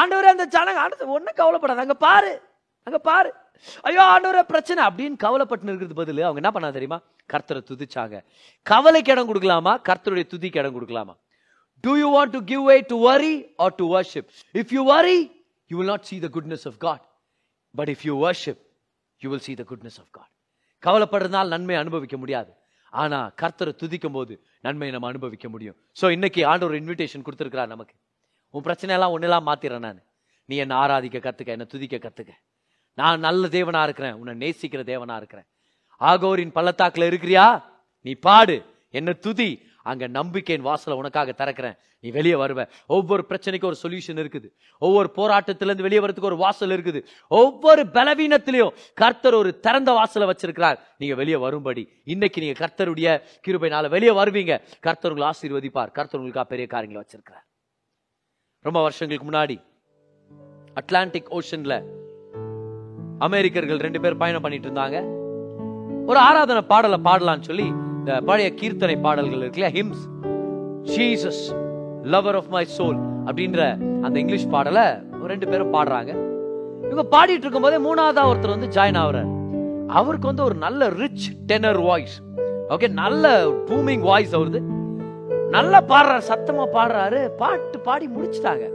ஆண்டவரே 0.00 0.30
அந்த 0.34 0.46
ஜனங்க 0.56 0.80
ஆண்டவர் 0.84 1.14
ஒன்னும் 1.16 1.38
கவலைப்படாது 1.42 1.84
அங்க 1.86 1.96
பாரு 2.06 2.32
அங்க 2.86 2.98
பாரு. 3.08 3.30
ஐயோ 3.88 4.02
ஆண்டவரே 4.12 4.42
பிரச்சனை 4.52 4.80
அப்படின்னு 4.88 5.16
கவலைப்பட்டு 5.24 5.66
இருக்கிறது 5.70 5.96
பதில் 6.02 6.22
அவங்க 6.26 6.40
என்ன 6.42 6.52
பண்ணா 6.54 6.68
தெரியுமா? 6.76 6.98
கர்த்தரை 7.32 7.60
துதிச்சாங்க. 7.70 8.16
கவலைக்கு 8.70 9.12
இடம் 9.14 9.28
கொடுக்கலாமா? 9.30 9.72
கர்த்தருடைய 9.88 10.26
துதிக்கு 10.32 10.60
இடம் 10.62 10.76
கொடுக்கலாமா? 10.76 11.14
Do 11.84 11.92
you 12.02 12.08
want 12.14 12.32
to 12.36 12.40
give 12.50 12.62
way 12.70 12.76
to 12.92 12.96
worry 13.10 13.34
or 13.64 13.74
to 13.80 13.86
worship 13.96 14.28
if 14.60 14.72
you 14.76 14.82
worry 14.94 15.18
you 15.70 15.76
will 15.80 15.92
not 15.94 16.08
see 16.10 16.16
the 16.24 16.30
goodness 16.36 16.66
of 16.70 16.78
God 16.86 17.04
but 17.74 17.92
if 17.94 18.04
you 18.08 18.14
worship 18.26 18.60
you 19.22 19.30
will 19.30 19.46
see 19.46 19.54
the 19.60 19.64
goodness 19.70 19.98
of 20.02 20.10
God 20.16 20.32
கவலைப்படுறதுனால் 20.86 21.52
நன்மை 21.54 21.74
அனுபவிக்க 21.74 22.16
முடியாது. 22.16 22.50
ஆனால் 22.92 23.32
கர்த்தரை 23.40 23.72
துதிக்கும் 23.82 24.16
போது 24.18 24.34
நன்மையை 24.66 24.92
நம்ம 24.94 25.08
அனுபவிக்க 25.12 25.48
முடியும். 25.48 25.76
ஸோ 26.00 26.10
இன்னைக்கு 26.10 26.40
ஆண்டவர் 26.46 26.76
இன்விடேஷன் 26.80 27.24
கொடுத்துருக்குறா 27.26 27.66
நமக்கு. 27.66 27.94
உன் 28.54 28.64
பிரச்சனையெல்லாம் 28.68 29.12
ஒன்றெல்லாம் 29.14 29.14
ஒன்னெல்லாம் 29.16 29.46
மாத்திரேன் 29.48 29.84
நான். 29.86 30.00
நீ 30.48 30.56
என்னை 30.56 30.76
ஆராதிக்க 30.76 31.18
கற்றுக்க 31.26 31.56
என்னை 31.56 31.66
துதிக்க 31.66 31.96
கற்றுக்க 31.96 32.32
நான் 32.98 33.20
நல்ல 33.20 33.46
தேவனாக 33.46 33.86
இருக்கிறேன். 33.88 34.16
உன்னை 34.20 34.32
நேசிக்கிற 34.42 34.80
தேவனாக 34.92 35.16
இருக்கிறேன். 35.16 35.46
ஆகோரின் 36.00 36.52
பள்ளத்தாக்கில் 36.52 37.08
இருக்கிறியா? 37.10 37.46
நீ 38.06 38.12
பாடு. 38.26 38.56
என்ன 38.90 39.12
துதி. 39.12 39.50
அங்க 39.82 40.06
நம்பிக்கையின் 40.06 40.64
வாசலை 40.64 40.98
உனக்காக 40.98 41.34
திறக்கிறேன். 41.36 41.78
நீ 42.00 42.10
வெளியே 42.10 42.34
வருவ. 42.34 42.68
ஒவ்வொரு 42.86 43.26
பிரச்சனைக்கும் 43.28 43.64
ஒரு 43.64 43.76
சொல்யூஷன் 43.82 44.20
இருக்குது. 44.20 44.48
ஒவ்வொரு 44.78 45.12
போராட்டத்திலேருந்து 45.16 45.80
வெளியே 45.80 46.00
வரதுக்கு 46.00 46.20
ஒரு 46.20 46.36
வாசல் 46.36 46.70
இருக்குது. 46.70 47.04
ஒவ்வொரு 47.28 47.82
பலவீனத்திலையும் 47.82 48.70
கர்த்தர் 48.94 49.34
ஒரு 49.34 49.60
திறந்த 49.60 49.92
வாசலை 49.92 50.28
வச்சிருக்கிறார். 50.28 50.78
நீங்க 50.98 51.14
வெளியே 51.14 51.36
வரும்படி. 51.36 51.88
இன்னைக்கு 52.04 52.40
நீங்க 52.40 52.66
கர்த்தருடைய 52.66 53.22
கிருபைனால 53.46 53.88
வெளியே 53.88 54.12
வருவீங்க. 54.12 54.60
கர்த்தர் 54.80 55.10
உங்களை 55.10 55.32
ஆசீர்வதிப்பார். 55.32 55.92
கர்த்தர் 55.92 56.20
உங்களுக்காக 56.20 56.48
பெரிய 56.48 56.66
காரியங்களை 56.66 57.08
வச்சிருக்கிறார். 57.08 57.48
ரொம்ப 58.58 58.82
வருஷங்களுக்கு 58.82 59.30
முன்னாடி 59.30 59.62
அட்லாண்டிக் 60.74 61.38
ஓஷன்ல 61.38 61.82
அமெரிக்கர்கள் 63.18 63.76
ரெண்டு 63.76 64.00
பேர் 64.00 64.16
பயணம் 64.16 64.42
பண்ணிட்டு 64.42 64.70
இருந்தாங்க. 64.70 65.18
ஒரு 66.06 66.18
ஆராதனை 66.18 66.62
பாடலை 66.62 66.98
பாடலான்னு 67.04 67.40
சொல்லி 67.40 67.72
இந்த 68.00 68.20
பழைய 68.28 68.48
கீர்த்தனை 68.60 68.94
பாடல்கள் 69.00 69.42
இருக்குல்ல 69.42 69.68
hymns 69.76 70.04
Jesus 70.92 71.42
lover 72.12 72.36
of 72.38 72.48
my 72.54 72.62
soul 72.76 72.98
அப்படின்ற 73.26 73.60
அந்த 74.06 74.16
இங்கிலீஷ் 74.22 74.46
பாடலை 74.54 74.84
ரெண்டு 75.32 75.46
பேரும் 75.48 75.72
பாடுறாங்க. 75.74 76.12
இவங்க 76.90 77.04
பாடிட்டு 77.14 77.44
இருக்கும் 77.44 77.66
போதே 77.66 77.78
மூணாவதா 77.86 78.22
ஒருத்தர் 78.30 78.54
வந்து 78.54 78.70
ஜாயின் 78.76 78.98
ஆகுறாரு. 79.02 79.30
அவருக்கு 79.98 80.26
வந்து 80.30 80.44
ஒரு 80.44 80.56
நல்ல 80.64 80.88
ரிச் 81.00 81.26
டெனர் 81.50 81.80
வாய்ஸ் 81.88 82.16
ஓகே 82.74 82.88
நல்ல 83.02 83.26
பூமிங் 83.68 84.04
வாய்ஸ் 84.10 84.34
அவருது. 84.38 84.60
நல்லா 85.56 85.80
பாடுறாரு 85.92 86.24
சத்தமா 86.30 86.66
பாடுறாரு. 86.76 87.20
பாட்டு 87.42 87.78
பாடி 87.88 88.08
முடிச்சிட்டாங்க. 88.16 88.66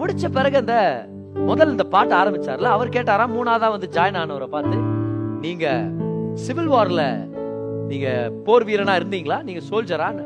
முடிச்ச 0.00 0.32
பிறகு 0.36 0.56
அந்த 0.62 0.76
முதல்ல 1.48 1.76
இந்த 1.76 1.86
பாட்டு 1.96 2.14
ஆரம்பிச்சார்ல 2.20 2.74
அவர் 2.76 2.94
கேட்டாரா 2.98 3.26
மூணாவதா 3.36 3.70
வந்து 3.76 3.90
ஜாயின் 3.96 4.20
ஆனவரை 4.22 4.50
பார்த்து 4.56 4.78
நீங்க 5.46 5.66
சிவில் 6.44 6.72
வார்ல 6.76 7.02
நீங்க 7.88 8.08
போர் 8.46 8.64
வீரனா 8.64 8.94
இருந்தீங்களா? 9.00 9.42
நீங்க 9.42 9.60
சோல்ஜரான்னு 9.70 10.24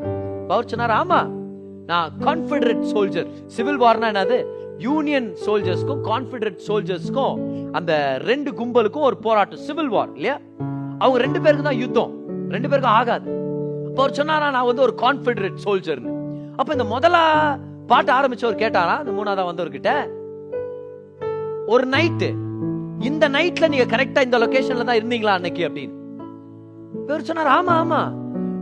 அவர் 0.49 0.69
சொன்னார் 0.71 0.95
ஆமா 1.01 1.19
நான் 1.89 2.11
கான்ஃபெடரேட் 2.25 2.83
சோல்ஜர் 2.93 3.27
சிவில் 3.45 3.79
வார்னா 3.83 4.09
என்னது? 4.13 4.37
யூனியன் 4.79 5.29
சோல்ஜர்ஸ்க்கும் 5.45 6.01
கான்ஃபெடரேட் 6.09 6.61
சோல்ஜர்ஸ்க்கும் 6.67 7.35
அந்த 7.71 7.93
ரெண்டு 8.23 8.51
கும்பலுக்கும் 8.59 9.07
ஒரு 9.09 9.17
போராட்டம் 9.17 9.63
சிவில் 9.67 9.87
வார் 9.87 10.11
இல்லையா? 10.15 10.35
அவங்க 11.01 11.17
ரெண்டு 11.19 11.41
பேருக்கு 11.41 11.63
தான் 11.63 11.81
யுத்தம். 11.83 12.13
ரெண்டு 12.49 12.69
பேருக்கும் 12.69 12.97
ஆகாது. 12.99 13.29
அப்போ 13.87 14.01
அவர் 14.03 14.17
சொன்னாரா 14.19 14.49
நான் 14.49 14.65
வந்து 14.65 14.81
ஒரு 14.81 14.95
கான்ஃபெடரேட் 15.03 15.63
சோல்ஜர்னு 15.65 16.13
அப்ப 16.59 16.69
இந்த 16.71 16.83
முதலா 16.83 17.23
பாட்டு 17.87 18.11
ஆரம்பிச்சவர் 18.11 18.61
கேட்டாரா? 18.63 18.99
இந்த 18.99 19.11
மூணாவதா 19.11 19.45
வந்தவர்கிட்ட 19.49 19.91
ஒரு 21.67 21.85
நைட்டு 21.87 22.29
இந்த 23.09 23.29
நைட்ல 23.29 23.67
நீங்க 23.67 23.87
கரெக்டா 23.95 24.21
இந்த 24.21 24.37
லொகேஷன்ல 24.37 24.85
தான் 24.85 24.99
இருந்தீங்களா 25.01 25.33
அன்னைக்கு? 25.33 25.63
அப்படின்னு. 25.67 25.93
இவர் 27.01 27.23
சொன்னார் 27.23 27.51
ஆமா 27.57 27.69
ஆமா. 27.69 28.09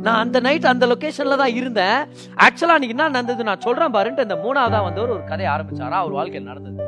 நான் 0.02 0.16
அந்த 0.16 0.40
நைட் 0.40 0.66
அந்த 0.66 0.86
லொக்கேஷன்ல 0.86 1.38
தான் 1.38 1.56
இருந்தேன். 1.56 1.98
ஆக்சுவலா 2.36 2.76
அன்னைக்கு 2.76 2.88
என்ன 2.88 3.04
நடந்தது? 3.04 3.44
நான் 3.44 3.62
சொல்றேன் 3.62 3.94
பாருன்ட்டு 3.94 4.22
இந்த 4.22 4.36
மூணாவதா 4.36 4.84
வந்தவர் 4.84 5.10
ஒரு 5.10 5.24
கதையை 5.24 5.56
ஆரம்பிச்சாரா? 5.56 5.90
அவர் 5.90 6.12
வாழ்க்கையில் 6.12 6.54
நடந்தது. 6.54 6.84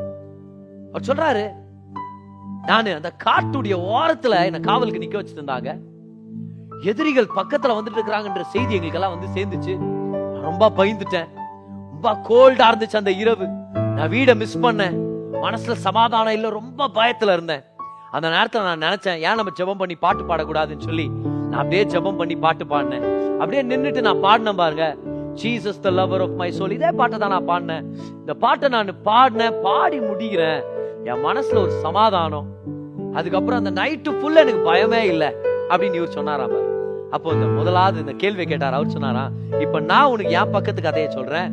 அவர் 0.93 1.01
சொல்றாரு 1.07 1.61
நான் 2.65 2.85
அந்த 2.85 3.11
காட்டுடைய 3.25 3.75
ஓரத்துல 3.75 4.43
என்ன 4.43 4.59
காவலுக்கு 4.59 4.99
நிக்க 4.99 5.21
வச்சுட்டு 5.21 5.41
இருந்தாங்க. 5.41 5.79
எதிரிகள் 6.83 7.27
பக்கத்துல 7.35 7.73
வந்துட்டு 7.73 7.97
இருக்கிறாங்கன்ற 7.97 8.41
செய்தி 8.41 8.73
எங்களுக்கெல்லாம் 8.73 9.19
வந்து 9.19 9.41
சேர்ந்துச்சு. 9.41 9.77
ரொம்ப 10.41 10.69
பயந்துட்டேன். 10.69 11.27
ரொம்ப 11.91 12.17
கோல்டா 12.29 12.75
இருந்துச்சு 12.75 12.95
அந்த 12.95 13.11
இரவு. 13.11 13.47
நான் 13.73 14.09
வீடை 14.09 14.35
மிஸ் 14.35 14.57
பண்ணேன். 14.57 14.95
மனசுல 15.43 15.71
சமாதானம் 15.71 16.33
இல்ல 16.33 16.49
ரொம்ப 16.49 16.87
பயத்துல 16.87 17.33
இருந்தேன். 17.33 17.63
அந்த 18.15 18.27
நேரத்தில் 18.33 18.67
நான் 18.69 18.83
நினைச்சேன் 18.85 19.19
ஏன் 19.27 19.37
நம்ம 19.37 19.51
ஜெபம் 19.59 19.79
பண்ணி 19.81 19.95
பாட்டு 19.95 20.23
பாடக்கூடாதுன்னு 20.29 20.85
சொல்லி 20.87 21.05
நான் 21.49 21.59
அப்படியே 21.61 21.83
ஜெபம் 21.93 22.19
பண்ணி 22.19 22.35
பாட்டு 22.35 22.65
பாடினேன். 22.65 23.05
அப்படியே 23.39 23.61
நின்றுட்டு 23.71 24.01
நான் 24.07 24.21
பாடினேன் 24.25 24.59
பாருங்க. 24.61 24.97
Jesus 25.41 25.79
the 25.79 25.91
lover 25.91 26.23
of 26.25 26.35
my 26.41 26.49
soul 26.57 26.71
இதே 26.71 26.91
பாட்டை 26.99 27.19
தான் 27.19 27.33
நான் 27.35 27.47
பாடினேன். 27.47 27.85
இந்த 28.19 28.33
பாட்டை 28.33 28.69
நான் 28.69 28.91
பாடினேன் 29.09 29.57
பாடி 29.61 29.99
முடிகிறேன் 29.99 30.61
என் 31.03 31.23
மனசுல 31.27 31.57
ஒரு 31.65 31.71
சமாதானம். 31.71 32.47
அதுக்கப்புறம் 33.15 33.65
அந்த 33.65 33.73
நைட்டு 33.81 34.13
ஃபுல்ல 34.19 34.43
எனக்கு 34.45 34.63
பயமே 34.71 35.01
இல்லை 35.13 35.31
அப்படின்னு 35.69 35.93
இவர் 35.93 36.15
சொன்னாராம் 36.19 36.53
பாரு. 36.55 36.69
அப்போ 37.11 37.31
இந்த 37.31 37.45
முதலாவது 37.45 37.99
இந்த 37.99 38.11
கேள்வி 38.11 38.45
கேட்டார். 38.45 38.73
அவர் 38.73 38.89
சொன்னாராம் 38.89 39.33
இப்ப 39.59 39.79
நான் 39.79 40.09
உனக்கு 40.13 40.31
என் 40.31 40.51
பக்கத்து 40.51 40.81
கதையை 40.81 41.11
சொல்றேன். 41.11 41.51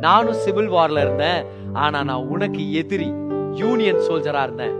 நானும் 0.00 0.40
சிவில் 0.44 0.70
வார்ல 0.70 1.00
இருந்தேன். 1.00 1.44
ஆனா 1.72 2.04
நான் 2.04 2.30
உனக்கு 2.36 2.72
எதிரி 2.72 3.12
யூனியன் 3.54 4.06
சோல்ஜரா 4.08 4.42
இருந்தேன். 4.42 4.74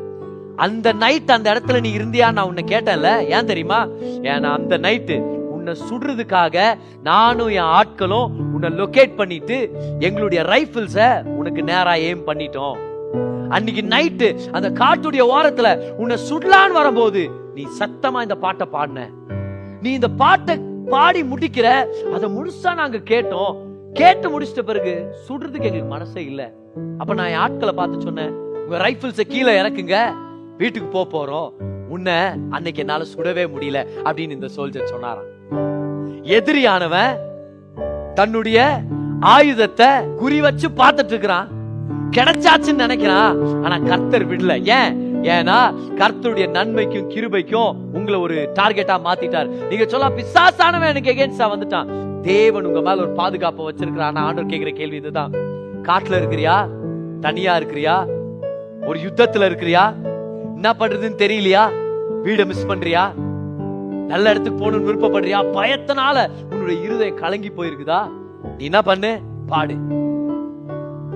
அந்த 0.56 0.92
நைட் 0.92 1.30
அந்த 1.30 1.54
இடத்துல 1.54 1.80
நீ 1.80 1.90
இருந்தியா? 1.96 2.32
நான் 2.32 2.46
உன்னை 2.46 2.64
கேட்டேன்ல. 2.66 3.10
ஏன் 3.26 3.46
தெரியுமா? 3.46 3.88
ஏன்னா 4.32 4.50
அந்த 4.58 4.78
நைட்டு 4.78 5.16
உன்னை 5.54 5.74
சுடுறதுக்காக 5.88 6.78
நானும் 7.02 7.48
என் 7.48 7.70
ஆட்களும் 7.78 8.32
உன்னை 8.54 8.70
லொகேட் 8.70 9.14
பண்ணிட்டு 9.16 9.56
எங்களுடைய 9.98 10.42
ரைபிள்ஸ 10.42 11.24
உனக்கு 11.24 11.62
நேரா 11.62 11.94
ஏம் 11.94 12.26
பண்ணிட்டோம். 12.26 12.76
அன்னைக்கு 13.48 13.82
நைட்டு 13.94 14.50
அந்த 14.50 14.70
காட்டுடைய 14.82 15.22
ஓரத்துல 15.36 15.94
உன்னை 15.96 16.16
சுடலான்னு 16.30 16.78
வரும்போது 16.80 17.30
நீ 17.54 17.66
சத்தமா 17.80 18.22
இந்த 18.22 18.36
பாட்டை 18.36 18.66
பாடின. 18.66 19.08
நீ 19.82 19.92
இந்த 19.92 20.08
பாட்டை 20.08 20.58
பாடி 20.90 21.22
முடிக்கிற 21.22 21.66
அதை 22.14 22.28
முழுசா 22.36 22.74
நாங்க 22.74 22.96
கேட்டோம். 22.96 23.54
கேட்டு 23.92 24.26
முடிச்சிட்ட 24.30 24.62
பிறகு 24.62 25.14
சுடுறதுக்கு 25.28 25.68
எங்களுக்கு 25.70 25.94
மனசே 25.94 26.24
இல்ல. 26.24 26.52
அப்ப 26.98 27.14
நான் 27.14 27.26
என் 27.26 27.42
ஆட்களை 27.46 27.74
பார்த்து 27.80 28.00
சொன்னேன் 28.00 28.32
உங்க 28.64 28.76
ரைபிள்ஸ 28.86 29.20
கீழே 29.32 29.52
இறக்குங்க. 29.60 29.98
வீட்டுக்கு 30.58 30.88
போக 30.88 31.06
போறோம். 31.18 31.62
உன்னை 31.88 32.14
அன்னைக்கு 32.50 32.80
என்னால 32.80 33.04
சுடவே 33.16 33.46
முடியல 33.54 33.86
அப்படின்னு 34.04 34.30
இந்த 34.30 34.46
சோல்ஜர் 34.56 34.82
சொன்னாராம். 34.82 35.30
எதிரியானவன் 36.22 37.16
தன்னுடைய 38.14 38.80
ஆயுதத்தை 39.20 39.86
குறி 40.16 40.40
வச்சு 40.40 40.68
பார்த்துட்டு 40.68 41.04
இருக்கிறான். 41.04 41.48
கிடைச்சாச்சுன்னு 42.10 42.78
நினைக்கிறான். 42.78 43.64
ஆனா 43.64 43.78
கர்த்தர் 43.78 44.28
விடல. 44.28 44.52
ஏன்? 44.64 45.14
ஏன்னா 45.22 45.74
கர்த்தருடைய 45.96 46.50
நன்மைக்கும் 46.50 47.10
கிருபைக்கும் 47.10 47.76
உங்களை 47.92 48.20
ஒரு 48.20 48.50
டார்கெட்டா 48.60 48.98
மாத்திட்டார். 49.04 49.46
நீங்க 49.46 49.84
சொல்ல 49.86 50.08
பிசாசானவன் 50.08 50.96
எனக்கு 50.96 51.12
எகேன்ஸ்டா 51.12 51.48
வந்துட்டான். 51.48 52.20
தேவன் 52.20 52.64
உங்க 52.64 52.80
மேல 52.80 53.00
ஒரு 53.00 53.10
பாதுகாப்பை 53.10 53.66
வச்சிருக்கிறான் 53.66 54.14
ஆண்டவர் 54.14 54.46
கேக்குற 54.46 54.72
கேள்வி 54.74 54.96
இதுதான். 54.96 55.30
காட்டுல 55.82 56.18
இருக்கிறியா? 56.22 56.68
தனியா 57.20 57.58
இருக்கிறியா? 57.58 58.06
ஒரு 58.86 58.98
யுத்தத்துல 58.98 59.48
இருக்கிறியா? 59.50 60.12
என்ன 60.64 60.86
பண்றதுன்னு 60.86 61.22
தெரியலையா? 61.22 61.62
வீடை 62.24 62.46
மிஸ் 62.46 62.66
பண்றியா? 62.66 63.14
நல்ல 64.06 64.30
இடத்துக்கு 64.30 64.58
போகணும்னு 64.60 64.88
விருப்பப்படுறியா? 64.88 65.38
பயத்தினால 65.52 66.30
உன்னுடைய 66.50 66.82
இருதயம் 66.82 67.16
கலங்கி 67.16 67.48
போயிருக்குதா? 67.48 68.10
நீ 68.58 68.64
என்ன 68.64 68.82
பண்ணு? 68.82 69.20
பாடு. 69.46 69.74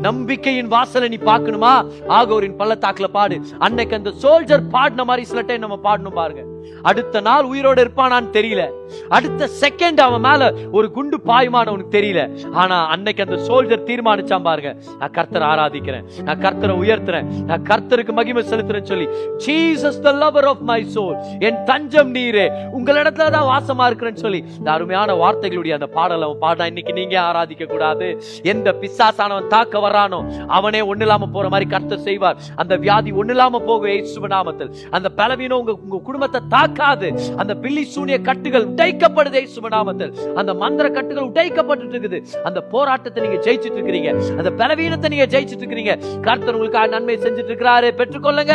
நம்பிக்கையின் 0.00 0.68
வாசலை 0.68 1.08
நீ 1.08 1.16
பார்க்கணுமா? 1.16 1.72
ஆகோரின் 2.08 2.58
பள்ளத்தாக்குல 2.58 3.04
பாடு. 3.04 3.40
அன்னைக்கு 3.58 3.96
அந்த 3.96 4.12
சோல்ஜர் 4.22 4.68
பாடின 4.70 5.04
மாதிரி 5.04 5.26
சில 5.26 5.40
டைம் 5.40 5.66
நம்ம 5.66 5.78
பாடணும் 5.84 6.18
பாருங்க. 6.20 6.44
அடுத்த 6.82 7.20
நாள் 7.20 7.46
உயிரோட 7.46 7.78
இருப்பானான்னு 7.84 8.28
தெரியல. 8.32 8.62
அடுத்த 9.08 9.48
செகண்ட் 9.60 10.00
அவன் 10.00 10.20
மேல 10.20 10.54
ஒரு 10.72 10.90
குண்டு 10.90 11.16
பாயுமான்னு 11.26 11.68
உனக்கு 11.68 11.98
தெரியல. 11.98 12.50
ஆனா 12.52 12.86
அன்னைக்கு 12.86 13.24
அந்த 13.28 13.38
சோல்ஜர் 13.42 13.86
தீர்மானிச்சான் 13.88 14.42
பாருங்க. 14.42 14.76
நான் 14.98 15.10
கர்த்தரை 15.10 15.46
ஆராதிக்கிறேன். 15.52 16.22
நான் 16.22 16.38
கர்த்தரை 16.38 16.74
உயர்த்துறேன். 16.82 17.24
நான் 17.44 17.62
கர்த்தருக்கு 17.62 18.12
மகிமை 18.12 18.44
செலுத்துறேன்னு 18.44 18.82
சொல்லி 18.82 19.08
Jesus 19.46 20.00
the 20.00 20.12
lover 20.12 20.44
of 20.44 20.60
my 20.60 20.86
soul 20.94 21.16
என் 21.40 21.64
தஞ்சம் 21.64 22.14
நீரே 22.14 22.46
உங்களிடத்துல 22.78 23.30
தான் 23.30 23.48
வாசமா 23.52 23.86
இருக்கிறேன்னு 23.88 24.24
சொல்லி 24.26 24.44
இந்த 24.58 24.70
அருமையான 24.70 25.14
வார்த்தைகளுடைய 25.14 25.72
அந்த 25.72 25.86
பாடலை 25.86 26.28
அவன் 26.28 26.42
பாடினா 26.44 26.66
இன்னைக்கு 26.66 26.92
நீங்க 26.92 27.20
ஆராதிக்க 27.20 27.66
கூடாது 27.66 28.22
எந்த 28.42 28.76
பிசாசானவன் 28.80 29.46
தாக்க 29.46 29.78
வர்றானோ 29.88 30.20
அவனே 30.58 30.82
ஒண்ணு 30.90 31.04
இல்லாம 31.06 31.30
போற 31.36 31.46
மாதிரி 31.54 31.68
கர்த்தர் 31.74 32.04
செய்வார். 32.08 32.38
அந்த 32.62 32.76
வியாதி 32.84 33.10
ஒண்ணு 33.20 33.34
இல்லாம 33.36 33.62
போகும் 33.68 33.90
இயேசுவின் 33.94 34.34
நாமத்தில். 34.36 34.70
அந்த 34.96 35.08
பலவீனம் 35.20 35.60
உங்க 35.62 35.72
உங்க 35.84 36.00
குடும்பத்தை 36.08 36.40
தாக்காது. 36.54 37.08
அந்த 37.40 37.52
பில்லி 37.62 37.84
சூனிய 37.94 38.18
கட்டுகள் 38.28 38.66
உடைக்கப்படுது 38.72 39.38
இயேசுவின் 39.42 39.74
நாமத்தில். 39.76 40.12
அந்த 40.40 40.52
மந்திர 40.62 40.86
கட்டுகள் 40.96 41.28
உடைக்கப்பட்டு 41.30 41.92
இருக்குது 41.94 42.20
அந்த 42.48 42.60
போராட்டத்தை 42.72 43.22
நீங்க 43.24 43.38
ஜெயிச்சிட்டு 43.46 43.78
இருக்கிறீங்க 43.78 44.10
அந்த 44.40 44.50
பலவீனத்தை 44.60 45.10
நீங்க 45.14 45.26
ஜெயிச்சிட்டு 45.34 45.62
இருக்கிறீங்க 45.64 45.94
கர்த்தர் 46.26 46.56
உங்களுக்காக 46.58 46.90
நன்மை 46.94 47.16
செஞ்சுட்டு 47.24 47.50
இருக்கிறாரு 47.52 47.90
பெற்றுக்கொள்ளுங்க. 48.00 48.54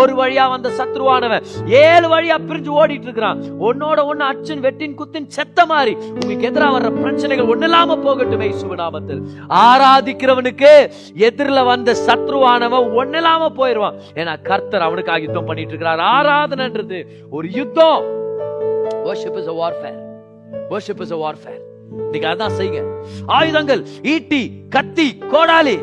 ஒரு 0.00 0.12
வழியா 0.20 0.44
வந்த 0.54 0.68
சத்ருவானவன் 0.78 1.44
ஏழு 1.84 2.08
வழியா 2.14 2.36
பிரிஞ்சு 2.48 2.72
ஓடிட்டு 2.80 3.08
இருக்கிறான் 3.08 3.40
உன்னோட 3.68 3.98
ஒண்ணு 4.10 4.24
அச்சன் 4.30 4.64
வெட்டின் 4.66 4.96
குத்தின் 5.00 5.28
செத்த 5.36 5.66
மாதிரி. 5.72 5.94
உங்களுக்கு 6.18 6.48
எதிராக 6.50 6.72
வர்ற 6.76 6.90
பிரச்சனைகள் 7.02 7.50
ஒண்ணு 7.54 7.68
இல்லாம 7.70 7.96
போகட்டும் 8.06 8.44
இயேசுவின் 8.46 8.82
நாமத்தில். 8.84 9.22
ஆராதிக்கிறவனுக்கு 10.68 11.14
எதிரில் 11.14 11.62
வந்த 11.62 11.94
சத்ருவானவன் 12.06 12.88
ஒண்ணு 13.00 13.14
இல்லாம 13.14 13.48
போயிருவான். 13.58 13.96
ஏன்னா 14.14 14.42
கர்த்தர் 14.42 14.82
அவனுக்காக 14.82 15.20
யுத்தம் 15.20 15.44
பண்ணிட்டு 15.44 15.74
இருக்கிறார் 15.74 16.02
ஆராதனைன்றது 16.16 17.06
ஒரு 17.30 17.50
யுத்தம். 17.50 18.16
Worship 19.08 19.36
is 19.40 19.48
a 19.52 19.56
warfare. 19.60 19.98
Worship 20.70 20.98
is 21.04 21.12
a 21.16 21.20
warfare. 21.24 21.60
இன்னைக்கு 21.90 22.28
அதான் 22.30 22.56
செய்யுங்க. 22.58 22.82
ஆயுதங்கள் 23.26 23.82
ஈட்டி 24.02 24.42
கத்தி 24.68 25.18
கோடாலி. 25.32 25.76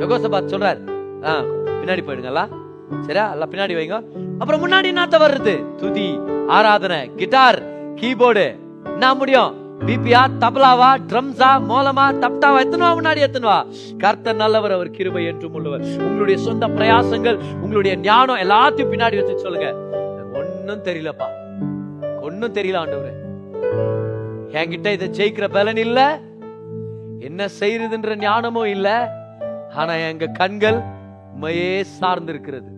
யோகோசபாத் 0.00 0.52
சொல்றார். 0.54 0.80
பின்னாடி 1.80 2.02
போயிடுங்களா 2.06 2.44
சரியா? 3.06 3.32
எல்லாம் 3.32 3.50
பின்னாடி 3.50 3.74
வைங்க. 3.78 3.96
அப்புறம் 4.38 4.62
முன்னாடி 4.64 4.86
என்னத்த 4.92 5.16
வருது 5.24 5.54
துதி 5.76 6.08
ஆராதனை 6.48 7.10
கிட்டார் 7.16 7.58
கீபோர்டு. 8.00 8.46
என்ன 8.92 9.14
முடியும்? 9.14 9.61
பிபியா 9.86 10.30
தபலாவா 10.40 10.90
ட்ரம்ஸா 11.08 11.60
மோலமா 11.68 12.04
தப்டாவா 12.20 12.58
எத்தனவா 12.64 12.90
முன்னாடி 12.98 13.26
எத்தனவா 13.28 13.66
கர்த்தர் 13.98 14.34
நல்லவர் 14.34 14.72
அவர் 14.72 14.90
கிருபை 14.90 15.24
என்றும் 15.24 15.54
உள்ளவர். 15.54 15.80
உங்களுடைய 15.80 16.40
சொந்த 16.40 16.68
பிரயாசங்கள் 16.68 17.40
உங்களுடைய 17.54 17.96
ஞானம் 17.96 18.36
எல்லாத்தையும் 18.36 18.90
பின்னாடி 18.90 19.16
வச்சு 19.16 19.38
சொல்லுங்க. 19.38 19.74
ஒன்னும் 20.34 20.82
தெரியலப்பா. 20.82 21.26
ஒன்னும் 22.20 22.54
தெரியல 22.54 22.76
ஆண்டவர். 22.76 23.14
என்கிட்ட 24.48 24.92
இதை 24.92 25.10
ஜெயிக்கிற 25.10 25.48
பலன் 25.48 25.76
இல்ல. 25.76 26.20
என்ன 27.18 27.48
செய்யறதுன்ற 27.60 28.16
ஞானமும் 28.16 28.66
இல்ல. 28.66 29.16
ஆனா 29.76 29.92
எங்க 29.92 30.26
கண்கள் 30.26 30.80
உண்மையே 31.32 31.84
சார்ந்திருக்கிறது. 32.00 32.70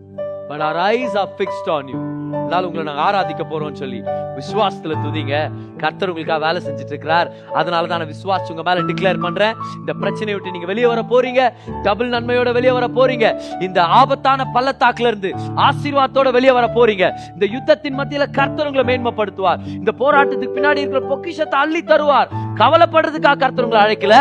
But 0.48 0.60
our 0.60 0.76
eyes 0.76 1.16
are 1.16 1.34
fixed 1.38 1.70
on 1.70 1.88
you 1.88 2.13
அதனால 2.42 2.66
உங்களை 2.68 2.84
நாங்கள் 2.88 3.06
ஆராதிக்க 3.08 3.42
போறோம்னு 3.52 3.80
சொல்லி 3.82 4.00
விசுவாசத்துல 4.38 4.94
துதிங்க. 5.04 5.34
கர்த்தர் 5.82 6.10
உங்களுக்காக 6.12 6.40
வேலை 6.46 6.60
செஞ்சுட்டு 6.66 6.92
இருக்கிறார் 6.94 7.28
அதனால 7.60 7.86
தான் 7.86 8.06
விசுவாசம் 8.06 8.52
உங்க 8.56 8.64
மேல 8.68 8.84
டிக்ளேர் 8.90 9.20
பண்றேன். 9.26 9.54
இந்த 9.80 9.92
பிரச்சனையை 9.92 10.34
விட்டு 10.34 10.54
நீங்க 10.54 10.66
வெளியே 10.66 10.86
வர 10.86 11.02
போறீங்க. 11.12 11.42
டபுள் 11.82 12.08
நன்மையோட 12.08 12.52
வெளியே 12.52 12.72
வர 12.78 12.86
போறீங்க. 12.98 13.26
இந்த 13.60 13.82
ஆபத்தான 13.82 14.46
பள்ளத்தாக்குல 14.54 15.10
இருந்து 15.12 15.32
ஆசீர்வாதத்தோட 15.66 16.30
வெளியே 16.32 16.52
வர 16.52 16.66
போறீங்க. 16.74 17.12
இந்த 17.32 17.46
யுத்தத்தின் 17.56 17.98
மத்தியில 18.00 18.30
கர்த்தர் 18.30 18.66
உங்களை 18.66 18.84
மேன்மைப்படுத்துவார். 18.90 19.62
இந்த 19.66 19.92
போராட்டத்துக்கு 19.98 20.56
பின்னாடி 20.58 20.82
இருக்கிற 20.82 21.00
பொக்கிஷத்தை 21.00 21.60
அள்ளி 21.60 21.82
தருவார். 21.82 22.30
கவலைப்படுறதுக்காக 22.56 23.38
கர்த்தர் 23.44 23.64
உங்களை 23.64 23.82
அழைக்கல. 23.84 24.16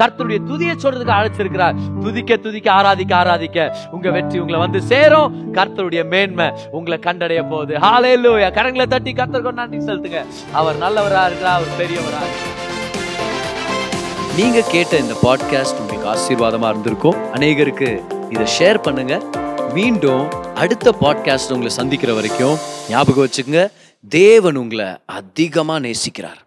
கர்த்தருடைய 0.00 0.40
துதியை 0.50 0.74
சொல்றதுக்கு 0.82 1.16
அழைச்சிருக்கிறார். 1.18 1.76
துதிக்க 2.02 2.36
துதிக்க 2.36 2.72
ஆராதிக்க 2.72 3.14
ஆராதிக்க. 3.22 3.68
உங்க 3.90 4.10
வெற்றி 4.10 4.38
உங்களை 4.38 4.60
வந்து 4.60 4.82
சேரும். 4.82 5.52
கர்த்தருடைய 5.52 6.08
மேன்மை 6.08 6.52
உங்களை 6.70 6.98
கண்டடைய 7.06 7.40
போகுது 7.54 7.74
லூயா 8.22 8.48
கரங்களை 8.58 8.86
தட்டி 8.86 9.12
கர்த்தருக்கு 9.12 9.58
நன்றி 9.60 9.80
செலுத்துங்க. 9.86 10.22
அவர் 10.52 10.82
நல்லவரா 10.82 11.22
இருக்கிறார் 11.26 11.56
அவர் 11.58 11.78
பெரியவரா. 11.80 12.22
நீங்க 14.36 14.60
கேட்ட 14.70 14.96
இந்த 14.96 15.14
பாட்காஸ்ட் 15.22 15.80
உங்களுக்கு 15.82 16.08
ஆசீர்வாதமா 16.14 16.68
இருந்திருக்கும். 16.68 17.18
அநேகருக்கு 17.34 17.90
இதை 18.30 18.46
ஷேர் 18.58 18.80
பண்ணுங்க. 18.82 19.16
மீண்டும் 19.74 20.24
அடுத்த 20.54 20.88
பாட்காஸ்ட் 21.00 21.54
உங்களை 21.54 21.72
சந்திக்கிற 21.80 22.12
வரைக்கும் 22.12 22.56
ஞாபகம் 22.90 23.24
வச்சுக்கோங்க. 23.24 23.62
தேவன் 24.08 24.56
உங்களை 24.56 24.88
அதிகமா 25.20 25.76
நேசிக்கிறார். 25.76 26.40